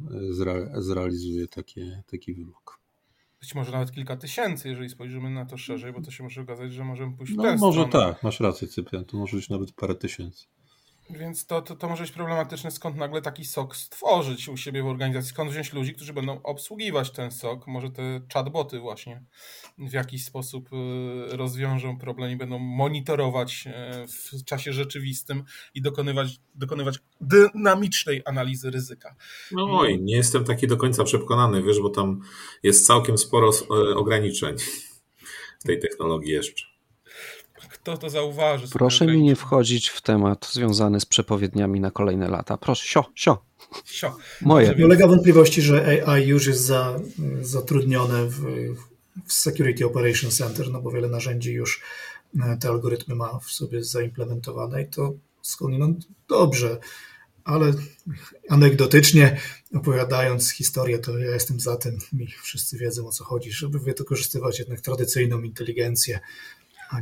zrealizuje 0.79 1.49
takie, 1.49 2.03
taki 2.11 2.35
wymóg. 2.35 2.81
Być 3.41 3.55
może 3.55 3.73
nawet 3.73 3.93
kilka 3.93 4.17
tysięcy, 4.17 4.69
jeżeli 4.69 4.89
spojrzymy 4.89 5.31
na 5.31 5.47
to 5.47 5.57
szerzej, 5.59 5.93
bo 5.93 6.01
to 6.03 6.11
się 6.11 6.23
może 6.25 6.41
okazać, 6.43 6.73
że 6.73 6.85
możemy 6.85 7.17
pójść 7.17 7.33
w 7.33 7.37
No 7.37 7.57
może 7.57 7.85
stronę. 7.87 8.07
tak, 8.13 8.23
masz 8.23 8.41
rację 8.41 8.69
Cyprian, 8.69 9.05
to 9.05 9.17
może 9.17 9.37
być 9.37 9.49
nawet 9.49 9.73
parę 9.73 9.95
tysięcy. 9.95 10.47
Więc 11.11 11.47
to, 11.47 11.63
to, 11.63 11.77
to 11.77 11.89
może 11.89 12.03
być 12.03 12.13
problematyczne, 12.13 12.71
skąd 12.71 12.97
nagle 12.97 13.23
taki 13.23 13.45
sok 13.45 13.77
stworzyć 13.77 14.49
u 14.49 14.57
siebie 14.57 14.83
w 14.83 14.87
organizacji, 14.87 15.31
skąd 15.31 15.51
wziąć 15.51 15.73
ludzi, 15.73 15.95
którzy 15.95 16.13
będą 16.13 16.43
obsługiwać 16.43 17.11
ten 17.11 17.31
sok, 17.31 17.67
może 17.67 17.91
te 17.91 18.21
chatboty 18.35 18.79
właśnie 18.79 19.23
w 19.79 19.93
jakiś 19.93 20.25
sposób 20.25 20.69
y, 20.73 21.37
rozwiążą 21.37 21.99
problem 21.99 22.31
i 22.31 22.37
będą 22.37 22.59
monitorować 22.59 23.67
y, 23.67 24.07
w 24.39 24.45
czasie 24.45 24.73
rzeczywistym 24.73 25.45
i 25.75 25.83
dokonywać, 25.83 26.41
dokonywać 26.55 26.99
dynamicznej 27.21 28.23
analizy 28.25 28.71
ryzyka. 28.71 29.17
No 29.53 29.79
oj, 29.79 30.01
nie 30.01 30.17
jestem 30.17 30.45
taki 30.45 30.67
do 30.67 30.77
końca 30.77 31.05
przekonany, 31.05 31.63
wiesz, 31.63 31.81
bo 31.81 31.91
tam 31.91 32.21
jest 32.63 32.87
całkiem 32.87 33.19
sporo 33.19 33.51
y, 33.51 33.97
ograniczeń 33.97 34.57
w 35.61 35.65
tej 35.67 35.81
technologii 35.81 36.33
jeszcze 36.33 36.76
kto 37.69 37.97
to 37.97 38.11
zauważy. 38.11 38.69
Proszę 38.69 39.07
mi 39.07 39.23
nie 39.23 39.37
wchodzić 39.37 39.89
w 39.89 40.01
temat 40.01 40.49
związany 40.53 41.01
z 41.01 41.07
przepowiedniami 41.07 41.81
na 41.81 41.91
kolejne 41.91 42.29
lata. 42.29 42.57
Proszę, 42.57 42.87
sio, 42.87 43.05
sio. 43.15 43.43
Sio. 43.85 44.17
Moje. 44.41 44.75
Nie 44.79 44.85
ulega 44.85 45.07
wątpliwości, 45.07 45.63
że 45.63 46.05
AI 46.07 46.27
już 46.27 46.47
jest 46.47 46.61
za, 46.61 47.01
zatrudnione 47.43 48.27
w, 48.27 48.41
w 49.27 49.33
Security 49.33 49.87
Operation 49.87 50.31
Center, 50.31 50.71
no 50.71 50.83
bo 50.83 50.91
wiele 50.91 51.09
narzędzi 51.09 51.53
już 51.53 51.83
e, 52.41 52.57
te 52.61 52.69
algorytmy 52.69 53.15
ma 53.15 53.39
w 53.39 53.51
sobie 53.51 53.85
zaimplementowane 53.85 54.83
i 54.83 54.87
to 54.87 55.15
skądinąd 55.43 56.07
dobrze. 56.29 56.79
Ale 57.45 57.73
anegdotycznie 58.49 59.41
opowiadając 59.75 60.51
historię, 60.51 60.99
to 60.99 61.19
ja 61.19 61.31
jestem 61.31 61.61
za 61.61 61.77
tym, 61.77 61.99
mi 62.13 62.27
wszyscy 62.43 62.79
wiedzą 62.79 63.07
o 63.07 63.13
co 63.13 63.25
chodzi, 63.25 63.53
żeby 63.53 63.79
wykorzystywać 63.79 64.59
jednak 64.59 64.81
tradycyjną 64.81 65.43
inteligencję, 65.43 66.21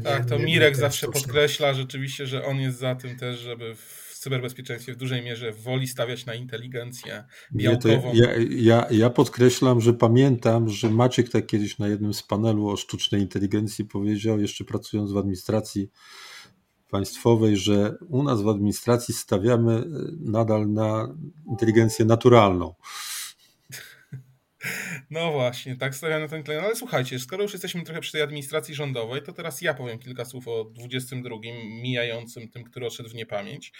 tak, 0.05 0.27
to 0.27 0.39
Mirek 0.39 0.77
zawsze 0.77 1.09
podkreśla 1.09 1.75
rzeczywiście, 1.75 2.27
że 2.27 2.45
on 2.45 2.61
jest 2.61 2.79
za 2.79 2.95
tym 2.95 3.17
też, 3.17 3.39
żeby 3.39 3.75
w 3.75 4.19
cyberbezpieczeństwie 4.19 4.93
w 4.93 4.97
dużej 4.97 5.23
mierze 5.23 5.53
woli 5.53 5.89
stawiać 5.89 6.27
na 6.27 6.35
inteligencję 6.35 7.25
białkową. 7.55 8.13
Ja, 8.15 8.29
ja, 8.51 8.87
ja, 8.91 9.11
podkreślam, 9.11 9.81
że 9.81 9.93
pamiętam, 9.93 10.69
że 10.69 10.91
Maciek 10.91 11.29
tak 11.29 11.47
kiedyś 11.47 11.79
na 11.79 11.89
jednym 11.89 12.15
z 12.15 12.23
panelu 12.23 12.69
o 12.69 12.77
sztucznej 12.77 13.21
inteligencji 13.21 13.85
powiedział, 13.85 14.41
jeszcze 14.41 14.65
pracując 14.65 15.13
w 15.13 15.17
administracji 15.17 15.91
państwowej, 16.91 17.57
że 17.57 17.97
u 18.09 18.23
nas 18.23 18.43
w 18.43 18.49
administracji 18.49 19.15
stawiamy 19.15 19.85
nadal 20.21 20.73
na 20.73 21.15
inteligencję 21.51 22.05
naturalną. 22.05 22.75
No 25.11 25.33
właśnie, 25.33 25.77
tak 25.77 25.95
stawiam 25.95 26.21
na 26.23 26.29
ten 26.29 26.43
tle. 26.43 26.57
No 26.57 26.63
ale 26.63 26.77
słuchajcie, 26.77 27.19
skoro 27.19 27.43
już 27.43 27.53
jesteśmy 27.53 27.83
trochę 27.83 28.01
przy 28.01 28.13
tej 28.13 28.23
administracji 28.23 28.75
rządowej, 28.75 29.23
to 29.23 29.33
teraz 29.33 29.63
ja 29.63 29.75
powiem 29.75 29.99
kilka 29.99 30.25
słów 30.25 30.49
o 30.49 30.65
22 30.65 31.37
mijającym, 31.65 32.49
tym, 32.49 32.65
który 32.65 32.87
odszedł 32.87 33.09
w 33.09 33.15
niepamięć. 33.15 33.73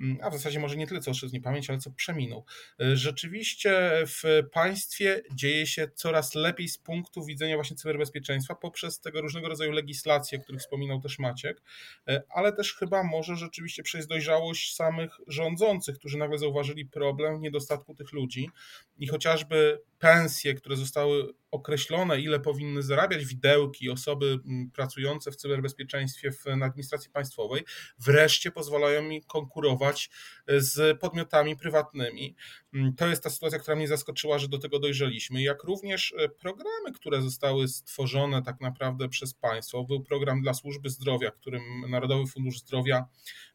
Mm, 0.00 0.18
a 0.22 0.30
w 0.30 0.32
zasadzie 0.32 0.60
może 0.60 0.76
nie 0.76 0.86
tyle, 0.86 1.00
co 1.00 1.10
odszedł 1.10 1.30
w 1.30 1.34
niepamięć, 1.34 1.70
ale 1.70 1.78
co 1.78 1.90
przeminął. 1.90 2.44
Y, 2.82 2.96
rzeczywiście 2.96 3.90
w 4.06 4.42
państwie 4.52 5.22
dzieje 5.34 5.66
się 5.66 5.88
coraz 5.94 6.34
lepiej 6.34 6.68
z 6.68 6.78
punktu 6.78 7.24
widzenia 7.24 7.54
właśnie 7.54 7.76
cyberbezpieczeństwa 7.76 8.54
poprzez 8.54 9.00
tego 9.00 9.20
różnego 9.20 9.48
rodzaju 9.48 9.72
legislacje, 9.72 10.38
o 10.38 10.42
których 10.42 10.60
wspominał 10.60 11.00
też 11.00 11.18
Maciek, 11.18 11.62
y, 12.10 12.22
ale 12.28 12.52
też 12.52 12.74
chyba 12.74 13.02
może 13.02 13.36
rzeczywiście 13.36 13.82
przez 13.82 14.06
dojrzałość 14.06 14.74
samych 14.74 15.10
rządzących, 15.26 15.98
którzy 15.98 16.18
nagle 16.18 16.38
zauważyli 16.38 16.86
problem 16.86 17.40
niedostatku 17.40 17.94
tych 17.94 18.12
ludzi 18.12 18.50
i 18.98 19.06
chociażby 19.06 19.80
pensje, 20.04 20.54
które 20.54 20.76
zostały 20.76 21.34
określone, 21.50 22.20
ile 22.20 22.40
powinny 22.40 22.82
zarabiać 22.82 23.24
widełki, 23.24 23.90
osoby 23.90 24.38
mm, 24.46 24.70
pracujące 24.70 25.30
w 25.30 25.36
cyberbezpieczeństwie 25.36 26.30
w 26.32 26.46
administracji 26.46 27.10
państwowej, 27.10 27.64
wreszcie 27.98 28.50
pozwalają 28.50 29.02
mi 29.02 29.22
konkurować 29.22 30.10
e, 30.46 30.60
z 30.60 31.00
podmiotami 31.00 31.56
prywatnymi. 31.56 32.36
Mm, 32.74 32.94
to 32.94 33.06
jest 33.06 33.22
ta 33.22 33.30
sytuacja, 33.30 33.58
która 33.58 33.76
mnie 33.76 33.88
zaskoczyła, 33.88 34.38
że 34.38 34.48
do 34.48 34.58
tego 34.58 34.78
dojrzeliśmy. 34.78 35.42
Jak 35.42 35.62
również 35.62 36.14
e, 36.18 36.28
programy, 36.28 36.92
które 36.94 37.22
zostały 37.22 37.68
stworzone 37.68 38.42
tak 38.42 38.60
naprawdę 38.60 39.08
przez 39.08 39.34
państwo. 39.34 39.84
Był 39.84 40.02
program 40.02 40.42
dla 40.42 40.54
służby 40.54 40.90
zdrowia, 40.90 41.30
którym 41.30 41.62
Narodowy 41.88 42.26
Fundusz 42.26 42.58
Zdrowia 42.58 43.06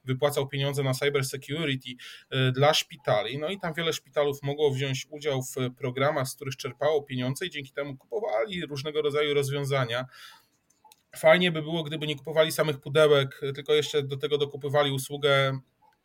wypłacał 0.03 0.47
pieniądze 0.47 0.83
na 0.83 0.93
cyber 0.93 1.25
security 1.25 1.89
e, 2.29 2.51
dla 2.51 2.73
szpitali. 2.73 3.37
No 3.37 3.49
i 3.49 3.59
tam 3.59 3.73
wiele 3.73 3.93
szpitalów 3.93 4.43
mogło 4.43 4.71
wziąć 4.71 5.07
udział 5.09 5.41
w 5.43 5.55
programach, 5.77 6.27
z 6.27 6.35
których 6.35 6.55
czerpało 6.55 7.03
pieniądze 7.03 7.45
i 7.45 7.49
dzięki 7.49 7.71
temu 7.71 7.97
kupowali 7.97 8.65
różnego 8.65 9.01
rodzaju 9.01 9.33
rozwiązania. 9.33 10.05
Fajnie 11.15 11.51
by 11.51 11.61
było, 11.61 11.83
gdyby 11.83 12.07
nie 12.07 12.15
kupowali 12.15 12.51
samych 12.51 12.79
pudełek, 12.79 13.41
tylko 13.55 13.73
jeszcze 13.73 14.03
do 14.03 14.17
tego 14.17 14.37
dokupywali 14.37 14.91
usługę 14.91 15.59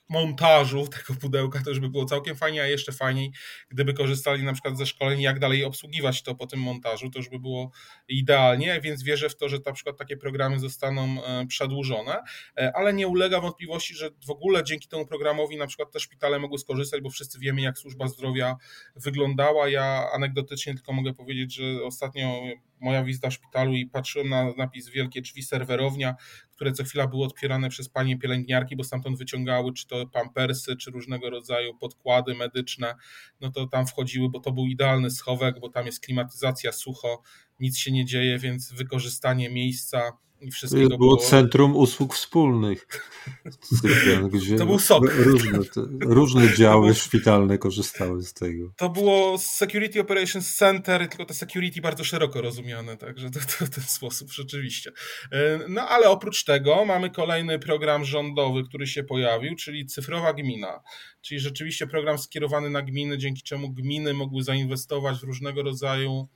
montażu 0.08 0.86
tego 0.86 1.20
pudełka, 1.20 1.60
to 1.64 1.70
już 1.70 1.80
by 1.80 1.88
było 1.88 2.04
całkiem 2.04 2.36
fajnie, 2.36 2.62
a 2.62 2.66
jeszcze 2.66 2.92
fajniej, 2.92 3.32
gdyby 3.68 3.94
korzystali 3.94 4.42
na 4.42 4.52
przykład 4.52 4.78
ze 4.78 4.86
szkoleń, 4.86 5.20
jak 5.20 5.38
dalej 5.38 5.64
obsługiwać 5.64 6.22
to 6.22 6.34
po 6.34 6.46
tym 6.46 6.60
montażu, 6.60 7.10
to 7.10 7.18
już 7.18 7.28
by 7.28 7.38
było 7.38 7.70
idealnie, 8.08 8.80
więc 8.80 9.02
wierzę 9.02 9.28
w 9.28 9.36
to, 9.36 9.48
że 9.48 9.58
na 9.66 9.72
przykład 9.72 9.96
takie 9.96 10.16
programy 10.16 10.58
zostaną 10.58 11.24
e, 11.24 11.46
przedłużone, 11.46 12.22
e, 12.58 12.72
ale 12.76 12.92
nie 12.92 13.08
ulega 13.08 13.40
wątpliwości, 13.40 13.94
że 13.94 14.10
w 14.26 14.30
ogóle 14.30 14.64
dzięki 14.64 14.88
temu 14.88 15.06
programowi 15.06 15.56
na 15.56 15.66
przykład 15.66 15.92
te 15.92 16.00
szpitale 16.00 16.38
mogły 16.38 16.58
skorzystać, 16.58 17.00
bo 17.00 17.10
wszyscy 17.10 17.38
wiemy, 17.38 17.60
jak 17.60 17.78
służba 17.78 18.08
zdrowia 18.08 18.56
wyglądała. 18.96 19.68
Ja 19.68 20.08
anegdotycznie 20.14 20.74
tylko 20.74 20.92
mogę 20.92 21.14
powiedzieć, 21.14 21.54
że 21.54 21.64
ostatnio 21.84 22.42
moja 22.84 23.04
wizyta 23.04 23.30
w 23.30 23.34
szpitalu 23.34 23.74
i 23.74 23.86
patrzyłem 23.86 24.28
na 24.28 24.52
napis 24.56 24.88
Wielkie 24.88 25.22
Drzwi 25.22 25.42
Serwerownia, 25.42 26.14
które 26.50 26.72
co 26.72 26.84
chwila 26.84 27.06
były 27.06 27.24
otwierane 27.24 27.68
przez 27.68 27.88
panie 27.88 28.18
pielęgniarki, 28.18 28.76
bo 28.76 28.84
stamtąd 28.84 29.18
wyciągały 29.18 29.72
czy 29.72 29.86
to 29.86 30.06
pampersy, 30.06 30.76
czy 30.76 30.90
różnego 30.90 31.30
rodzaju 31.30 31.74
podkłady 31.78 32.34
medyczne, 32.34 32.94
no 33.40 33.50
to 33.50 33.66
tam 33.66 33.86
wchodziły, 33.86 34.30
bo 34.30 34.40
to 34.40 34.52
był 34.52 34.66
idealny 34.66 35.10
schowek, 35.10 35.60
bo 35.60 35.68
tam 35.68 35.86
jest 35.86 36.00
klimatyzacja, 36.00 36.72
sucho, 36.72 37.22
nic 37.60 37.78
się 37.78 37.92
nie 37.92 38.04
dzieje, 38.04 38.38
więc 38.38 38.72
wykorzystanie 38.72 39.50
miejsca 39.50 40.12
i 40.44 40.50
wszystkiego 40.50 40.88
było. 40.88 40.98
Było 40.98 41.16
centrum 41.16 41.76
usług 41.76 42.14
wspólnych. 42.14 42.86
Gdzie 44.32 44.56
to 44.56 44.66
był 44.66 44.78
SOK. 44.78 45.04
Różne, 45.16 45.58
różne 46.00 46.54
działy 46.54 46.86
był, 46.86 46.94
szpitalne 46.94 47.58
korzystały 47.58 48.22
z 48.22 48.32
tego. 48.32 48.72
To 48.76 48.88
było 48.88 49.38
Security 49.38 50.00
Operations 50.00 50.54
Center, 50.54 51.08
tylko 51.08 51.24
to 51.24 51.34
security 51.34 51.80
bardzo 51.80 52.04
szeroko 52.04 52.42
rozumiane, 52.42 52.96
także 52.96 53.30
to, 53.30 53.40
to 53.40 53.66
w 53.66 53.70
ten 53.70 53.84
sposób 53.84 54.32
rzeczywiście. 54.32 54.90
E, 55.32 55.60
no 55.68 55.88
ale 55.88 56.08
oprócz 56.08 56.44
tego 56.44 56.84
mamy 56.84 57.10
kolejny 57.10 57.58
program 57.58 58.04
rządowy, 58.04 58.64
który 58.64 58.86
się 58.86 59.04
pojawił, 59.04 59.56
czyli 59.56 59.86
Cyfrowa 59.86 60.32
Gmina. 60.32 60.80
Czyli 61.20 61.40
rzeczywiście 61.40 61.86
program 61.86 62.18
skierowany 62.18 62.70
na 62.70 62.82
gminy, 62.82 63.18
dzięki 63.18 63.42
czemu 63.42 63.70
gminy 63.70 64.14
mogły 64.14 64.42
zainwestować 64.42 65.18
w 65.18 65.22
różnego 65.22 65.62
rodzaju 65.62 66.28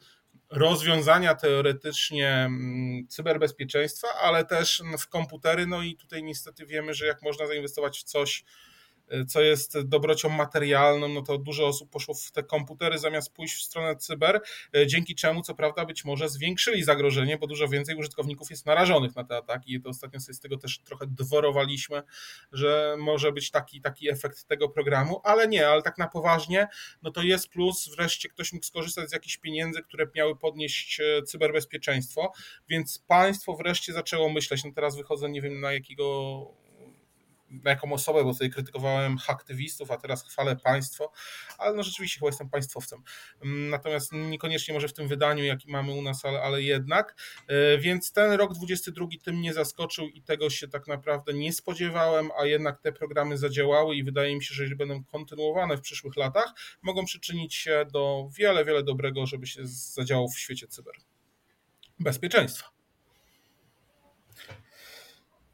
rozwiązania 0.50 1.34
teoretycznie 1.34 2.28
mm, 2.28 3.08
cyberbezpieczeństwa, 3.08 4.08
ale 4.20 4.44
też 4.44 4.82
w 4.98 5.08
komputery. 5.08 5.66
No 5.66 5.82
i 5.82 5.96
tutaj 5.96 6.22
niestety 6.22 6.66
wiemy, 6.66 6.94
że 6.94 7.06
jak 7.06 7.22
można 7.22 7.46
zainwestować 7.46 7.98
w 7.98 8.02
coś, 8.02 8.44
co 9.28 9.40
jest 9.40 9.80
dobrocią 9.80 10.28
materialną, 10.28 11.08
no 11.08 11.22
to 11.22 11.38
dużo 11.38 11.66
osób 11.66 11.90
poszło 11.90 12.14
w 12.14 12.32
te 12.32 12.42
komputery 12.42 12.98
zamiast 12.98 13.32
pójść 13.32 13.54
w 13.56 13.62
stronę 13.62 13.96
cyber, 13.96 14.40
e, 14.76 14.86
dzięki 14.86 15.14
czemu 15.14 15.42
co 15.42 15.54
prawda 15.54 15.84
być 15.84 16.04
może 16.04 16.28
zwiększyli 16.28 16.82
zagrożenie, 16.82 17.38
bo 17.38 17.46
dużo 17.46 17.68
więcej 17.68 17.96
użytkowników 17.96 18.50
jest 18.50 18.66
narażonych 18.66 19.16
na 19.16 19.24
te 19.24 19.36
ataki. 19.36 19.74
I 19.74 19.80
to 19.80 19.88
ostatnio 19.88 20.20
sobie 20.20 20.34
z 20.34 20.40
tego 20.40 20.56
też 20.56 20.78
trochę 20.78 21.06
dworowaliśmy, 21.06 22.02
że 22.52 22.96
może 22.98 23.32
być 23.32 23.50
taki, 23.50 23.80
taki 23.80 24.10
efekt 24.10 24.44
tego 24.44 24.68
programu, 24.68 25.20
ale 25.24 25.48
nie, 25.48 25.68
ale 25.68 25.82
tak 25.82 25.98
na 25.98 26.08
poważnie, 26.08 26.68
no 27.02 27.10
to 27.10 27.22
jest 27.22 27.48
plus, 27.48 27.88
wreszcie 27.96 28.28
ktoś 28.28 28.52
mógł 28.52 28.66
skorzystać 28.66 29.10
z 29.10 29.12
jakichś 29.12 29.36
pieniędzy, 29.36 29.82
które 29.82 30.06
miały 30.14 30.36
podnieść 30.36 31.00
e, 31.00 31.22
cyberbezpieczeństwo, 31.22 32.32
więc 32.68 33.04
państwo 33.06 33.56
wreszcie 33.56 33.92
zaczęło 33.92 34.30
myśleć, 34.30 34.64
no 34.64 34.72
teraz 34.74 34.96
wychodzę, 34.96 35.30
nie 35.30 35.42
wiem 35.42 35.60
na 35.60 35.72
jakiego 35.72 36.67
jaką 37.64 37.92
osobę, 37.92 38.24
bo 38.24 38.32
tutaj 38.32 38.50
krytykowałem 38.50 39.16
aktywistów, 39.28 39.90
a 39.90 39.96
teraz 39.96 40.28
chwalę 40.28 40.56
państwo, 40.56 41.12
ale 41.58 41.76
no 41.76 41.82
rzeczywiście 41.82 42.18
chyba 42.18 42.28
jestem 42.28 42.50
państwowcem. 42.50 43.02
Mm, 43.42 43.70
natomiast 43.70 44.12
niekoniecznie 44.12 44.74
może 44.74 44.88
w 44.88 44.92
tym 44.92 45.08
wydaniu, 45.08 45.44
jaki 45.44 45.70
mamy 45.70 45.92
u 45.92 46.02
nas, 46.02 46.24
ale, 46.24 46.42
ale 46.42 46.62
jednak. 46.62 47.16
E, 47.46 47.78
więc 47.78 48.12
ten 48.12 48.32
rok 48.32 48.54
22 48.54 49.06
tym 49.22 49.36
mnie 49.36 49.54
zaskoczył 49.54 50.08
i 50.08 50.22
tego 50.22 50.50
się 50.50 50.68
tak 50.68 50.86
naprawdę 50.86 51.34
nie 51.34 51.52
spodziewałem, 51.52 52.30
a 52.40 52.46
jednak 52.46 52.80
te 52.80 52.92
programy 52.92 53.38
zadziałały 53.38 53.96
i 53.96 54.04
wydaje 54.04 54.36
mi 54.36 54.44
się, 54.44 54.54
że 54.54 54.62
jeżeli 54.62 54.78
będą 54.78 55.04
kontynuowane 55.04 55.76
w 55.76 55.80
przyszłych 55.80 56.16
latach, 56.16 56.54
mogą 56.82 57.04
przyczynić 57.04 57.54
się 57.54 57.84
do 57.92 58.28
wiele, 58.38 58.64
wiele 58.64 58.82
dobrego, 58.82 59.26
żeby 59.26 59.46
się 59.46 59.60
zadziało 59.64 60.28
w 60.28 60.38
świecie 60.38 60.68
cyber. 60.68 60.94
Bezpieczeństwa. 62.00 62.77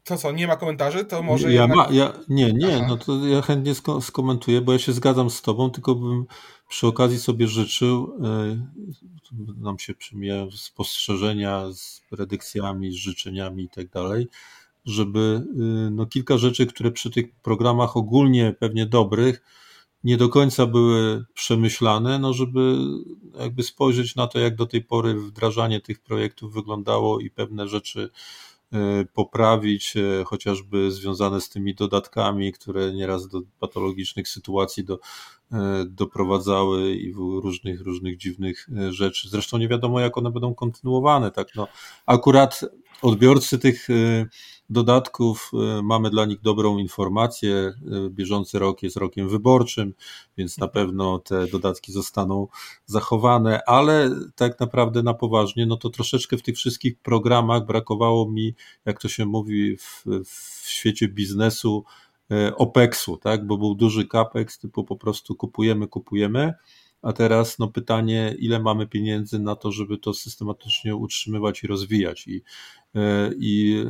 To 0.05 0.17
co, 0.17 0.31
nie 0.31 0.47
ma 0.47 0.55
komentarzy? 0.55 1.05
To 1.05 1.23
może 1.23 1.53
ja 1.53 1.61
jednak... 1.61 1.89
ma, 1.89 1.95
ja, 1.95 2.13
Nie, 2.29 2.53
nie, 2.53 2.75
Aha. 2.77 2.85
no 2.89 2.97
to 2.97 3.25
ja 3.25 3.41
chętnie 3.41 3.73
skomentuję, 4.01 4.61
bo 4.61 4.73
ja 4.73 4.79
się 4.79 4.93
zgadzam 4.93 5.29
z 5.29 5.41
tobą, 5.41 5.69
tylko 5.69 5.95
bym 5.95 6.25
przy 6.69 6.87
okazji 6.87 7.19
sobie 7.19 7.47
życzył, 7.47 8.13
yy, 9.31 9.55
nam 9.57 9.79
się 9.79 9.93
przymijają 9.93 10.51
spostrzeżenia 10.51 11.65
z 11.73 12.01
predykcjami, 12.09 12.91
z 12.91 12.95
życzeniami 12.95 13.63
i 13.63 13.69
tak 13.69 13.89
dalej, 13.89 14.27
żeby 14.85 15.45
yy, 15.55 15.91
no, 15.91 16.05
kilka 16.05 16.37
rzeczy, 16.37 16.65
które 16.65 16.91
przy 16.91 17.11
tych 17.11 17.35
programach 17.35 17.97
ogólnie 17.97 18.55
pewnie 18.59 18.85
dobrych, 18.85 19.41
nie 20.03 20.17
do 20.17 20.29
końca 20.29 20.65
były 20.65 21.25
przemyślane, 21.33 22.19
no 22.19 22.33
żeby 22.33 22.77
jakby 23.39 23.63
spojrzeć 23.63 24.15
na 24.15 24.27
to, 24.27 24.39
jak 24.39 24.55
do 24.55 24.65
tej 24.65 24.83
pory 24.83 25.13
wdrażanie 25.13 25.81
tych 25.81 25.99
projektów 25.99 26.53
wyglądało 26.53 27.19
i 27.19 27.29
pewne 27.29 27.67
rzeczy 27.67 28.09
E, 28.09 28.09
poprawić, 29.13 29.97
e, 29.97 30.23
chociażby 30.23 30.91
związane 30.91 31.41
z 31.41 31.49
tymi 31.49 31.75
dodatkami, 31.75 32.53
które 32.53 32.93
nieraz 32.93 33.27
do 33.27 33.41
patologicznych 33.59 34.27
sytuacji 34.27 34.83
do, 34.83 34.99
e, 35.51 35.85
doprowadzały 35.87 36.95
i 36.95 37.13
różnych, 37.13 37.81
różnych 37.81 38.17
dziwnych 38.17 38.67
rzeczy. 38.89 39.29
Zresztą 39.29 39.57
nie 39.57 39.67
wiadomo, 39.67 39.99
jak 39.99 40.17
one 40.17 40.31
będą 40.31 40.55
kontynuowane. 40.55 41.31
Tak? 41.31 41.47
No, 41.55 41.67
akurat 42.05 42.61
odbiorcy 43.01 43.59
tych 43.59 43.87
dodatków. 44.69 45.51
E, 45.53 45.81
mamy 45.81 46.09
dla 46.09 46.25
nich 46.25 46.41
dobrą 46.41 46.77
informację. 46.77 47.53
E, 47.55 47.73
bieżący 48.09 48.59
rok 48.59 48.83
jest 48.83 48.97
rokiem 48.97 49.29
wyborczym, 49.29 49.93
więc 50.37 50.57
na 50.57 50.67
pewno 50.67 51.19
te 51.19 51.47
dodatki 51.47 51.91
zostaną 51.91 52.47
zachowane, 52.85 53.59
ale 53.67 54.09
tak 54.35 54.59
naprawdę 54.59 55.03
na 55.03 55.13
poważnie, 55.13 55.65
no 55.65 55.77
to 55.77 55.89
troszeczkę 55.89 56.37
w 56.37 56.41
tych 56.41 56.55
wszystkich 56.55 56.99
programach 56.99 57.65
brakowało 57.65 58.31
mi, 58.31 58.55
jak 58.85 59.01
to 59.01 59.07
się 59.07 59.25
mówi 59.25 59.77
w, 59.77 60.03
w 60.25 60.69
świecie 60.69 61.07
biznesu, 61.07 61.83
OPEX-u, 62.57 63.17
tak? 63.17 63.47
bo 63.47 63.57
był 63.57 63.75
duży 63.75 64.07
capex, 64.07 64.59
typu 64.59 64.83
po 64.83 64.95
prostu 64.95 65.35
kupujemy, 65.35 65.87
kupujemy 65.87 66.53
a 67.01 67.13
teraz 67.13 67.59
no 67.59 67.67
pytanie, 67.67 68.35
ile 68.39 68.59
mamy 68.59 68.87
pieniędzy 68.87 69.39
na 69.39 69.55
to, 69.55 69.71
żeby 69.71 69.97
to 69.97 70.13
systematycznie 70.13 70.95
utrzymywać 70.95 71.63
i 71.63 71.67
rozwijać. 71.67 72.27
I, 72.27 72.41
e, 72.95 73.31
i 73.39 73.83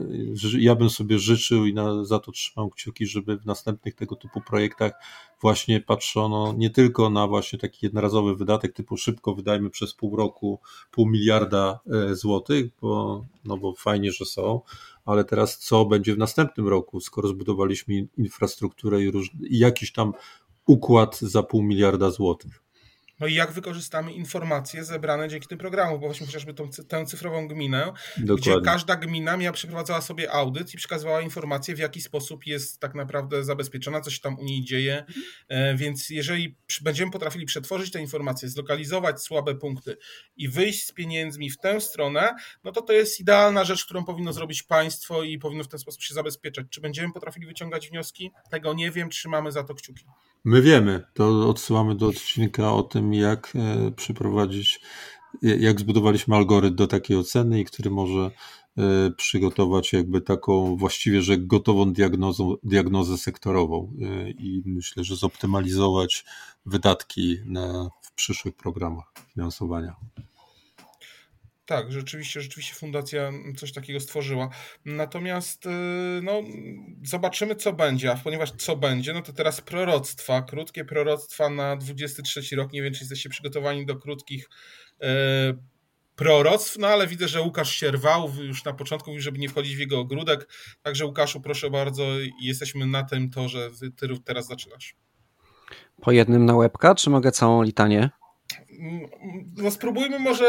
ja 0.58 0.76
bym 0.76 0.90
sobie 0.90 1.20
życzył 1.20 1.66
i 1.66 1.74
na, 1.74 2.04
za 2.04 2.20
to 2.20 2.32
trzymam 2.32 2.70
kciuki, 2.70 3.06
żeby 3.06 3.38
w 3.38 3.46
następnych 3.46 3.96
tego 3.96 4.16
typu 4.16 4.42
projektach 4.42 4.92
właśnie 5.42 5.82
patrzono 5.82 6.54
nie 6.58 6.70
tylko 6.70 7.10
na 7.10 7.28
właśnie 7.28 7.60
taki 7.60 7.86
jednorazowy 7.86 8.36
wydatek 8.36 8.74
typu 8.74 8.98
szybko 8.98 9.36
wydajmy 9.36 9.70
przez 9.70 9.94
pół 9.94 10.16
roku 10.16 10.60
pół 10.92 11.10
miliarda 11.10 11.80
e, 11.94 12.16
złotych, 12.16 12.66
bo, 12.82 13.26
no 13.46 13.58
bo 13.58 13.74
fajnie, 13.74 14.12
że 14.12 14.26
są, 14.26 14.62
ale 15.06 15.24
teraz 15.24 15.58
co 15.58 15.86
będzie 15.86 16.16
w 16.16 16.18
następnym 16.18 16.68
roku, 16.68 17.00
skoro 17.00 17.28
zbudowaliśmy 17.28 18.08
infrastrukturę 18.18 19.04
i, 19.04 19.12
róż, 19.12 19.32
i 19.50 19.60
jakiś 19.60 19.92
tam 19.92 20.14
układ 20.68 21.20
za 21.20 21.44
pół 21.44 21.64
miliarda 21.64 22.12
złotych. 22.12 22.65
No 23.20 23.28
i 23.28 23.34
jak 23.34 23.52
wykorzystamy 23.52 24.14
informacje 24.14 24.84
zebrane 24.84 25.30
dzięki 25.30 25.48
tym 25.48 25.58
programom, 25.58 26.00
bo 26.00 26.08
właśnie 26.08 26.26
chociażby 26.26 26.54
tą, 26.54 26.70
tę 26.88 27.06
cyfrową 27.06 27.48
gminę, 27.48 27.92
Dokładnie. 28.18 28.36
gdzie 28.36 28.62
każda 28.62 28.96
gmina 28.96 29.38
miała, 29.38 29.54
przeprowadzała 29.54 30.02
sobie 30.02 30.32
audyt 30.32 30.74
i 30.74 30.78
przekazywała 30.78 31.22
informacje, 31.22 31.76
w 31.76 31.80
jaki 31.80 32.02
sposób 32.02 32.46
jest 32.46 32.80
tak 32.80 32.96
naprawdę 32.96 33.44
zabezpieczona, 33.44 34.02
co 34.02 34.12
się 34.12 34.20
tam 34.20 34.40
u 34.40 34.44
niej 34.44 34.64
dzieje, 34.64 35.06
e, 35.48 35.76
więc 35.76 36.10
jeżeli 36.10 36.58
będziemy 36.82 37.12
potrafili 37.12 37.46
przetworzyć 37.46 37.92
te 37.92 38.02
informacje, 38.02 38.50
zlokalizować 38.50 39.22
słabe 39.22 39.56
punkty 39.56 39.98
i 40.38 40.50
wyjść 40.50 40.86
z 40.86 40.92
pieniędzmi 40.92 41.50
w 41.50 41.58
tę 41.58 41.82
stronę, 41.82 42.36
no 42.64 42.72
to 42.72 42.82
to 42.82 42.94
jest 42.94 43.20
idealna 43.20 43.64
rzecz, 43.64 43.86
którą 43.86 44.06
powinno 44.06 44.34
zrobić 44.34 44.64
państwo 44.64 45.24
i 45.24 45.40
powinno 45.40 45.64
w 45.64 45.68
ten 45.68 45.80
sposób 45.80 46.02
się 46.02 46.14
zabezpieczać. 46.14 46.66
Czy 46.70 46.82
będziemy 46.82 47.14
potrafili 47.14 47.46
wyciągać 47.46 47.90
wnioski? 47.90 48.32
Tego 48.52 48.74
nie 48.74 48.92
wiem, 48.92 49.10
trzymamy 49.10 49.52
za 49.52 49.64
to 49.64 49.74
kciuki. 49.74 50.06
My 50.46 50.62
wiemy, 50.62 51.04
to 51.14 51.50
odsyłamy 51.50 51.96
do 51.96 52.08
odcinka 52.08 52.74
o 52.74 52.84
tym, 52.84 53.14
jak 53.14 53.54
e, 53.56 53.92
przeprowadzić, 53.92 54.82
jak 55.42 55.80
zbudowaliśmy 55.80 56.36
algorytm 56.36 56.76
do 56.76 56.88
takiej 56.88 57.18
oceny 57.18 57.60
i 57.60 57.66
który 57.66 57.90
może 57.90 58.32
e, 58.78 59.12
przygotować 59.18 59.94
jakby 59.94 60.22
taką 60.22 60.76
właściwie, 60.76 61.22
że 61.22 61.38
gotową 61.38 61.94
diagnozą, 61.94 62.56
diagnozę 62.64 63.18
sektorową 63.18 63.94
e, 64.02 64.30
i 64.30 64.64
myślę, 64.66 65.04
że 65.04 65.16
zoptymalizować 65.16 66.26
wydatki 66.66 67.38
na, 67.46 67.90
w 68.02 68.14
przyszłych 68.14 68.56
programach 68.56 69.14
finansowania. 69.34 69.96
Tak, 71.66 71.92
rzeczywiście, 71.92 72.42
rzeczywiście 72.42 72.74
fundacja 72.76 73.32
coś 73.58 73.74
takiego 73.74 74.00
stworzyła. 74.00 74.50
Natomiast 74.86 75.66
y, 75.66 75.70
no, 76.24 76.44
zobaczymy, 77.04 77.56
co 77.56 77.74
będzie, 77.74 78.12
a 78.12 78.16
ponieważ 78.16 78.52
co 78.52 78.76
będzie, 78.76 79.14
no 79.14 79.22
to 79.22 79.34
teraz 79.34 79.62
proroctwa, 79.62 80.42
krótkie 80.42 80.86
proroctwa 80.86 81.50
na 81.50 81.76
23 81.76 82.56
rok. 82.56 82.74
Nie 82.74 82.82
wiem, 82.82 82.94
czy 82.94 83.00
jesteście 83.00 83.30
przygotowani 83.30 83.86
do 83.86 83.96
krótkich 83.96 84.50
e, 85.02 85.08
proroctw, 86.16 86.78
no 86.78 86.88
ale 86.88 87.08
widzę, 87.08 87.28
że 87.28 87.42
Łukasz 87.42 87.76
się 87.76 87.92
rwał 87.92 88.32
już 88.40 88.64
na 88.66 88.74
początku, 88.74 89.20
żeby 89.20 89.40
nie 89.40 89.50
wchodzić 89.50 89.76
w 89.76 89.80
jego 89.80 90.00
ogródek. 90.00 90.48
Także 90.82 91.06
Łukaszu, 91.06 91.42
proszę 91.42 91.70
bardzo, 91.70 92.04
jesteśmy 92.42 92.86
na 92.86 93.04
tym 93.04 93.30
torze, 93.30 93.70
ty 94.00 94.08
teraz 94.26 94.48
zaczynasz. 94.48 94.96
Po 96.02 96.12
jednym 96.12 96.46
na 96.46 96.56
łebka, 96.56 96.96
czy 96.96 97.10
mogę 97.10 97.32
całą 97.32 97.64
litanię? 97.64 98.10
No 99.58 99.72
spróbujmy 99.72 100.20
może 100.20 100.46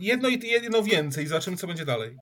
jedno 0.00 0.28
i 0.28 0.48
jedno 0.48 0.82
więcej, 0.82 1.26
zobaczymy 1.26 1.56
co 1.56 1.66
będzie 1.66 1.84
dalej. 1.84 2.16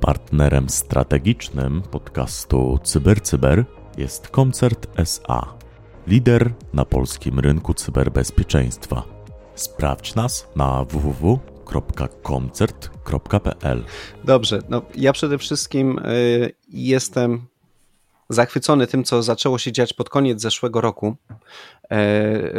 Partnerem 0.00 0.68
strategicznym 0.68 1.82
podcastu 1.82 2.78
CyberCyber 2.84 3.64
jest 3.96 4.28
Koncert 4.28 4.86
SA, 4.96 5.54
lider 6.06 6.54
na 6.72 6.84
polskim 6.84 7.40
rynku 7.40 7.74
cyberbezpieczeństwa. 7.74 9.02
Sprawdź 9.54 10.14
nas 10.14 10.48
na 10.56 10.84
www.koncert.pl. 10.84 13.84
Dobrze, 14.24 14.62
no 14.68 14.82
ja 14.94 15.12
przede 15.12 15.38
wszystkim 15.38 15.98
y, 15.98 16.52
jestem 16.68 17.46
zachwycony 18.28 18.86
tym, 18.86 19.04
co 19.04 19.22
zaczęło 19.22 19.58
się 19.58 19.72
dziać 19.72 19.92
pod 19.92 20.08
koniec 20.08 20.40
zeszłego 20.40 20.80
roku, 20.80 21.16
e, 21.90 21.94
e, 21.94 22.50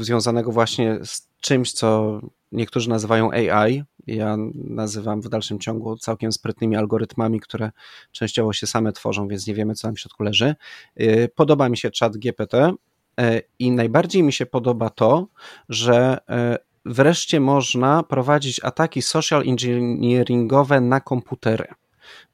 związanego 0.00 0.52
właśnie 0.52 0.98
z 1.04 1.28
czymś, 1.40 1.72
co 1.72 2.20
niektórzy 2.52 2.88
nazywają 2.88 3.30
AI. 3.30 3.84
Ja 4.06 4.36
nazywam 4.54 5.20
w 5.20 5.28
dalszym 5.28 5.58
ciągu 5.58 5.96
całkiem 5.96 6.32
sprytnymi 6.32 6.76
algorytmami, 6.76 7.40
które 7.40 7.70
częściowo 8.12 8.52
się 8.52 8.66
same 8.66 8.92
tworzą, 8.92 9.28
więc 9.28 9.46
nie 9.46 9.54
wiemy, 9.54 9.74
co 9.74 9.88
tam 9.88 9.94
w 9.94 10.00
środku 10.00 10.22
leży. 10.22 10.54
E, 10.96 11.28
podoba 11.28 11.68
mi 11.68 11.76
się 11.76 11.90
chat 12.00 12.16
GPT 12.16 12.72
i 13.58 13.70
najbardziej 13.70 14.22
mi 14.22 14.32
się 14.32 14.46
podoba 14.46 14.90
to, 14.90 15.26
że 15.68 16.18
wreszcie 16.84 17.40
można 17.40 18.02
prowadzić 18.02 18.64
ataki 18.64 19.02
social 19.02 19.42
engineeringowe 19.46 20.80
na 20.80 21.00
komputery. 21.00 21.66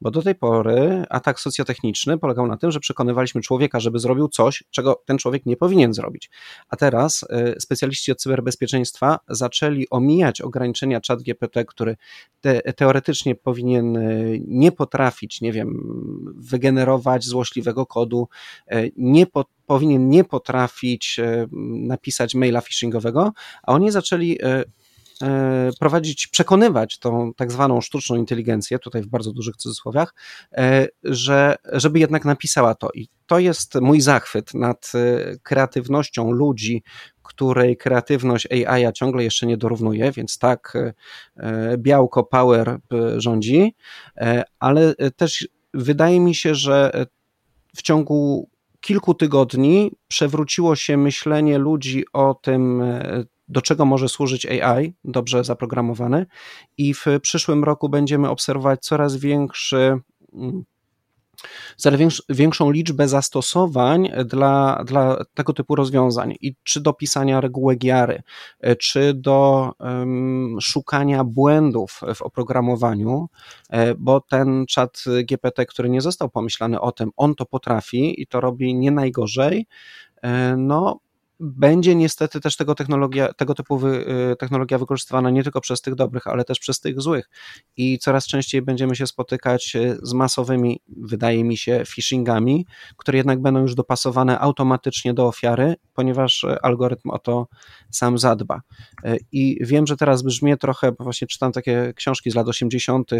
Bo 0.00 0.10
do 0.10 0.22
tej 0.22 0.34
pory 0.34 1.04
atak 1.10 1.40
socjotechniczny 1.40 2.18
polegał 2.18 2.46
na 2.46 2.56
tym, 2.56 2.70
że 2.70 2.80
przekonywaliśmy 2.80 3.40
człowieka, 3.40 3.80
żeby 3.80 3.98
zrobił 3.98 4.28
coś, 4.28 4.64
czego 4.70 5.02
ten 5.04 5.18
człowiek 5.18 5.46
nie 5.46 5.56
powinien 5.56 5.94
zrobić. 5.94 6.30
A 6.68 6.76
teraz 6.76 7.22
y, 7.56 7.60
specjaliści 7.60 8.12
od 8.12 8.18
cyberbezpieczeństwa 8.18 9.18
zaczęli 9.28 9.86
omijać 9.90 10.40
ograniczenia 10.40 11.00
chat 11.08 11.22
GPT, 11.22 11.64
który 11.64 11.96
te, 12.40 12.72
teoretycznie 12.72 13.34
powinien 13.34 13.96
y, 13.96 14.40
nie 14.46 14.72
potrafić, 14.72 15.40
nie 15.40 15.52
wiem, 15.52 15.80
wygenerować 16.36 17.24
złośliwego 17.24 17.86
kodu, 17.86 18.28
y, 18.72 18.92
nie 18.96 19.26
po, 19.26 19.44
powinien 19.66 20.08
nie 20.08 20.24
potrafić 20.24 21.20
napisać 21.72 22.34
maila 22.34 22.60
phishingowego, 22.60 23.32
a 23.62 23.72
oni 23.72 23.90
zaczęli 23.90 24.38
prowadzić, 25.80 26.26
przekonywać 26.26 26.98
tą 26.98 27.34
tak 27.36 27.52
zwaną 27.52 27.80
sztuczną 27.80 28.16
inteligencję, 28.16 28.78
tutaj 28.78 29.02
w 29.02 29.06
bardzo 29.06 29.32
dużych 29.32 29.56
cudzysłowiach, 29.56 30.14
e, 30.52 30.88
że, 31.02 31.56
żeby 31.72 31.98
jednak 31.98 32.24
napisała 32.24 32.74
to. 32.74 32.88
I 32.94 33.08
to 33.26 33.38
jest 33.38 33.74
mój 33.74 34.00
zachwyt 34.00 34.54
nad 34.54 34.92
e, 34.94 35.36
kreatywnością 35.42 36.30
ludzi, 36.30 36.82
której 37.22 37.76
kreatywność 37.76 38.48
AI 38.52 38.92
ciągle 38.92 39.24
jeszcze 39.24 39.46
nie 39.46 39.56
dorównuje, 39.56 40.12
więc 40.12 40.38
tak, 40.38 40.72
białko 41.78 42.24
power 42.24 42.78
rządzi, 43.16 43.74
ale 44.58 44.94
też 45.16 45.48
wydaje 45.74 46.20
mi 46.20 46.34
się, 46.34 46.54
że 46.54 47.06
w 47.76 47.82
ciągu 47.82 48.48
kilku 48.80 49.14
tygodni 49.14 49.92
przewróciło 50.08 50.76
się 50.76 50.96
myślenie 50.96 51.58
ludzi 51.58 52.04
o 52.12 52.34
tym, 52.34 52.82
do 53.48 53.62
czego 53.62 53.84
może 53.84 54.08
służyć 54.08 54.46
AI, 54.46 54.94
dobrze 55.04 55.44
zaprogramowany, 55.44 56.26
i 56.76 56.94
w 56.94 57.06
przyszłym 57.22 57.64
roku 57.64 57.88
będziemy 57.88 58.28
obserwować 58.28 58.80
coraz 58.80 59.16
większy 59.16 60.00
mm, 60.34 60.64
coraz 61.76 62.00
większą 62.28 62.70
liczbę 62.70 63.08
zastosowań 63.08 64.10
dla, 64.24 64.84
dla 64.86 65.24
tego 65.34 65.52
typu 65.52 65.74
rozwiązań. 65.74 66.34
I 66.40 66.54
czy 66.62 66.80
do 66.80 66.92
pisania 66.92 67.40
reguły 67.40 67.76
giary, 67.76 68.22
czy 68.78 69.14
do 69.14 69.70
um, 69.80 70.56
szukania 70.60 71.24
błędów 71.24 72.00
w 72.14 72.22
oprogramowaniu, 72.22 73.28
e, 73.70 73.94
bo 73.94 74.20
ten 74.20 74.66
czat 74.66 75.04
GPT, 75.24 75.66
który 75.66 75.88
nie 75.88 76.00
został 76.00 76.30
pomyślany 76.30 76.80
o 76.80 76.92
tym, 76.92 77.10
on 77.16 77.34
to 77.34 77.46
potrafi 77.46 78.22
i 78.22 78.26
to 78.26 78.40
robi 78.40 78.74
nie 78.74 78.90
najgorzej, 78.90 79.66
e, 80.22 80.56
no 80.56 81.00
będzie 81.40 81.94
niestety 81.94 82.40
też 82.40 82.56
tego, 82.56 82.74
technologia, 82.74 83.32
tego 83.32 83.54
typu 83.54 83.78
wy, 83.78 84.06
y, 84.32 84.36
technologia 84.36 84.78
wykorzystywana 84.78 85.30
nie 85.30 85.42
tylko 85.42 85.60
przez 85.60 85.80
tych 85.80 85.94
dobrych, 85.94 86.26
ale 86.26 86.44
też 86.44 86.58
przez 86.58 86.80
tych 86.80 87.00
złych. 87.00 87.30
I 87.76 87.98
coraz 87.98 88.26
częściej 88.26 88.62
będziemy 88.62 88.96
się 88.96 89.06
spotykać 89.06 89.76
y, 89.76 89.98
z 90.02 90.12
masowymi, 90.12 90.80
wydaje 90.88 91.44
mi 91.44 91.56
się, 91.56 91.82
phishingami, 91.86 92.66
które 92.96 93.18
jednak 93.18 93.42
będą 93.42 93.60
już 93.60 93.74
dopasowane 93.74 94.38
automatycznie 94.38 95.14
do 95.14 95.26
ofiary, 95.26 95.74
ponieważ 95.94 96.44
y, 96.44 96.60
algorytm 96.62 97.10
o 97.10 97.18
to 97.18 97.48
sam 97.90 98.18
zadba. 98.18 98.60
I 99.32 99.58
wiem, 99.60 99.86
że 99.86 99.96
teraz 99.96 100.22
brzmię 100.22 100.56
trochę, 100.56 100.92
bo 100.92 101.04
właśnie 101.04 101.28
czytam 101.28 101.52
takie 101.52 101.92
książki 101.96 102.30
z 102.30 102.34
lat 102.34 102.48
80., 102.48 103.10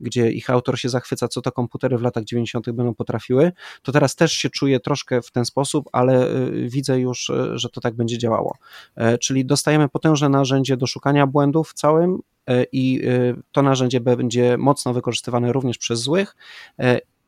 gdzie 0.00 0.30
ich 0.30 0.50
autor 0.50 0.78
się 0.78 0.88
zachwyca, 0.88 1.28
co 1.28 1.42
to 1.42 1.52
komputery 1.52 1.98
w 1.98 2.02
latach 2.02 2.24
90. 2.24 2.70
będą 2.70 2.94
potrafiły. 2.94 3.52
To 3.82 3.92
teraz 3.92 4.16
też 4.16 4.32
się 4.32 4.50
czuję 4.50 4.80
troszkę 4.80 5.22
w 5.22 5.30
ten 5.30 5.44
sposób, 5.44 5.88
ale 5.92 6.28
widzę 6.68 7.00
już 7.00 7.30
że 7.54 7.68
to 7.68 7.80
tak 7.80 7.94
będzie 7.94 8.18
działało. 8.18 8.56
E, 8.96 9.18
czyli 9.18 9.44
dostajemy 9.44 9.88
potężne 9.88 10.28
narzędzie 10.28 10.76
do 10.76 10.86
szukania 10.86 11.26
błędów 11.26 11.70
w 11.70 11.74
całym 11.74 12.18
e, 12.46 12.64
i 12.72 13.06
e, 13.06 13.34
to 13.52 13.62
narzędzie 13.62 14.00
będzie 14.00 14.56
mocno 14.58 14.92
wykorzystywane 14.92 15.52
również 15.52 15.78
przez 15.78 16.00
złych. 16.00 16.36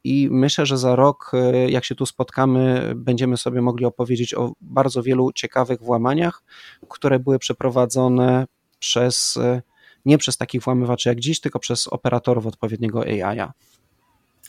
I 0.05 0.29
myślę, 0.31 0.67
że 0.67 0.79
za 0.79 0.97
rok, 0.97 1.33
jak 1.69 1.85
się 1.85 1.95
tu 1.95 2.07
spotkamy, 2.07 2.93
będziemy 2.97 3.37
sobie 3.37 3.63
mogli 3.63 3.85
opowiedzieć 3.85 4.35
o 4.35 4.53
bardzo 4.61 5.03
wielu 5.03 5.33
ciekawych 5.33 5.81
włamaniach, 5.81 6.43
które 6.89 7.19
były 7.19 7.39
przeprowadzone 7.39 8.47
przez 8.79 9.39
nie 10.07 10.19
przez 10.19 10.37
takich 10.37 10.63
włamywaczy 10.63 11.09
jak 11.09 11.21
dziś, 11.21 11.41
tylko 11.41 11.59
przez 11.59 11.87
operatorów 11.87 12.47
odpowiedniego 12.47 13.03
AI-a. 13.03 13.53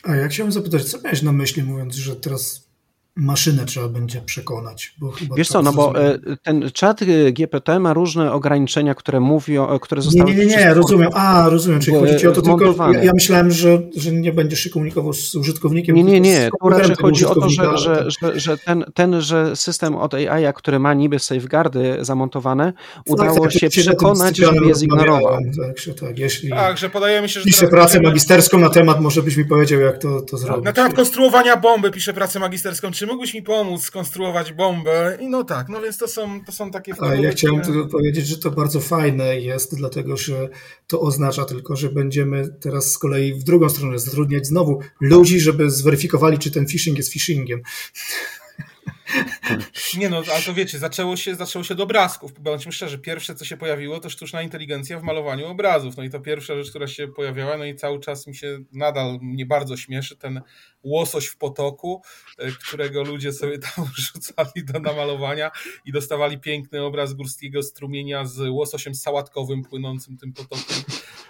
A 0.03 0.16
ja 0.16 0.28
chciałem 0.28 0.51
zapytać, 0.51 0.84
co 0.84 1.01
miałeś 1.01 1.22
na 1.22 1.32
myśli, 1.32 1.64
mówiąc, 1.64 1.95
że 1.95 2.16
teraz 2.16 2.70
maszynę 3.16 3.66
trzeba 3.66 3.88
będzie 3.88 4.22
przekonać. 4.22 4.93
Bo 4.99 5.12
chyba 5.12 5.36
Wiesz 5.36 5.47
tak 5.47 5.53
co, 5.53 5.62
no 5.62 5.74
bo 5.74 6.01
e, 6.01 6.20
ten 6.43 6.70
czat 6.74 7.01
e, 7.01 7.32
GPT 7.32 7.80
ma 7.80 7.93
różne 7.93 8.34
ograniczenia, 8.34 8.95
które 8.95 9.20
mówią, 9.20 9.70
e, 9.70 9.80
które 9.80 9.99
Nie, 9.99 10.03
zostały 10.03 10.32
nie, 10.32 10.38
nie, 10.38 10.45
nie, 10.45 10.57
przez- 10.57 10.78
rozumiem. 10.78 11.09
A, 11.14 11.49
rozumiem, 11.49 11.80
czyli 11.80 11.97
chodzi 11.97 12.18
ci 12.18 12.28
o 12.28 12.32
to 12.32 12.41
tylko. 12.41 12.91
Ja, 12.93 13.03
ja 13.03 13.12
myślałem, 13.14 13.51
że, 13.51 13.82
że 13.95 14.12
nie 14.12 14.34
będziesz 14.34 14.59
się 14.59 14.70
komunikował 14.70 15.14
z 15.14 15.36
użytkownikiem. 15.36 15.95
Nie, 15.95 16.03
nie, 16.03 16.22
nie. 16.22 16.49
Tu 16.62 16.70
raczej 16.70 16.95
chodzi 16.95 17.26
o 17.26 17.36
to, 17.36 17.49
że, 17.49 17.78
że, 17.78 18.05
że, 18.22 18.39
że 18.39 18.57
ten, 18.57 18.86
ten, 18.93 19.22
że 19.22 19.55
system 19.55 19.95
od 19.95 20.14
AI, 20.14 20.53
który 20.55 20.80
ma 20.80 20.93
niby 20.93 21.20
safeguardy 21.20 21.97
zamontowane, 22.01 22.74
udało 23.07 23.39
tak, 23.39 23.51
się 23.53 23.59
jak 23.62 23.74
się 23.74 23.82
na 23.82 23.86
tym 23.86 23.95
przekonać, 23.95 24.36
Cyprianem 24.36 24.55
żeby 24.55 24.68
je 24.68 24.76
zignorował. 24.76 25.38
Tak, 25.68 25.78
że 25.78 25.93
tak, 25.93 26.20
jeśli 26.20 26.49
Tak, 26.49 26.78
że 26.78 26.89
podajemy 26.89 27.30
się, 27.30 27.39
że 27.39 27.45
piszę 27.45 27.68
pracę 27.68 28.01
magisterską 28.01 28.59
na 28.59 28.70
temat, 28.70 29.01
może 29.01 29.24
byś 29.24 29.38
mi 29.38 29.45
powiedział, 29.45 29.80
jak 29.80 29.97
to, 29.97 30.22
to 30.22 30.38
zrobić. 30.38 30.66
Na 30.66 30.74
temat 30.74 30.93
konstruowania 30.93 31.57
bomby 31.57 31.91
piszę 31.91 32.14
pracę 32.14 32.39
magisterską. 32.39 32.91
Czy 32.91 33.07
mógłbyś 33.12 33.34
mi 33.34 33.41
pomóc 33.41 33.84
skonstruować 33.84 34.53
bombę? 34.53 35.18
I 35.22 35.28
no 35.28 35.43
tak, 35.43 35.70
no 35.70 35.82
więc 35.82 35.97
to 35.97 36.07
są, 36.07 36.45
to 36.45 36.51
są 36.51 36.72
takie 36.72 36.93
A 36.99 37.16
ja 37.16 37.32
chciałem 37.32 37.62
tylko 37.62 37.88
powiedzieć, 37.88 38.28
że 38.28 38.38
to 38.38 38.51
bardzo 38.51 38.80
fajne 38.80 39.39
jest, 39.39 39.76
dlatego 39.76 40.18
że 40.18 40.49
to 40.88 41.01
oznacza 41.01 41.45
tylko, 41.45 41.76
że 41.76 41.89
będziemy 41.89 42.49
teraz 42.62 42.91
z 42.91 42.97
kolei 42.97 43.34
w 43.34 43.43
drugą 43.43 43.70
stronę 43.70 43.99
zatrudniać 43.99 44.47
znowu 44.47 44.80
ludzi, 45.01 45.39
żeby 45.39 45.72
zweryfikowali, 45.72 46.39
czy 46.39 46.51
ten 46.51 46.68
phishing 46.68 46.97
jest 46.97 47.14
phishingiem. 47.14 47.62
Nie 49.97 50.09
no, 50.09 50.24
ale 50.34 50.41
to 50.45 50.53
wiecie, 50.53 50.80
zaczęło 50.80 51.18
się, 51.18 51.36
zaczęło 51.36 51.64
się 51.64 51.74
od 51.74 51.80
obrazków. 51.80 52.39
Bądźmy 52.39 52.72
szczerzy, 52.72 52.99
pierwsze 52.99 53.36
co 53.36 53.45
się 53.45 53.57
pojawiło 53.57 53.99
to 53.99 54.09
sztuczna 54.09 54.41
inteligencja 54.41 54.99
w 54.99 55.03
malowaniu 55.03 55.47
obrazów. 55.47 55.97
No 55.97 56.03
i 56.03 56.09
to 56.09 56.20
pierwsza 56.20 56.55
rzecz, 56.55 56.70
która 56.70 56.88
się 56.88 57.07
pojawiała, 57.07 57.57
no 57.57 57.66
i 57.66 57.76
cały 57.76 57.99
czas 57.99 58.28
mi 58.28 58.36
się 58.36 58.59
nadal 58.72 59.20
mnie 59.22 59.45
bardzo 59.45 59.78
śmieszy 59.78 60.18
ten 60.18 60.41
łosoś 60.84 61.27
w 61.27 61.38
potoku, 61.38 62.01
e, 62.38 62.51
którego 62.51 63.03
ludzie 63.03 63.34
sobie 63.34 63.59
tam 63.59 63.86
rzucali 64.13 64.65
do 64.65 64.79
namalowania 64.79 65.51
i 65.86 65.91
dostawali 65.91 66.39
piękny 66.39 66.84
obraz 66.84 67.13
górskiego 67.13 67.63
strumienia 67.63 68.25
z 68.25 68.39
łososiem 68.49 68.95
sałatkowym 68.95 69.63
płynącym 69.63 70.17
tym 70.17 70.34
potokiem. 70.34 70.84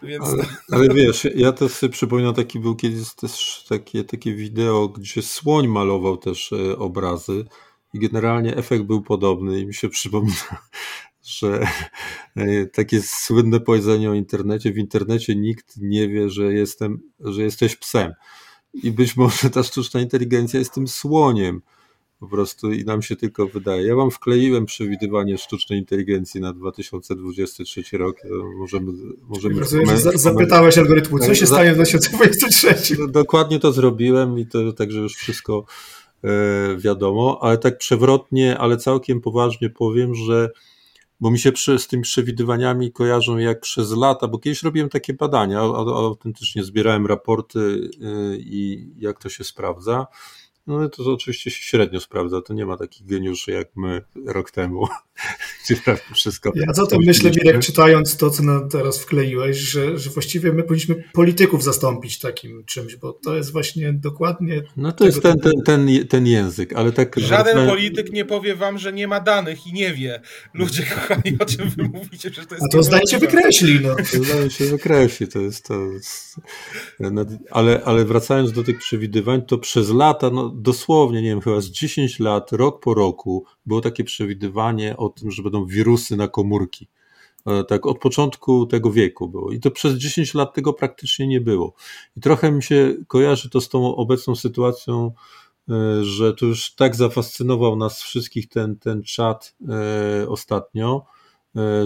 Więc 0.04 0.26
Ale, 0.26 0.46
ale 0.72 0.94
wiesz, 0.94 1.28
ja 1.36 1.52
też 1.52 1.72
sobie 1.72 1.94
przypominam, 1.94 2.34
taki 2.34 2.60
był 2.60 2.76
kiedyś 2.76 3.16
też 3.16 3.66
takie, 3.70 4.04
takie 4.04 4.36
wideo, 4.36 4.88
gdzie 4.88 5.22
słoń 5.22 5.68
malował 5.68 6.18
też 6.18 6.54
e, 6.54 6.78
obrazy 6.78 7.46
i 7.94 8.00
generalnie 8.00 8.58
efekt 8.58 8.84
był 8.84 9.02
podobny 9.02 9.60
i 9.60 9.66
mi 9.66 9.74
się 9.74 9.90
przypomina, 10.00 10.68
że 11.24 11.68
e, 12.36 12.66
takie 12.66 13.02
słynne 13.02 13.60
powiedzenie 13.60 14.10
o 14.10 14.14
internecie, 14.14 14.72
w 14.72 14.78
internecie 14.78 15.36
nikt 15.36 15.78
nie 15.78 16.08
wie, 16.08 16.30
że 16.30 16.54
jestem, 16.54 17.02
że 17.20 17.42
jesteś 17.42 17.76
psem. 17.76 18.14
I 18.74 18.92
być 18.92 19.18
może 19.18 19.50
ta 19.54 19.64
sztuczna 19.64 20.02
inteligencja 20.02 20.60
jest 20.60 20.74
tym 20.74 20.88
słoniem 20.88 21.62
po 22.20 22.28
prostu 22.28 22.72
i 22.72 22.86
nam 22.86 23.02
się 23.02 23.16
tylko 23.16 23.48
wydaje. 23.48 23.88
Ja 23.88 23.96
wam 23.96 24.12
wkleiłem 24.12 24.66
przewidywanie 24.66 25.38
sztucznej 25.38 25.80
inteligencji 25.80 26.42
na 26.42 26.54
2023 26.54 27.84
rok. 27.98 28.18
E, 28.26 28.28
Możemy, 28.58 28.92
możemy 29.28 29.60
Rozumiem, 29.60 29.86
że 29.88 29.98
za- 29.98 30.10
komen- 30.12 30.18
zapytałeś 30.20 30.78
algorytmu, 30.78 31.20
co 31.20 31.36
się 31.36 31.46
Za- 31.46 31.56
stanie 31.56 31.72
w 31.72 31.76
2023? 31.76 32.98
no, 33.00 33.08
dokładnie 33.08 33.60
to 33.60 33.72
zrobiłem 33.72 34.40
i 34.40 34.46
to 34.46 34.74
także 34.74 35.00
już 35.00 35.16
wszystko 35.16 35.66
e, 36.24 36.30
wiadomo, 36.78 37.40
ale 37.42 37.58
tak 37.58 37.78
przewrotnie, 37.78 38.58
ale 38.58 38.78
całkiem 38.78 39.22
poważnie 39.22 39.70
powiem, 39.70 40.16
że 40.16 40.50
bo 41.22 41.32
mi 41.32 41.40
się 41.40 41.52
przy, 41.52 41.80
z 41.80 41.88
tymi 41.88 42.04
przewidywaniami 42.04 42.92
kojarzą 42.92 43.38
jak 43.38 43.60
przez 43.60 43.92
lata, 43.92 44.28
bo 44.28 44.40
kiedyś 44.40 44.64
robiłem 44.64 44.90
takie 44.90 45.14
badania, 45.14 45.60
autentycznie 45.60 46.64
zbierałem 46.64 47.08
raporty 47.08 47.90
e, 48.02 48.36
i 48.36 48.90
jak 48.98 49.20
to 49.20 49.30
się 49.30 49.44
sprawdza. 49.44 50.08
No 50.68 50.78
ale 50.78 50.90
to 50.90 51.14
oczywiście 51.14 51.52
się 51.52 51.64
średnio 51.64 52.00
sprawdza, 52.00 52.42
to 52.42 52.54
nie 52.54 52.66
ma 52.66 52.78
takich 52.78 53.08
geniuszy 53.08 53.52
jak 53.52 53.68
my 53.76 54.02
rok 54.26 54.52
temu, 54.52 54.88
gdzie 55.66 55.76
prawie 55.76 56.02
wszystko. 56.16 56.52
Ja 56.56 56.74
za 56.74 56.86
to 56.86 56.98
myślę, 57.06 57.32
Mirek, 57.32 57.62
czytając 57.62 58.18
to, 58.18 58.30
co 58.30 58.44
nam 58.44 58.70
teraz 58.70 59.00
wkleiłeś, 59.00 59.58
że, 59.58 59.98
że 59.98 60.10
właściwie 60.10 60.54
my 60.54 60.64
powinniśmy 60.64 61.04
polityków 61.14 61.64
zastąpić 61.64 62.20
takim 62.20 62.64
czymś, 62.66 62.96
bo 62.96 63.14
to 63.14 63.36
jest 63.36 63.52
właśnie 63.52 63.94
dokładnie. 63.94 64.64
No 64.78 64.92
to 64.92 65.06
jest 65.06 65.22
ten, 65.22 65.40
ten, 65.40 65.54
ten, 65.66 66.08
ten 66.08 66.28
język, 66.28 66.74
ale 66.74 66.92
tak. 66.92 67.20
Żaden 67.20 67.68
polityk 67.68 68.12
nie 68.12 68.26
powie 68.26 68.56
wam, 68.56 68.78
że 68.78 68.94
nie 68.94 69.08
ma 69.08 69.20
danych 69.20 69.68
i 69.68 69.74
nie 69.74 69.94
wie. 69.94 70.22
Ludzie 70.54 70.84
kochani, 70.96 71.38
o 71.40 71.46
czym 71.46 71.70
wy 71.70 71.84
mówicie, 71.84 72.30
że 72.30 72.46
to 72.46 72.56
jest 72.56 72.66
A 72.66 72.68
to 72.68 72.84
zdajcie 72.84 73.18
niemożliwe. 73.18 73.38
wykreśli, 73.38 73.80
no. 73.80 73.96
To 73.96 74.24
Zdaje 74.24 74.50
się 74.50 74.66
wykreśli, 74.66 75.28
to 75.28 75.40
jest 75.40 75.68
to. 75.68 75.74
Ale, 77.52 77.82
ale 77.86 78.06
wracając 78.06 78.52
do 78.52 78.64
tych 78.64 78.78
przewidywań, 78.78 79.42
to 79.42 79.58
przez 79.58 79.90
lata, 79.90 80.30
no 80.30 80.51
dosłownie, 80.56 81.22
nie 81.22 81.30
wiem, 81.30 81.42
chyba 81.42 81.62
z 81.62 81.66
10 81.66 82.20
lat, 82.20 82.52
rok 82.52 82.84
po 82.84 82.94
roku, 82.94 83.46
było 83.66 83.82
takie 83.82 84.04
przewidywanie 84.04 84.98
o 84.98 85.10
tym, 85.10 85.32
że 85.32 85.44
będą 85.44 85.66
wirusy 85.66 86.16
na 86.16 86.28
komórki. 86.28 86.88
E, 87.48 87.64
Tak 87.64 87.86
od 87.86 88.00
początku 88.00 88.66
tego 88.66 88.92
wieku 88.92 89.30
było. 89.30 89.52
I 89.52 89.60
to 89.60 89.72
przez 89.72 89.94
10 89.94 90.34
lat 90.34 90.54
tego 90.54 90.74
praktycznie 90.74 91.28
nie 91.28 91.42
było. 91.42 91.74
I 92.18 92.22
trochę 92.22 92.52
mi 92.52 92.64
się 92.64 92.96
kojarzy 93.08 93.50
to 93.50 93.62
z 93.62 93.70
tą 93.70 93.96
obecną 93.96 94.36
sytuacją, 94.36 95.12
e, 95.70 96.04
że 96.04 96.34
to 96.34 96.46
już 96.46 96.76
tak 96.76 96.96
zafascynował 96.96 97.76
nas 97.76 98.02
wszystkich 98.02 98.50
ten, 98.50 98.76
ten 98.76 99.04
czat 99.04 99.56
e, 99.70 100.30
ostatnio, 100.30 101.06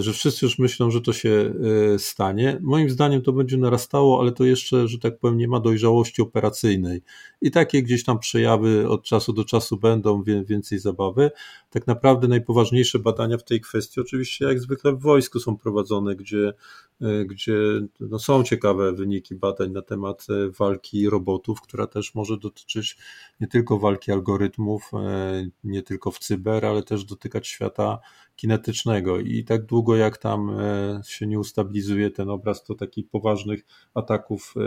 że 0.00 0.12
wszyscy 0.12 0.46
już 0.46 0.58
myślą, 0.58 0.90
że 0.90 1.00
to 1.00 1.12
się 1.12 1.54
e, 1.94 1.98
stanie. 1.98 2.58
Moim 2.62 2.90
zdaniem 2.90 3.22
to 3.22 3.32
będzie 3.32 3.56
narastało, 3.56 4.20
ale 4.20 4.32
to 4.32 4.44
jeszcze, 4.44 4.88
że 4.88 4.98
tak 4.98 5.18
powiem, 5.18 5.38
nie 5.38 5.48
ma 5.48 5.60
dojrzałości 5.60 6.22
operacyjnej. 6.22 7.02
I 7.40 7.50
takie 7.50 7.82
gdzieś 7.82 8.04
tam 8.04 8.18
przejawy 8.18 8.88
od 8.88 9.02
czasu 9.04 9.32
do 9.32 9.44
czasu 9.44 9.76
będą, 9.76 10.22
więcej 10.22 10.78
zabawy. 10.78 11.30
Tak 11.70 11.86
naprawdę 11.86 12.28
najpoważniejsze 12.28 12.98
badania 12.98 13.38
w 13.38 13.44
tej 13.44 13.60
kwestii, 13.60 14.00
oczywiście 14.00 14.44
jak 14.44 14.60
zwykle 14.60 14.92
w 14.92 15.00
wojsku 15.00 15.40
są 15.40 15.56
prowadzone, 15.56 16.16
gdzie, 16.16 16.52
e, 17.00 17.24
gdzie 17.24 17.56
no, 18.00 18.18
są 18.18 18.44
ciekawe 18.44 18.92
wyniki 18.92 19.34
badań 19.34 19.70
na 19.72 19.82
temat 19.82 20.26
e, 20.30 20.50
walki 20.50 21.10
robotów, 21.10 21.60
która 21.60 21.86
też 21.86 22.14
może 22.14 22.38
dotyczyć 22.38 22.96
nie 23.40 23.46
tylko 23.46 23.78
walki 23.78 24.12
algorytmów, 24.12 24.90
e, 24.94 25.48
nie 25.64 25.82
tylko 25.82 26.10
w 26.10 26.18
cyber, 26.18 26.66
ale 26.66 26.82
też 26.82 27.04
dotykać 27.04 27.48
świata 27.48 27.98
kinetycznego. 28.36 29.20
I 29.20 29.44
tak 29.44 29.66
długo 29.66 29.96
jak 29.96 30.18
tam 30.18 30.50
e, 30.50 31.00
się 31.04 31.26
nie 31.26 31.38
ustabilizuje 31.38 32.10
ten 32.10 32.30
obraz, 32.30 32.64
to 32.64 32.74
takich 32.74 33.08
poważnych 33.08 33.66
ataków 33.94 34.54
e, 34.56 34.60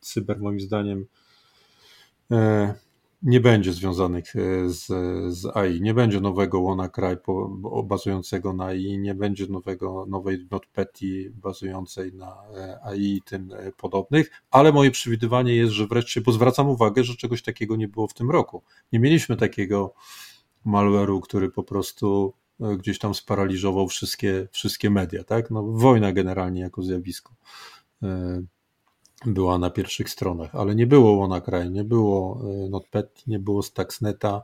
cyber, 0.00 0.40
moim 0.40 0.60
zdaniem, 0.60 1.06
e, 2.30 2.74
nie 3.22 3.40
będzie 3.40 3.72
związanych 3.72 4.24
z, 4.66 4.86
z 5.34 5.56
AI. 5.56 5.80
Nie 5.80 5.94
będzie 5.94 6.20
nowego 6.20 6.62
WannaCry 6.62 7.18
bazującego 7.84 8.52
na 8.52 8.64
AI, 8.64 8.98
nie 8.98 9.14
będzie 9.14 9.46
nowego, 9.46 10.06
nowej 10.08 10.46
NotPetya 10.50 11.30
bazującej 11.42 12.12
na 12.12 12.36
AI 12.82 13.00
i 13.02 13.22
tym 13.22 13.50
podobnych, 13.76 14.30
ale 14.50 14.72
moje 14.72 14.90
przewidywanie 14.90 15.56
jest, 15.56 15.72
że 15.72 15.86
wreszcie, 15.86 16.20
bo 16.20 16.32
zwracam 16.32 16.68
uwagę, 16.68 17.04
że 17.04 17.16
czegoś 17.16 17.42
takiego 17.42 17.76
nie 17.76 17.88
było 17.88 18.08
w 18.08 18.14
tym 18.14 18.30
roku. 18.30 18.62
Nie 18.92 18.98
mieliśmy 18.98 19.36
takiego 19.36 19.94
malware'u, 20.66 21.20
który 21.20 21.50
po 21.50 21.62
prostu 21.62 22.34
gdzieś 22.60 22.98
tam 22.98 23.14
sparaliżował 23.14 23.88
wszystkie, 23.88 24.48
wszystkie 24.50 24.90
media, 24.90 25.24
tak? 25.24 25.50
No, 25.50 25.62
wojna 25.62 26.12
generalnie 26.12 26.60
jako 26.60 26.82
zjawisko 26.82 27.34
e, 28.02 28.42
była 29.26 29.58
na 29.58 29.70
pierwszych 29.70 30.10
stronach, 30.10 30.54
ale 30.54 30.74
nie 30.74 30.86
było 30.86 31.20
WannaCry, 31.20 31.70
nie 31.70 31.84
było 31.84 32.40
e, 32.66 32.68
NotPetya, 32.68 33.22
nie 33.26 33.38
było 33.38 33.62
Stuxneta, 33.62 34.42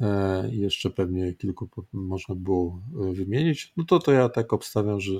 e, 0.00 0.48
jeszcze 0.52 0.90
pewnie 0.90 1.32
kilku 1.34 1.68
można 1.92 2.34
było 2.34 2.80
e, 3.10 3.12
wymienić, 3.12 3.72
no 3.76 3.84
to 3.84 3.98
to 3.98 4.12
ja 4.12 4.28
tak 4.28 4.52
obstawiam, 4.52 5.00
że, 5.00 5.12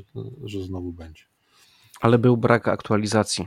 że 0.45 0.63
znowu 0.63 0.93
będzie. 0.93 1.23
Ale 2.01 2.19
był 2.19 2.37
brak 2.37 2.69
aktualizacji. 2.69 3.47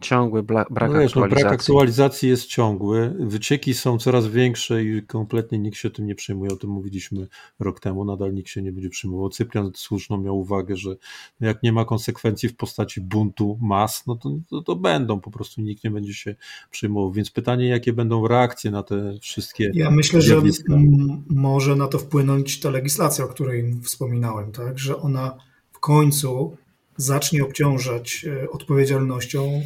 Ciągły 0.00 0.42
bla, 0.42 0.64
brak 0.70 0.92
no 0.92 0.98
wiesz, 0.98 1.14
no, 1.14 1.22
aktualizacji. 1.22 1.44
brak 1.44 1.60
aktualizacji 1.60 2.28
jest 2.28 2.46
ciągły, 2.46 3.14
wycieki 3.18 3.74
są 3.74 3.98
coraz 3.98 4.26
większe 4.26 4.84
i 4.84 5.02
kompletnie 5.02 5.58
nikt 5.58 5.76
się 5.76 5.90
tym 5.90 6.06
nie 6.06 6.14
przejmuje, 6.14 6.50
o 6.50 6.56
tym 6.56 6.70
mówiliśmy 6.70 7.26
rok 7.60 7.80
temu, 7.80 8.04
nadal 8.04 8.34
nikt 8.34 8.48
się 8.48 8.62
nie 8.62 8.72
będzie 8.72 8.90
przejmował. 8.90 9.28
Cyprian 9.28 9.70
słuszną 9.74 10.16
miał 10.16 10.40
uwagę, 10.40 10.76
że 10.76 10.96
jak 11.40 11.62
nie 11.62 11.72
ma 11.72 11.84
konsekwencji 11.84 12.48
w 12.48 12.56
postaci 12.56 13.00
buntu 13.00 13.58
mas, 13.60 14.06
no 14.06 14.16
to, 14.16 14.30
to, 14.50 14.62
to 14.62 14.76
będą, 14.76 15.20
po 15.20 15.30
prostu 15.30 15.60
nikt 15.60 15.84
nie 15.84 15.90
będzie 15.90 16.14
się 16.14 16.34
przejmował, 16.70 17.12
więc 17.12 17.30
pytanie, 17.30 17.68
jakie 17.68 17.92
będą 17.92 18.28
reakcje 18.28 18.70
na 18.70 18.82
te 18.82 19.18
wszystkie 19.20 19.70
Ja 19.74 19.90
myślę, 19.90 20.22
że 20.22 20.28
zjawiska. 20.28 20.74
mm, 20.74 21.24
może 21.28 21.76
na 21.76 21.86
to 21.86 21.98
wpłynąć 21.98 22.60
ta 22.60 22.70
legislacja, 22.70 23.24
o 23.24 23.28
której 23.28 23.74
wspominałem, 23.82 24.52
tak? 24.52 24.78
że 24.78 24.96
ona 24.96 25.36
w 25.72 25.78
końcu 25.80 26.56
zacznie 26.96 27.44
obciążać 27.44 28.26
e, 28.42 28.50
odpowiedzialnością 28.50 29.62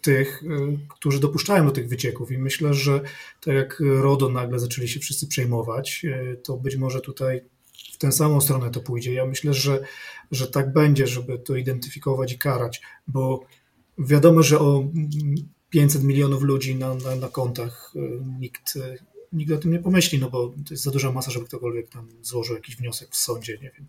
tych, 0.00 0.42
e, 0.42 0.76
którzy 0.88 1.20
dopuszczają 1.20 1.66
do 1.66 1.70
tych 1.70 1.88
wycieków. 1.88 2.30
I 2.30 2.38
myślę, 2.38 2.74
że 2.74 3.00
tak 3.40 3.54
jak 3.54 3.82
RODO 4.00 4.28
nagle 4.28 4.58
zaczęli 4.58 4.88
się 4.88 5.00
wszyscy 5.00 5.26
przejmować, 5.26 6.04
e, 6.04 6.36
to 6.36 6.56
być 6.56 6.76
może 6.76 7.00
tutaj 7.00 7.40
w 7.92 7.98
tę 7.98 8.12
samą 8.12 8.40
stronę 8.40 8.70
to 8.70 8.80
pójdzie. 8.80 9.12
Ja 9.14 9.26
myślę, 9.26 9.54
że, 9.54 9.80
że 10.30 10.46
tak 10.46 10.72
będzie, 10.72 11.06
żeby 11.06 11.38
to 11.38 11.56
identyfikować 11.56 12.32
i 12.32 12.38
karać, 12.38 12.82
bo 13.08 13.44
wiadomo, 13.98 14.42
że 14.42 14.58
o 14.58 14.80
mm, 14.80 15.10
500 15.70 16.04
milionów 16.04 16.42
ludzi 16.42 16.74
na, 16.74 16.94
na, 16.94 17.16
na 17.16 17.28
kontach 17.28 17.92
e, 17.96 18.00
nikt 18.40 18.78
nikt 19.32 19.52
o 19.52 19.58
tym 19.58 19.72
nie 19.72 19.78
pomyśli, 19.78 20.18
no 20.18 20.30
bo 20.30 20.48
to 20.48 20.74
jest 20.74 20.82
za 20.82 20.90
duża 20.90 21.12
masa, 21.12 21.30
żeby 21.30 21.46
ktokolwiek 21.46 21.88
tam 21.88 22.08
złożył 22.22 22.56
jakiś 22.56 22.76
wniosek 22.76 23.08
w 23.10 23.16
sądzie, 23.16 23.52
nie 23.52 23.70
wiem, 23.78 23.86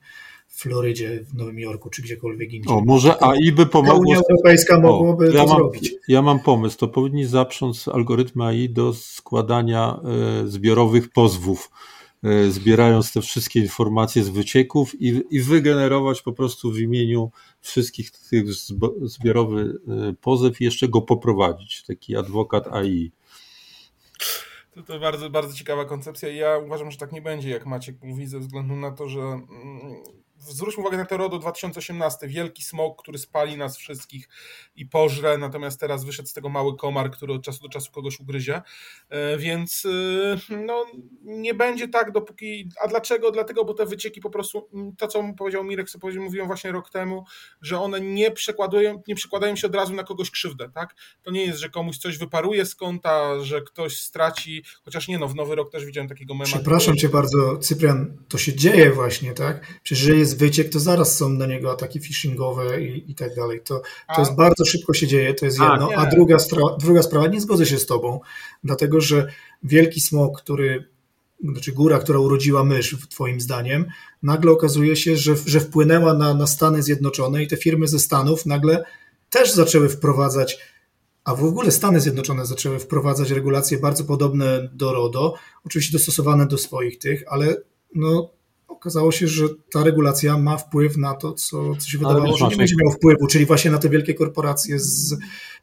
w 0.48 0.62
Florydzie, 0.62 1.24
w 1.24 1.34
Nowym 1.34 1.60
Jorku, 1.60 1.90
czy 1.90 2.02
gdziekolwiek 2.02 2.54
indziej. 2.54 2.74
O, 2.74 2.82
może 2.86 3.24
AI 3.24 3.52
by 3.52 3.66
pomogło. 3.66 4.00
Unia 4.00 4.22
Europejska 4.30 4.80
mogłoby 4.80 5.26
ja 5.26 5.32
to 5.32 5.48
mam, 5.48 5.58
zrobić. 5.58 5.94
Ja 6.08 6.22
mam 6.22 6.40
pomysł, 6.40 6.78
to 6.78 6.88
powinni 6.88 7.26
zaprząc 7.26 7.88
algorytmy 7.88 8.46
AI 8.46 8.70
do 8.70 8.94
składania 8.94 10.00
e, 10.44 10.48
zbiorowych 10.48 11.10
pozwów, 11.10 11.72
e, 12.24 12.52
zbierając 12.52 13.14
te 13.14 13.22
wszystkie 13.22 13.60
informacje 13.60 14.24
z 14.24 14.30
wycieków 14.30 15.02
i, 15.02 15.22
i 15.32 15.42
wygenerować 15.42 16.22
po 16.22 16.34
prostu 16.34 16.72
w 16.72 16.80
imieniu 16.80 17.32
wszystkich 17.62 18.12
tych 18.12 18.46
zbiorowy 19.02 19.80
e, 19.88 20.14
pozew 20.22 20.62
i 20.62 20.64
jeszcze 20.64 20.88
go 20.88 21.02
poprowadzić, 21.02 21.84
taki 21.84 22.16
adwokat 22.16 22.68
AI. 22.68 23.12
To, 24.72 24.84
to 24.84 25.00
bardzo, 25.00 25.30
bardzo 25.30 25.54
ciekawa 25.54 25.86
koncepcja 25.86 26.30
ja 26.30 26.58
uważam, 26.58 26.92
że 26.92 26.98
tak 26.98 27.12
nie 27.12 27.22
będzie, 27.22 27.50
jak 27.50 27.66
Maciek 27.66 28.04
mówi, 28.04 28.28
ze 28.28 28.40
względu 28.40 28.76
na 28.76 28.92
to, 28.92 29.10
że 29.10 29.20
mm, 29.22 30.04
zwróćmy 30.50 30.82
uwagę 30.82 30.98
na 30.98 31.06
to 31.06 31.18
RODO 31.18 31.40
2018, 31.40 32.28
wielki 32.28 32.64
smog, 32.64 33.02
który 33.02 33.18
spali 33.18 33.58
nas 33.58 33.78
wszystkich 33.78 34.30
i 34.76 34.86
pożre, 34.86 35.38
natomiast 35.38 35.80
teraz 35.80 36.04
wyszedł 36.06 36.30
z 36.30 36.34
tego 36.34 36.50
mały 36.50 36.78
komar, 36.78 37.12
który 37.12 37.34
od 37.34 37.44
czasu 37.44 37.62
do 37.64 37.70
czasu 37.70 37.92
kogoś 37.92 38.20
ugryzie, 38.20 38.62
E, 39.12 39.38
więc 39.38 39.88
e, 40.50 40.56
no, 40.66 40.86
nie 41.24 41.54
będzie 41.54 41.88
tak, 41.88 42.12
dopóki, 42.12 42.70
a 42.84 42.88
dlaczego? 42.88 43.32
Dlatego, 43.32 43.66
bo 43.66 43.74
te 43.74 43.86
wycieki 43.86 44.22
po 44.22 44.30
prostu, 44.30 44.68
mm, 44.74 44.96
to 44.96 45.08
co 45.08 45.24
powiedział 45.38 45.64
Mirek, 45.64 45.90
co 45.90 45.98
mówiłem 46.20 46.48
właśnie 46.48 46.72
rok 46.72 46.90
temu, 46.90 47.26
że 47.62 47.80
one 47.80 48.02
nie 48.02 48.32
przekładają, 48.32 49.04
nie 49.08 49.16
przekładają 49.16 49.56
się 49.56 49.68
od 49.68 49.76
razu 49.76 49.94
na 49.94 50.04
kogoś 50.04 50.32
krzywdę, 50.32 50.70
tak? 50.70 50.96
To 51.22 51.32
nie 51.32 51.46
jest, 51.46 51.60
że 51.60 51.70
komuś 51.70 51.98
coś 51.98 52.18
wyparuje 52.18 52.66
z 52.66 52.76
konta, 52.76 53.44
że 53.44 53.62
ktoś 53.62 53.98
straci, 53.98 54.64
chociaż 54.84 55.08
nie 55.08 55.20
no, 55.20 55.28
w 55.28 55.36
Nowy 55.36 55.56
Rok 55.56 55.72
też 55.72 55.86
widziałem 55.86 56.10
takiego 56.10 56.34
mema. 56.34 56.46
Przepraszam 56.46 56.96
cię 56.96 57.10
bardzo, 57.10 57.58
Cyprian, 57.58 58.18
to 58.30 58.38
się 58.38 58.54
dzieje 58.54 58.92
właśnie, 58.92 59.34
tak? 59.34 59.80
Przecież 59.84 60.06
że 60.06 60.16
jest 60.32 60.40
wyciek, 60.40 60.70
to 60.70 60.80
zaraz 60.80 61.18
są 61.18 61.30
na 61.30 61.46
niego 61.46 61.72
ataki 61.72 62.00
phishingowe 62.00 62.82
i, 62.84 63.12
i 63.12 63.16
tak 63.16 63.36
dalej. 63.36 63.62
To, 63.64 63.80
to 63.80 63.84
A- 64.08 64.20
jest 64.20 64.36
bardzo 64.36 64.66
szybko 64.66 64.94
się 64.94 65.08
dzieje, 65.08 65.34
to 65.34 65.46
jest 65.46 65.62
A, 65.62 65.72
jedno. 65.72 65.88
nie. 65.88 65.98
A 65.98 66.06
druga, 66.06 66.38
druga 66.80 67.04
sprawa, 67.04 67.28
nie 67.28 67.42
zgodzę 67.42 67.66
się 67.66 67.80
z 67.80 67.86
tobą, 67.86 68.20
dlatego 68.64 69.02
że 69.02 69.28
wielki 69.64 70.02
smok, 70.02 70.42
który, 70.42 70.88
znaczy 71.44 71.72
góra, 71.72 72.00
która 72.00 72.20
urodziła 72.20 72.64
mysz, 72.64 72.98
twoim 73.10 73.42
zdaniem, 73.42 73.86
nagle 74.24 74.52
okazuje 74.52 74.96
się, 74.96 75.18
że, 75.18 75.36
że 75.46 75.60
wpłynęła 75.60 76.14
na, 76.14 76.34
na 76.34 76.48
Stany 76.48 76.84
Zjednoczone 76.84 77.44
i 77.44 77.48
te 77.48 77.58
firmy 77.58 77.88
ze 77.88 78.00
Stanów 78.00 78.46
nagle 78.46 78.84
też 79.30 79.52
zaczęły 79.52 79.90
wprowadzać 79.90 80.58
a 81.24 81.36
w 81.36 81.44
ogóle 81.44 81.72
Stany 81.72 82.00
Zjednoczone 82.00 82.46
zaczęły 82.46 82.80
wprowadzać 82.80 83.32
regulacje 83.32 83.78
bardzo 83.78 84.04
podobne 84.04 84.70
do 84.74 84.94
RODO, 84.94 85.34
oczywiście 85.66 85.94
dostosowane 85.94 86.48
do 86.48 86.58
swoich 86.58 87.00
tych, 87.00 87.24
ale 87.28 87.56
no, 87.96 88.30
okazało 88.82 89.12
się, 89.12 89.28
że 89.28 89.46
ta 89.72 89.84
regulacja 89.84 90.38
ma 90.38 90.58
wpływ 90.58 90.98
na 90.98 91.14
to, 91.14 91.34
co, 91.34 91.76
co 91.76 91.90
się 91.90 91.98
wydawało, 91.98 92.38
że 92.38 92.48
nie 92.48 92.56
będzie 92.56 92.76
miało 92.82 92.92
wpływu, 92.92 93.28
czyli 93.28 93.46
właśnie 93.46 93.72
na 93.72 93.78
te 93.78 93.90
wielkie 93.90 94.14
korporacje 94.14 94.80
z, 94.80 95.18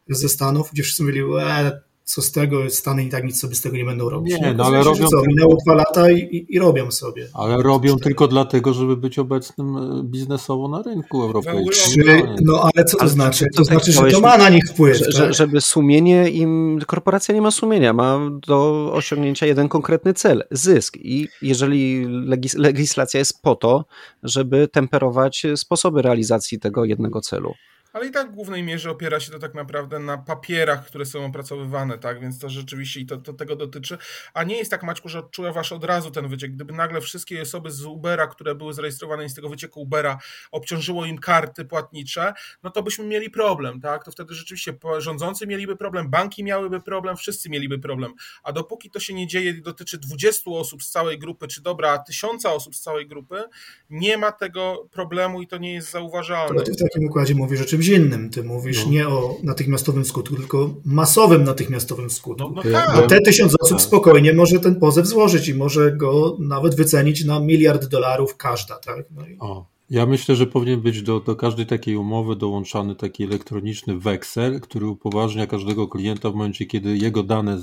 ze 0.09 0.29
Stanów, 0.29 0.71
gdzie 0.73 0.83
wszyscy 0.83 1.03
mówili, 1.03 1.21
e, 1.41 1.81
co 2.09 2.23
z 2.23 2.33
tego, 2.33 2.71
Stany 2.71 3.05
i 3.05 3.09
tak 3.09 3.25
nic 3.25 3.41
sobie 3.41 3.55
z 3.55 3.61
tego 3.61 3.77
nie 3.77 3.85
będą 3.85 4.11
robić. 4.11 4.35
Nie, 4.35 4.41
no, 4.41 4.49
okazuje 4.49 4.67
ale 4.67 4.85
robią 4.85 5.07
co, 5.07 5.23
minęło 5.27 5.57
dwa 5.65 5.75
lata 5.75 6.11
i, 6.11 6.19
i, 6.19 6.55
i 6.55 6.59
robią 6.59 6.91
sobie. 6.91 7.29
Ale 7.35 7.63
robią 7.63 7.97
tylko 7.97 8.29
dlatego, 8.29 8.75
żeby 8.75 8.97
być 8.97 9.19
obecnym 9.19 9.77
e, 9.77 10.03
biznesowo 10.05 10.69
na 10.69 10.83
rynku 10.83 11.23
europejskim. 11.23 12.03
Czy, 12.05 12.23
no 12.43 12.63
ale 12.63 12.85
co 12.85 12.97
to 12.97 13.03
Ale 13.03 13.11
znaczy? 13.11 13.45
to 13.55 13.59
To 13.59 13.65
znaczy, 13.65 13.93
że 13.93 14.11
to 14.11 14.21
ma 14.21 14.39
na 14.39 14.49
nich 14.49 14.65
wpływ. 14.65 14.97
Że, 14.99 15.05
tak? 15.05 15.15
że, 15.15 15.33
żeby 15.33 15.61
sumienie 15.61 16.31
im, 16.31 16.79
korporacja 16.87 17.35
nie 17.35 17.43
ma 17.43 17.51
sumienia, 17.51 17.93
ma 17.93 18.31
do 18.47 18.91
osiągnięcia 18.93 19.47
jeden 19.47 19.69
konkretny 19.69 20.15
cel, 20.15 20.45
zysk. 20.51 20.97
I 20.97 21.29
jeżeli 21.43 22.07
legis, 22.09 22.55
legislacja 22.55 23.19
jest 23.19 23.43
po 23.43 23.55
to, 23.55 23.85
żeby 24.23 24.69
temperować 24.69 25.47
sposoby 25.57 26.03
realizacji 26.03 26.59
tego 26.59 26.85
jednego 26.85 27.21
celu. 27.21 27.55
Ale 27.99 28.07
i 28.07 28.11
tak 28.11 28.33
w 28.33 28.35
głównej 28.35 28.63
mierze 28.63 28.91
opiera 28.91 29.21
się 29.21 29.33
to 29.33 29.39
tak 29.39 29.55
naprawdę 29.55 29.99
na 29.99 30.19
papierach, 30.19 30.87
które 30.87 31.07
są 31.07 31.25
opracowywane, 31.25 31.99
tak? 31.99 32.21
Więc 32.21 32.39
to 32.39 32.49
rzeczywiście 32.49 33.01
i 33.01 33.07
to, 33.07 33.17
to 33.17 33.33
tego 33.33 33.57
dotyczy. 33.57 33.99
A 34.35 34.45
nie 34.45 34.57
jest 34.57 34.71
tak, 34.71 34.83
Maćku, 34.83 35.09
że 35.09 35.19
odczuwasz 35.19 35.73
od 35.73 35.85
razu 35.85 36.11
ten 36.11 36.29
wyciek. 36.29 36.53
Gdyby 36.53 36.73
nagle 36.73 37.01
wszystkie 37.01 37.43
osoby 37.43 37.71
z 37.71 37.85
Ubera, 37.85 38.27
które 38.27 38.55
były 38.55 38.73
zarejestrowane 38.73 39.25
i 39.25 39.29
z 39.29 39.35
tego 39.35 39.49
wycieku 39.49 39.81
Ubera, 39.81 40.19
obciążyło 40.53 41.07
im 41.07 41.19
karty 41.19 41.65
płatnicze, 41.65 42.33
no 42.63 42.71
to 42.71 42.83
byśmy 42.83 43.05
mieli 43.05 43.31
problem, 43.31 43.81
tak? 43.81 44.05
To 44.05 44.11
wtedy 44.11 44.35
rzeczywiście 44.35 44.79
rządzący 44.99 45.47
mieliby 45.47 45.77
problem, 45.77 46.11
banki 46.11 46.45
miałyby 46.45 46.81
problem, 46.81 47.17
wszyscy 47.17 47.51
mieliby 47.51 47.79
problem. 47.79 48.13
A 48.43 48.53
dopóki 48.53 48.91
to 48.91 49.01
się 49.01 49.15
nie 49.15 49.27
dzieje 49.27 49.51
i 49.51 49.63
dotyczy 49.63 49.99
20 49.99 50.51
osób 50.51 50.83
z 50.83 50.91
całej 50.91 51.19
grupy, 51.19 51.49
czy 51.49 51.63
dobra, 51.63 51.99
tysiąca 51.99 52.53
osób 52.53 52.77
z 52.77 52.81
całej 52.81 53.07
grupy, 53.07 53.43
nie 53.91 54.19
ma 54.19 54.33
tego 54.33 54.89
problemu 54.91 55.43
i 55.43 55.47
to 55.47 55.59
nie 55.59 55.75
jest 55.75 55.91
zauważalne. 55.91 56.55
Ale 56.55 56.63
ty 56.63 56.73
w 56.73 56.79
takim 56.79 57.05
układzie 57.05 57.35
mówisz 57.35 57.61
o 57.61 57.65
czymś 57.89 58.01
innym. 58.01 58.31
Ty 58.31 58.43
mówisz 58.43 58.85
No. 58.85 58.91
nie 58.93 59.09
o 59.09 59.37
natychmiastowym 59.43 60.05
skutku, 60.05 60.37
tylko 60.37 60.71
masowym 60.85 61.45
natychmiastowym 61.45 62.11
skutku. 62.11 62.45
No, 62.55 62.63
no 62.65 62.73
tak. 62.73 62.97
Bo 62.97 63.07
te 63.07 63.21
tysiąc 63.21 63.55
osób 63.61 63.79
Tak. 63.79 63.87
spokojnie 63.87 64.33
może 64.33 64.61
ten 64.61 64.77
pozew 64.81 65.07
złożyć 65.07 65.49
i 65.49 65.55
może 65.55 65.93
go 65.93 66.37
nawet 66.41 66.75
wycenić 66.75 67.25
na 67.25 67.41
miliard 67.41 67.87
dolarów 67.87 68.37
każda. 68.37 68.79
Tak? 68.79 69.05
No 69.11 69.27
i 69.27 69.37
O, 69.41 69.67
ja 69.91 70.07
myślę, 70.07 70.37
że 70.37 70.47
powinien 70.47 70.81
być 70.81 71.03
do, 71.03 71.21
do 71.21 71.37
każdej 71.37 71.67
takiej 71.67 71.97
umowy 71.97 72.37
dołączany 72.37 72.95
taki 72.97 73.25
elektroniczny 73.25 73.99
weksel, 73.99 74.61
który 74.61 74.87
upoważnia 74.87 75.47
każdego 75.47 75.89
klienta 75.89 76.31
w 76.31 76.35
momencie, 76.35 76.67
kiedy 76.67 76.97
jego 76.97 77.23
dane 77.23 77.59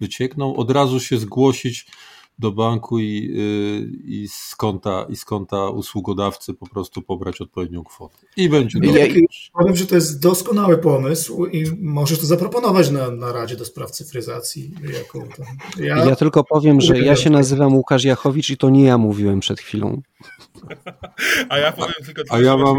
wyciekną, 0.00 0.56
od 0.56 0.70
razu 0.70 1.00
się 1.00 1.18
zgłosić 1.18 1.86
do 2.38 2.52
banku 2.52 2.98
i, 2.98 3.30
yy, 3.34 3.90
i, 4.04 4.28
z 4.28 4.54
konta, 4.56 5.06
i 5.08 5.16
z 5.16 5.24
konta 5.24 5.70
usługodawcy 5.70 6.54
po 6.54 6.66
prostu 6.66 7.02
pobrać 7.02 7.40
odpowiednią 7.40 7.84
kwotę. 7.84 8.14
I 8.36 8.48
będzie 8.48 8.78
Ja- 8.82 8.92
dobrze. 9.06 9.18
powiem, 9.52 9.76
że 9.76 9.86
to 9.86 9.94
jest 9.94 10.20
doskonały 10.22 10.78
pomysł 10.78 11.46
i 11.46 11.64
możesz 11.80 12.18
to 12.18 12.26
zaproponować 12.26 12.90
na, 12.90 13.10
na 13.10 13.32
Radzie 13.32 13.56
do 13.56 13.64
Spraw 13.64 13.90
Cyfryzacji. 13.90 14.70
Jako. 14.98 15.28
Ja, 15.80 16.04
Ja 16.04 16.16
tylko 16.16 16.44
powiem, 16.44 16.80
że 16.80 16.98
ja 16.98 17.16
się 17.16 17.30
nazywam 17.30 17.74
Łukasz 17.74 18.04
Jachowicz 18.04 18.50
i 18.50 18.56
to 18.56 18.70
nie 18.70 18.84
ja 18.84 18.98
mówiłem 18.98 19.40
przed 19.40 19.60
chwilą. 19.60 20.02
A 21.48 21.58
ja 21.58 21.72
powiem 21.72 21.94
tylko 22.06 22.22
A 22.30 22.40
ja 22.40 22.56
mam, 22.56 22.76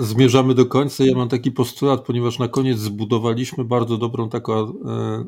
zmierzamy 0.00 0.54
do 0.54 0.66
końca, 0.66 1.04
ja 1.04 1.16
mam 1.16 1.28
taki 1.28 1.52
postulat, 1.52 2.00
ponieważ 2.04 2.38
na 2.38 2.48
koniec 2.48 2.78
zbudowaliśmy 2.78 3.64
bardzo 3.64 3.96
dobrą 3.98 4.28
taką 4.28 4.52
e, 4.54 4.72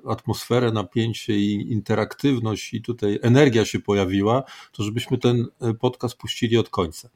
atmosferę, 0.06 0.72
napięcie 0.72 1.36
i 1.38 1.72
interaktywność 1.72 2.74
i 2.74 2.82
tutaj 2.82 3.18
energia 3.50 3.64
się 3.64 3.78
pojawiła, 3.78 4.42
to 4.72 4.82
żebyśmy 4.82 5.18
ten 5.18 5.46
e, 5.60 5.74
podcast 5.74 6.16
puścili 6.16 6.58
od 6.58 6.68
końca. 6.68 7.10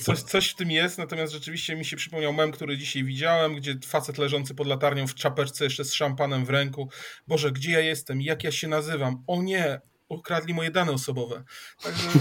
Coś, 0.00 0.22
coś 0.22 0.50
w 0.50 0.54
tym 0.54 0.70
jest, 0.70 0.98
natomiast 0.98 1.32
rzeczywiście 1.32 1.76
mi 1.76 1.84
się 1.84 1.96
przypomniał 1.96 2.32
mem, 2.32 2.52
który 2.52 2.78
dzisiaj 2.78 3.04
widziałem, 3.04 3.54
gdzie 3.56 3.78
facet 3.86 4.18
leżący 4.18 4.54
pod 4.54 4.66
latarnią 4.66 5.06
w 5.06 5.14
czapeczce 5.14 5.64
jeszcze 5.64 5.84
z 5.84 5.92
szampanem 5.92 6.44
w 6.44 6.50
ręku. 6.50 6.88
Boże, 7.28 7.52
gdzie 7.52 7.70
ja 7.70 7.80
jestem? 7.80 8.22
Jak 8.22 8.44
ja 8.44 8.52
się 8.52 8.68
nazywam? 8.68 9.24
O 9.26 9.42
nie, 9.42 9.80
ukradli 10.08 10.54
moje 10.54 10.70
dane 10.70 10.92
osobowe. 10.92 11.44
Także 11.82 12.08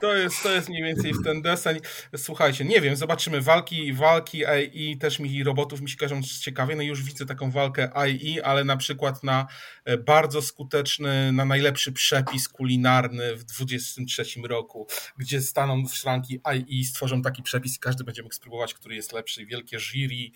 to, 0.00 0.16
jest, 0.16 0.42
to 0.42 0.52
jest 0.52 0.68
mniej 0.68 0.82
więcej 0.82 1.14
w 1.14 1.24
ten 1.24 1.42
deseń. 1.42 1.78
Słuchajcie, 2.16 2.64
nie 2.64 2.80
wiem, 2.80 2.96
zobaczymy 2.96 3.40
walki, 3.40 3.92
walki 3.92 4.46
AI, 4.46 4.96
też 5.00 5.18
mi 5.18 5.44
robotów 5.44 5.80
mi 5.80 5.90
się 5.90 5.96
każą 5.96 6.22
ciekawie, 6.22 6.76
no 6.76 6.82
już 6.82 7.02
widzę 7.02 7.26
taką 7.26 7.50
walkę 7.50 7.96
AI, 7.96 8.40
ale 8.40 8.64
na 8.64 8.76
przykład 8.76 9.24
na 9.24 9.46
e, 9.84 9.98
bardzo 9.98 10.42
skuteczny, 10.42 11.32
na 11.32 11.44
najlepszy 11.44 11.92
przepis 11.92 12.48
kulinarny 12.48 13.36
w 13.36 13.44
23 13.44 14.24
roku, 14.44 14.86
gdzie 15.18 15.40
staną 15.40 15.86
w 15.86 15.94
szranki 15.94 16.40
AI 16.44 16.84
stworzą 16.84 17.22
taki 17.22 17.42
przepis 17.42 17.76
i 17.76 17.78
każdy 17.78 18.04
będzie 18.04 18.22
mógł 18.22 18.34
spróbować, 18.34 18.74
który 18.74 18.94
jest 18.94 19.12
lepszy. 19.12 19.46
Wielkie 19.46 19.78
jury 19.78 20.30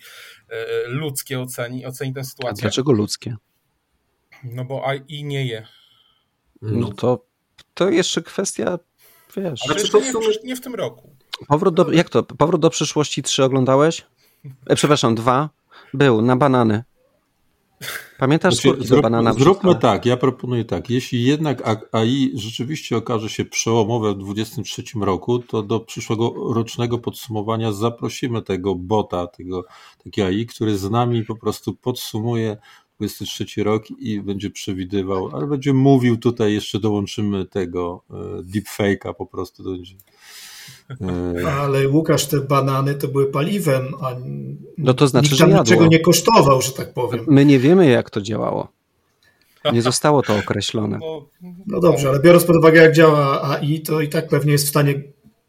e, 0.49 0.87
ludzkie 0.87 1.39
oceni, 1.39 1.85
oceni 1.85 2.13
tę 2.13 2.19
A 2.19 2.23
sytuację. 2.23 2.61
dlaczego 2.61 2.91
ludzkie? 2.91 3.35
No 4.43 4.65
bo 4.65 4.87
AI 4.87 5.23
nie 5.23 5.45
je. 5.45 5.67
No 6.61 6.91
to, 6.91 7.25
to 7.73 7.89
jeszcze 7.89 8.21
kwestia, 8.21 8.79
wiesz. 9.37 9.61
Ale 9.69 9.79
Znaczy, 9.79 9.91
to 9.91 9.99
nie, 9.99 10.09
w 10.09 10.11
sumie- 10.13 10.43
nie 10.43 10.55
w 10.55 10.61
tym 10.61 10.75
roku. 10.75 11.15
Powrót 11.47 11.75
do, 11.75 11.91
jak 11.91 12.09
to? 12.09 12.23
Powrót 12.23 12.61
do 12.61 12.69
przyszłości 12.69 13.23
3 13.23 13.43
oglądałeś? 13.43 14.05
E, 14.67 14.75
przepraszam, 14.75 15.15
dwa. 15.15 15.49
Był, 15.93 16.21
na 16.21 16.35
banany. 16.35 16.83
Pamiętasz 18.17 18.53
Znaczy, 18.53 18.67
skórki 18.67 18.81
do 18.81 18.87
zrób, 18.87 19.01
banana? 19.01 19.33
zróbmy 19.33 19.75
tak, 19.75 20.05
ja 20.05 20.17
proponuję 20.17 20.65
tak. 20.65 20.89
Jeśli 20.89 21.23
jednak 21.23 21.61
AI 21.91 22.31
rzeczywiście 22.35 22.97
okaże 22.97 23.29
się 23.29 23.45
przełomowe 23.45 24.13
w 24.13 24.17
2023 24.17 25.05
roku, 25.05 25.39
to 25.39 25.63
do 25.63 25.79
przyszłego 25.79 26.33
rocznego 26.53 26.97
podsumowania 26.97 27.71
zaprosimy 27.71 28.41
tego 28.41 28.75
bota, 28.75 29.27
tego 29.27 29.65
takiego 30.03 30.27
AI, 30.27 30.45
który 30.45 30.77
z 30.77 30.89
nami 30.89 31.25
po 31.25 31.35
prostu 31.35 31.73
podsumuje 31.73 32.57
23 32.99 33.63
rok 33.63 33.83
i 33.91 34.21
będzie 34.21 34.49
przewidywał, 34.49 35.29
ale 35.35 35.47
będzie 35.47 35.73
mówił 35.73 36.17
tutaj, 36.17 36.53
jeszcze 36.53 36.79
dołączymy 36.79 37.45
tego 37.45 38.03
e, 38.11 38.13
deepfake'a 38.43 39.13
po 39.13 39.25
prostu. 39.25 39.63
Będzie 39.63 39.95
E, 41.01 41.51
Ale 41.61 41.89
Łukasz, 41.89 42.25
te 42.25 42.39
banany 42.39 42.95
to 42.95 43.07
były 43.07 43.25
paliwem, 43.25 43.93
a 44.01 44.15
No 44.77 44.93
to 44.93 45.07
znaczy, 45.07 45.35
że 45.35 45.43
jadło. 45.47 45.59
niczego 45.59 45.87
nie 45.87 45.99
kosztował, 45.99 46.61
że 46.61 46.71
tak 46.71 46.93
powiem. 46.93 47.25
My 47.27 47.45
nie 47.45 47.59
wiemy, 47.59 47.89
jak 47.89 48.09
to 48.09 48.21
działało. 48.21 48.67
Nie 49.73 49.81
zostało 49.81 50.21
to 50.21 50.35
określone. 50.35 50.99
No, 51.01 51.25
No 51.67 51.79
dobrze, 51.79 52.09
ale 52.09 52.19
biorąc 52.19 52.43
pod 52.43 52.55
uwagę, 52.55 52.81
jak 52.81 52.93
działa 52.95 53.41
AI, 53.43 53.81
to 53.81 54.01
i 54.01 54.09
tak 54.09 54.29
pewnie 54.29 54.51
jest 54.51 54.65
w 54.65 54.69
stanie 54.69 55.03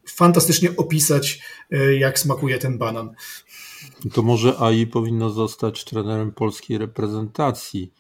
fantastycznie 0.08 0.76
opisać, 0.76 1.40
e, 1.70 1.94
jak 1.94 2.18
smakuje 2.18 2.58
ten 2.58 2.78
banan. 2.78 3.10
To 4.12 4.22
może 4.22 4.58
AI 4.58 4.86
powinno 4.86 5.30
zostać 5.30 5.84
trenerem 5.84 6.32
polskiej 6.32 6.78
reprezentacji 6.78 7.92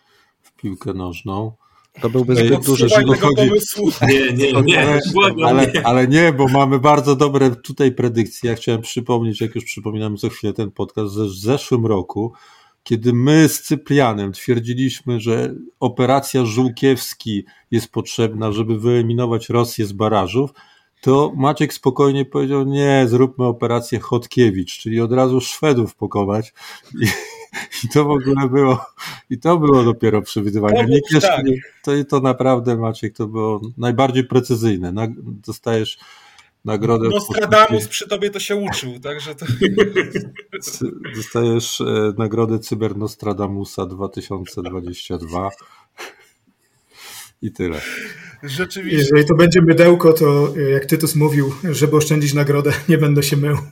w 0.42 0.52
piłkę 0.52 0.94
nożną. 0.94 1.52
To 2.00 2.10
byłby 2.10 2.32
Ej, 2.40 2.48
zbyt 2.48 2.64
duży 2.64 2.90
tego 2.90 3.14
chodzi- 3.14 3.48
pomysłu. 3.48 3.90
Nie, 4.08 4.32
nie, 4.32 4.52
nie, 4.62 5.00
Ale, 5.46 5.72
nie. 5.72 5.86
ale 5.86 6.08
nie, 6.08 6.32
bo 6.32 6.48
mamy 6.48 6.78
bardzo 6.78 7.16
dobre 7.16 7.50
tutaj 7.56 7.92
predykcje. 7.92 8.50
Ja 8.50 8.56
chciałem 8.56 8.80
przypomnieć, 8.82 9.40
jak 9.40 9.54
już 9.54 9.64
przypominamy 9.64 10.16
co 10.16 10.28
chwilę 10.28 10.52
ten 10.52 10.70
podcast, 10.70 11.14
że 11.14 11.24
w 11.24 11.30
zeszłym 11.32 11.86
roku, 11.86 12.32
kiedy 12.82 13.12
my 13.12 13.48
z 13.48 13.62
Cyprianem 13.62 14.32
twierdziliśmy, 14.32 15.20
że 15.20 15.54
operacja 15.80 16.44
Żółkiewski 16.46 17.44
jest 17.70 17.92
potrzebna, 17.92 18.52
żeby 18.52 18.78
wyeliminować 18.78 19.48
Rosję 19.48 19.86
z 19.86 19.92
barażów, 19.92 20.50
to 21.04 21.32
Maciek 21.36 21.74
spokojnie 21.74 22.24
powiedział, 22.24 22.64
nie, 22.64 23.04
zróbmy 23.08 23.44
operację 23.44 24.00
Chodkiewicz, 24.00 24.78
czyli 24.78 25.00
od 25.00 25.12
razu 25.12 25.40
Szwedów 25.40 25.94
pokonać. 25.94 26.52
I, 27.00 27.06
i 27.84 27.88
to 27.88 28.04
w 28.04 28.10
ogóle 28.10 28.48
było, 28.48 28.86
i 29.30 29.38
to 29.38 29.56
było 29.56 29.82
dopiero 29.82 30.22
przewidywanie. 30.22 30.86
Jeszcze 31.12 31.28
tak. 31.28 31.44
nie, 31.44 31.56
to, 31.82 31.92
to 32.08 32.20
naprawdę, 32.20 32.76
Maciek, 32.76 33.16
to 33.16 33.26
było 33.26 33.60
najbardziej 33.78 34.24
precyzyjne. 34.24 34.92
Na, 34.92 35.06
dostajesz 35.22 35.98
nagrodę. 36.64 37.08
Nostradamus 37.08 37.88
przy 37.88 38.08
tobie 38.08 38.30
to 38.30 38.40
się 38.40 38.56
uczył, 38.56 39.00
także 39.00 39.34
to... 39.34 39.46
Dostajesz 41.16 41.80
e, 41.80 42.12
nagrodę 42.18 42.58
Cyber 42.58 42.96
Nostradamusa 42.96 43.86
2022. 43.86 45.50
I 47.44 47.50
tyle. 47.52 47.80
Rzeczywiście. 48.42 48.98
Jeżeli 48.98 49.24
to 49.24 49.34
będzie 49.34 49.62
mydełko, 49.62 50.12
to 50.12 50.54
e, 50.56 50.70
jak 50.70 50.86
Tytus 50.86 51.14
mówił, 51.14 51.54
żeby 51.70 51.96
oszczędzić 51.96 52.34
nagrodę, 52.34 52.72
nie 52.88 52.98
będę 52.98 53.22
się 53.22 53.36
mył. 53.36 53.56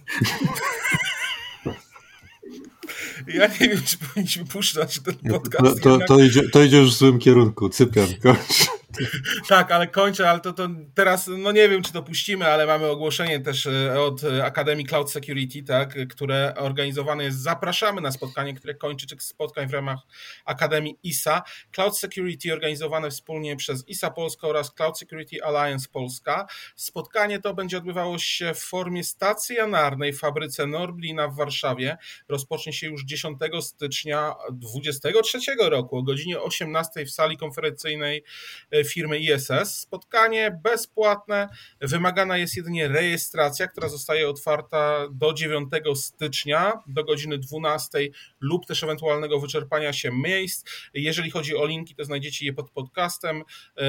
Ja 3.26 3.46
nie 3.46 3.68
wiem, 3.68 3.82
czy 3.84 3.96
powinniśmy 3.98 4.44
puszczać 4.44 5.00
ten 5.00 5.14
To, 5.14 5.40
podcast. 5.40 5.82
to, 5.82 5.90
jednak. 5.90 6.08
to, 6.08 6.20
idzie, 6.20 6.48
to 6.48 6.62
idzie 6.62 6.76
już 6.76 6.94
w 6.94 6.98
złym 6.98 7.18
kierunku. 7.18 7.68
Cyprian, 7.68 8.08
kończ. 8.22 8.66
Tak, 9.48 9.72
ale 9.72 9.86
kończę, 9.86 10.30
ale 10.30 10.40
to, 10.40 10.52
to 10.52 10.68
teraz, 10.94 11.26
no 11.38 11.52
nie 11.52 11.68
wiem, 11.68 11.82
czy 11.82 11.92
to 11.92 12.02
puścimy, 12.02 12.46
ale 12.46 12.66
mamy 12.66 12.86
ogłoszenie 12.86 13.40
też 13.40 13.66
e, 13.66 14.00
od 14.00 14.24
e, 14.24 14.44
Akademii 14.44 14.86
Cloud 14.86 15.10
Security, 15.10 15.62
tak, 15.62 16.08
które 16.08 16.54
organizowane 16.56 17.24
jest. 17.24 17.42
Zapraszamy 17.42 18.00
na 18.00 18.12
spotkanie, 18.12 18.54
które 18.54 18.74
kończy 18.74 19.06
cykl 19.06 19.22
spotkań 19.22 19.68
w 19.68 19.72
ramach 19.72 19.98
Akademii 20.44 20.98
ISA. 21.02 21.42
Cloud 21.72 21.98
Security 21.98 22.52
organizowane 22.52 23.10
wspólnie 23.10 23.56
przez 23.56 23.88
ISA 23.88 24.10
Polska 24.10 24.48
oraz 24.48 24.74
Cloud 24.74 24.98
Security 24.98 25.44
Alliance 25.44 25.88
Polska. 25.92 26.46
Spotkanie 26.76 27.40
to 27.40 27.54
będzie 27.54 27.78
odbywało 27.78 28.18
się 28.18 28.54
w 28.54 28.60
formie 28.60 29.04
stacjonarnej 29.04 30.12
w 30.12 30.18
fabryce 30.18 30.66
Norblina 30.66 31.28
w 31.28 31.36
Warszawie. 31.36 31.96
Rozpocznie 32.28 32.72
się 32.72 32.86
już 32.86 33.04
10 33.04 33.38
stycznia 33.60 34.34
2023 34.52 35.38
roku 35.70 35.96
o 35.96 36.02
godzinie 36.02 36.40
18 36.40 37.06
w 37.06 37.10
sali 37.10 37.36
konferencyjnej 37.36 38.24
e, 38.70 38.81
firmy 38.84 39.18
ISS. 39.18 39.78
Spotkanie 39.78 40.60
bezpłatne, 40.62 41.48
wymagana 41.80 42.38
jest 42.38 42.56
jedynie 42.56 42.88
rejestracja, 42.88 43.66
która 43.66 43.88
zostaje 43.88 44.28
otwarta 44.28 45.08
do 45.10 45.32
9 45.32 45.68
stycznia 45.94 46.72
do 46.86 47.04
godziny 47.04 47.38
12 47.38 47.98
lub 48.40 48.66
też 48.66 48.84
ewentualnego 48.84 49.40
wyczerpania 49.40 49.92
się 49.92 50.10
miejsc. 50.12 50.64
Jeżeli 50.94 51.30
chodzi 51.30 51.56
o 51.56 51.66
linki, 51.66 51.94
to 51.94 52.04
znajdziecie 52.04 52.46
je 52.46 52.52
pod 52.52 52.70
podcastem. 52.70 53.42
E, 53.78 53.82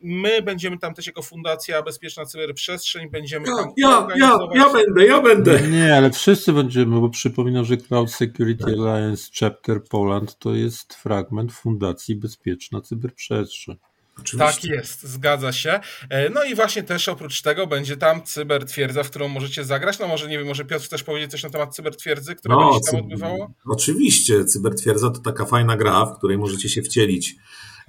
My 0.00 0.42
będziemy 0.42 0.78
tam 0.78 0.94
też 0.94 1.06
jako 1.06 1.22
Fundacja 1.22 1.82
Bezpieczna 1.82 2.24
Cyberprzestrzeń, 2.24 3.10
będziemy 3.10 3.46
tam 3.46 3.72
Ja, 3.76 4.08
ja, 4.16 4.38
ja 4.54 4.72
będę, 4.72 5.06
ja 5.06 5.20
będę. 5.20 5.60
Nie, 5.60 5.96
ale 5.96 6.10
wszyscy 6.10 6.52
będziemy, 6.52 7.00
bo 7.00 7.10
przypominam, 7.10 7.64
że 7.64 7.76
Cloud 7.76 8.12
Security 8.12 8.64
Alliance 8.64 9.30
Chapter 9.40 9.84
Poland 9.90 10.38
to 10.38 10.54
jest 10.54 10.94
fragment 10.94 11.52
Fundacji 11.52 12.16
Bezpieczna 12.16 12.80
Cyberprzestrzeń. 12.80 13.76
Oczywiście. 14.20 14.52
Tak 14.68 14.70
jest, 14.70 15.02
zgadza 15.02 15.52
się. 15.52 15.80
E, 16.10 16.30
No 16.30 16.44
i 16.44 16.54
właśnie 16.54 16.82
też 16.82 17.08
oprócz 17.08 17.42
tego 17.42 17.66
będzie 17.66 17.96
tam 17.96 18.22
cybertwierdza, 18.22 19.02
w 19.02 19.10
którą 19.10 19.28
możecie 19.28 19.64
zagrać. 19.64 19.98
No 19.98 20.08
może 20.08 20.28
nie 20.28 20.38
wiem, 20.38 20.46
może 20.46 20.64
Piotr 20.64 20.84
chcesz 20.84 21.02
powiedzieć 21.02 21.30
coś 21.30 21.42
na 21.42 21.50
temat 21.50 21.74
cybertwierdzy, 21.74 22.34
która 22.34 22.54
No, 22.56 22.70
będzie 22.72 22.86
się 22.86 22.92
tam 22.96 23.00
odbywało? 23.00 23.50
Oczywiście, 23.66 24.44
Cybertwierdza 24.44 25.10
to 25.10 25.20
taka 25.20 25.44
fajna 25.44 25.76
gra, 25.76 26.06
w 26.06 26.18
której 26.18 26.38
możecie 26.38 26.68
się 26.68 26.82
wcielić 26.82 27.36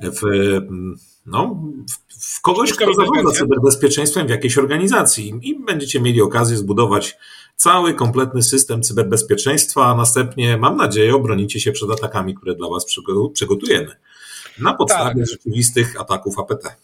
w, 0.04 0.22
no, 1.26 1.64
w, 2.22 2.42
kogoś, 2.42 2.70
Sztuczną 2.70 2.94
kto 2.94 3.06
zarządza 3.06 3.32
cyberbezpieczeństwem 3.40 4.28
w 4.28 4.30
jakiejś 4.30 4.58
organizacji 4.58 5.34
i 5.42 5.60
będziecie 5.66 6.02
mieli 6.02 6.22
okazję 6.22 6.58
zbudować 6.58 7.18
cały 7.56 7.94
kompletny 7.94 8.44
system 8.44 8.84
cyberbezpieczeństwa, 8.84 9.86
a 9.86 9.96
następnie, 9.96 10.58
mam 10.58 10.78
nadzieję, 10.78 11.16
obronicie 11.16 11.60
się 11.60 11.72
przed 11.72 11.92
atakami, 11.92 12.36
które 12.36 12.56
dla 12.56 12.70
Was 12.70 12.86
przygo- 12.88 13.32
przygotujemy 13.32 13.96
na 14.62 14.74
podstawie 14.74 15.22
Tak. 15.22 15.30
rzeczywistych 15.30 16.02
ataków 16.02 16.40
APT. 16.40 16.76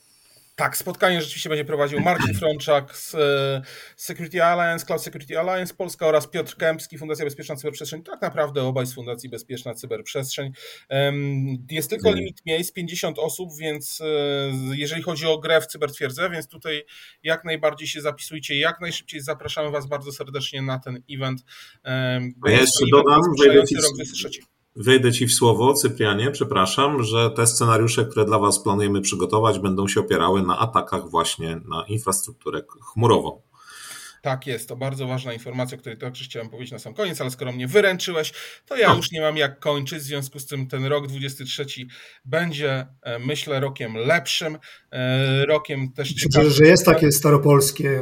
Tak, 0.57 0.77
spotkanie 0.77 1.21
rzeczywiście 1.21 1.49
będzie 1.49 1.65
prowadził 1.65 1.99
Marcin 1.99 2.33
Frączak 2.39 2.97
z 2.97 3.15
e, 3.15 3.61
Security 3.97 4.43
Alliance, 4.43 4.85
Cloud 4.85 5.01
Security 5.03 5.39
Alliance 5.39 5.73
Polska 5.73 6.07
oraz 6.07 6.27
Piotr 6.27 6.55
Kępski, 6.57 6.97
Fundacja 6.97 7.25
Bezpieczna 7.25 7.55
Cyberprzestrzeń. 7.55 8.03
Tak 8.03 8.21
naprawdę 8.21 8.63
obaj 8.63 8.85
z 8.85 8.93
Fundacji 8.93 9.29
Bezpieczna 9.29 9.73
Cyberprzestrzeń. 9.73 10.51
Jest 11.71 11.89
tylko 11.89 12.11
limit 12.11 12.41
miejsc, 12.45 12.71
50 12.73 13.19
osób, 13.19 13.49
więc 13.59 14.01
e, 14.01 14.05
jeżeli 14.75 15.01
chodzi 15.01 15.25
o 15.27 15.37
grę 15.37 15.61
w 15.61 15.67
cybertwierdzę, 15.67 16.29
więc 16.29 16.47
tutaj 16.47 16.83
jak 17.23 17.43
najbardziej 17.45 17.87
się 17.87 18.01
zapisujcie, 18.01 18.59
jak 18.59 18.81
najszybciej 18.81 19.21
zapraszamy 19.21 19.71
Was 19.71 19.87
bardzo 19.87 20.11
serdecznie 20.11 20.61
na 20.61 20.79
ten 20.79 21.03
event. 21.11 21.41
Ja 22.45 22.51
jeszcze 22.61 22.85
dodam, 22.91 23.21
wejdę 23.39 23.55
rok 23.55 23.67
ci- 23.67 23.75
23. 23.75 24.29
Wejdę 24.75 25.11
Ci 25.11 25.27
w 25.27 25.33
słowo, 25.33 25.73
Cyprianie, 25.73 26.31
przepraszam, 26.31 27.03
że 27.03 27.31
te 27.31 27.47
scenariusze, 27.47 28.05
które 28.05 28.25
dla 28.25 28.39
Was 28.39 28.59
planujemy 28.59 29.01
przygotować, 29.01 29.59
będą 29.59 29.87
się 29.87 29.99
opierały 29.99 30.43
na 30.43 30.59
atakach 30.59 31.09
właśnie 31.09 31.55
na 31.55 31.85
infrastrukturę 31.87 32.61
chmurową. 32.81 33.41
Tak 34.21 34.47
jest, 34.47 34.69
to 34.69 34.75
bardzo 34.75 35.07
ważna 35.07 35.33
informacja, 35.33 35.77
o 35.77 35.79
której 35.79 35.97
także 35.97 36.23
chciałem 36.23 36.49
powiedzieć 36.49 36.71
na 36.71 36.79
sam 36.79 36.93
koniec, 36.93 37.21
ale 37.21 37.31
skoro 37.31 37.51
mnie 37.51 37.67
wyręczyłeś, 37.67 38.33
to 38.65 38.77
ja 38.77 38.93
już 38.93 39.11
nie 39.11 39.21
mam 39.21 39.37
jak 39.37 39.59
kończyć, 39.59 39.99
w 39.99 40.01
związku 40.01 40.39
z 40.39 40.45
tym 40.45 40.67
ten 40.67 40.85
rok 40.85 41.07
23 41.07 41.65
będzie, 42.25 42.87
e, 43.01 43.19
myślę, 43.19 43.59
rokiem 43.59 43.95
lepszym, 43.95 44.57
e, 44.91 45.45
rokiem 45.45 45.91
też 45.91 46.11
Myślę, 46.11 46.29
ciekawym. 46.29 46.51
że 46.51 46.65
jest 46.65 46.85
takie 46.85 47.11
staropolskie 47.11 48.01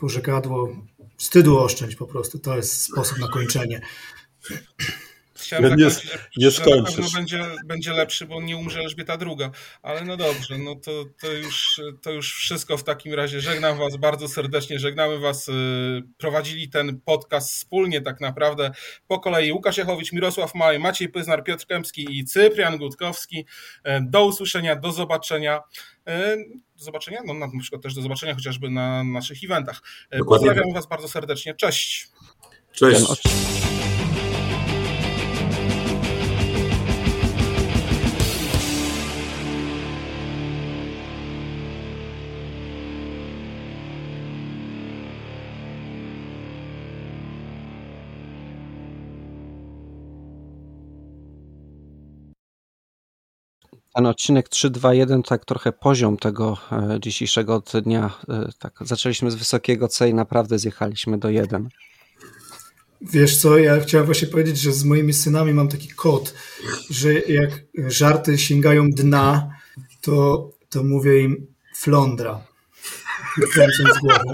pożegadło, 0.00 0.76
wstydu 1.16 1.58
oszczędź 1.58 1.96
po 1.96 2.06
prostu, 2.06 2.38
to 2.38 2.56
jest 2.56 2.82
sposób 2.82 3.18
na 3.18 3.28
kończenie. 3.28 3.80
Chciałem 5.56 5.76
Nie- 5.76 5.90
zakończyć, 5.90 6.10
że, 6.10 6.18
nie 6.36 6.50
że 6.50 6.60
na 6.66 6.84
pewno 6.84 7.10
będzie, 7.14 7.44
będzie 7.66 7.92
lepszy, 7.92 8.26
bo 8.26 8.42
nie 8.42 8.56
umrze 8.56 8.80
Elżbieta 8.80 9.18
II, 9.20 9.50
ale 9.82 10.04
no 10.04 10.16
dobrze, 10.16 10.58
no 10.58 10.74
to, 10.76 11.04
to, 11.20 11.32
już, 11.32 11.80
to 12.02 12.10
już 12.10 12.34
wszystko 12.34 12.76
w 12.76 12.84
takim 12.84 13.14
razie. 13.14 13.40
Żegnam 13.40 13.78
Was 13.78 13.96
bardzo 13.96 14.28
serdecznie, 14.28 14.78
żegnamy 14.78 15.18
Was. 15.18 15.48
y, 15.48 15.52
Prowadzili 16.18 16.68
ten 16.68 17.00
podcast 17.00 17.50
wspólnie 17.52 18.00
tak 18.00 18.20
naprawdę 18.20 18.70
po 19.08 19.20
kolei 19.20 19.52
Łukasz 19.52 19.76
Jachowicz, 19.76 20.12
Mirosław 20.12 20.54
Maj, 20.54 20.78
Maciej 20.78 21.08
Pyznar, 21.08 21.44
Piotr 21.44 21.66
Kępski 21.66 22.18
i 22.18 22.24
Cyprian 22.24 22.78
Gutkowski. 22.78 23.46
E, 23.84 24.00
Do 24.00 24.24
usłyszenia, 24.26 24.76
do 24.76 24.92
zobaczenia. 24.92 25.60
E, 26.06 26.36
Do 26.76 26.84
zobaczenia, 26.84 27.20
no 27.26 27.34
na 27.34 27.48
przykład 27.60 27.82
też 27.82 27.94
do 27.94 28.02
zobaczenia 28.02 28.34
chociażby 28.34 28.70
na 28.70 29.04
naszych 29.04 29.44
eventach. 29.44 29.82
Dokładnie 30.12 30.46
Pozdrawiam 30.46 30.74
Was 30.74 30.86
bardzo 30.88 31.08
serdecznie, 31.08 31.54
cześć. 31.54 32.08
Cześć. 32.72 33.04
Ten 53.94 54.04
odcinek- 54.04 54.04
Ten 54.04 54.06
odcinek 54.06 54.48
3.2.1 54.48 55.22
tak 55.22 55.44
trochę 55.44 55.72
poziom 55.72 56.16
tego 56.16 56.58
e, 56.72 56.98
dzisiejszego 57.00 57.62
dnia. 57.84 58.10
e, 58.28 58.48
Tak, 58.58 58.72
zaczęliśmy 58.80 59.30
z 59.30 59.34
wysokiego 59.34 59.88
C 59.88 60.08
i 60.08 60.14
naprawdę 60.14 60.58
zjechaliśmy 60.58 61.18
do 61.18 61.28
1. 61.30 61.68
Wiesz 63.00 63.36
co, 63.36 63.58
ja 63.58 63.80
chciałem 63.80 64.06
właśnie 64.06 64.28
powiedzieć, 64.28 64.58
że 64.60 64.72
z 64.72 64.84
moimi 64.84 65.12
synami 65.12 65.54
mam 65.54 65.68
taki 65.68 65.88
kod, 65.88 66.34
że 66.90 67.12
jak 67.14 67.50
żarty 67.74 68.38
sięgają 68.38 68.90
dna, 68.90 69.50
to, 70.00 70.50
to 70.68 70.84
mówię 70.84 71.20
im 71.22 71.46
flądra, 71.76 72.40
kręcąc 73.52 73.98
głową. 74.00 74.30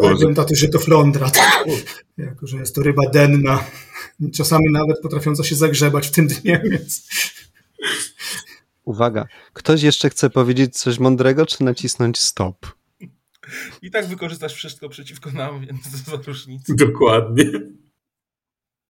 Powiem 0.00 0.34
taty, 0.34 0.56
że 0.56 0.68
to 0.68 0.78
flądra, 0.78 1.30
jako 2.18 2.46
że 2.46 2.56
jest 2.56 2.74
to 2.74 2.82
ryba 2.82 3.02
denna. 3.12 3.64
Czasami 4.30 4.72
nawet 4.72 5.00
potrafiąca 5.00 5.44
się 5.44 5.54
zagrzebać 5.54 6.08
w 6.08 6.10
tym 6.10 6.26
dnie, 6.26 6.62
więc... 6.70 7.08
Uwaga, 8.84 9.26
ktoś 9.52 9.82
jeszcze 9.82 10.10
chce 10.10 10.30
powiedzieć 10.30 10.76
coś 10.76 10.98
mądrego, 10.98 11.46
czy 11.46 11.64
nacisnąć 11.64 12.20
stop? 12.20 12.66
I 13.82 13.90
tak 13.90 14.06
wykorzystasz 14.06 14.54
wszystko 14.54 14.88
przeciwko 14.88 15.30
nam, 15.30 15.66
więc 15.66 16.04
to 16.04 16.10
za 16.16 16.22
różnica. 16.26 16.74
Dokładnie. 16.76 17.44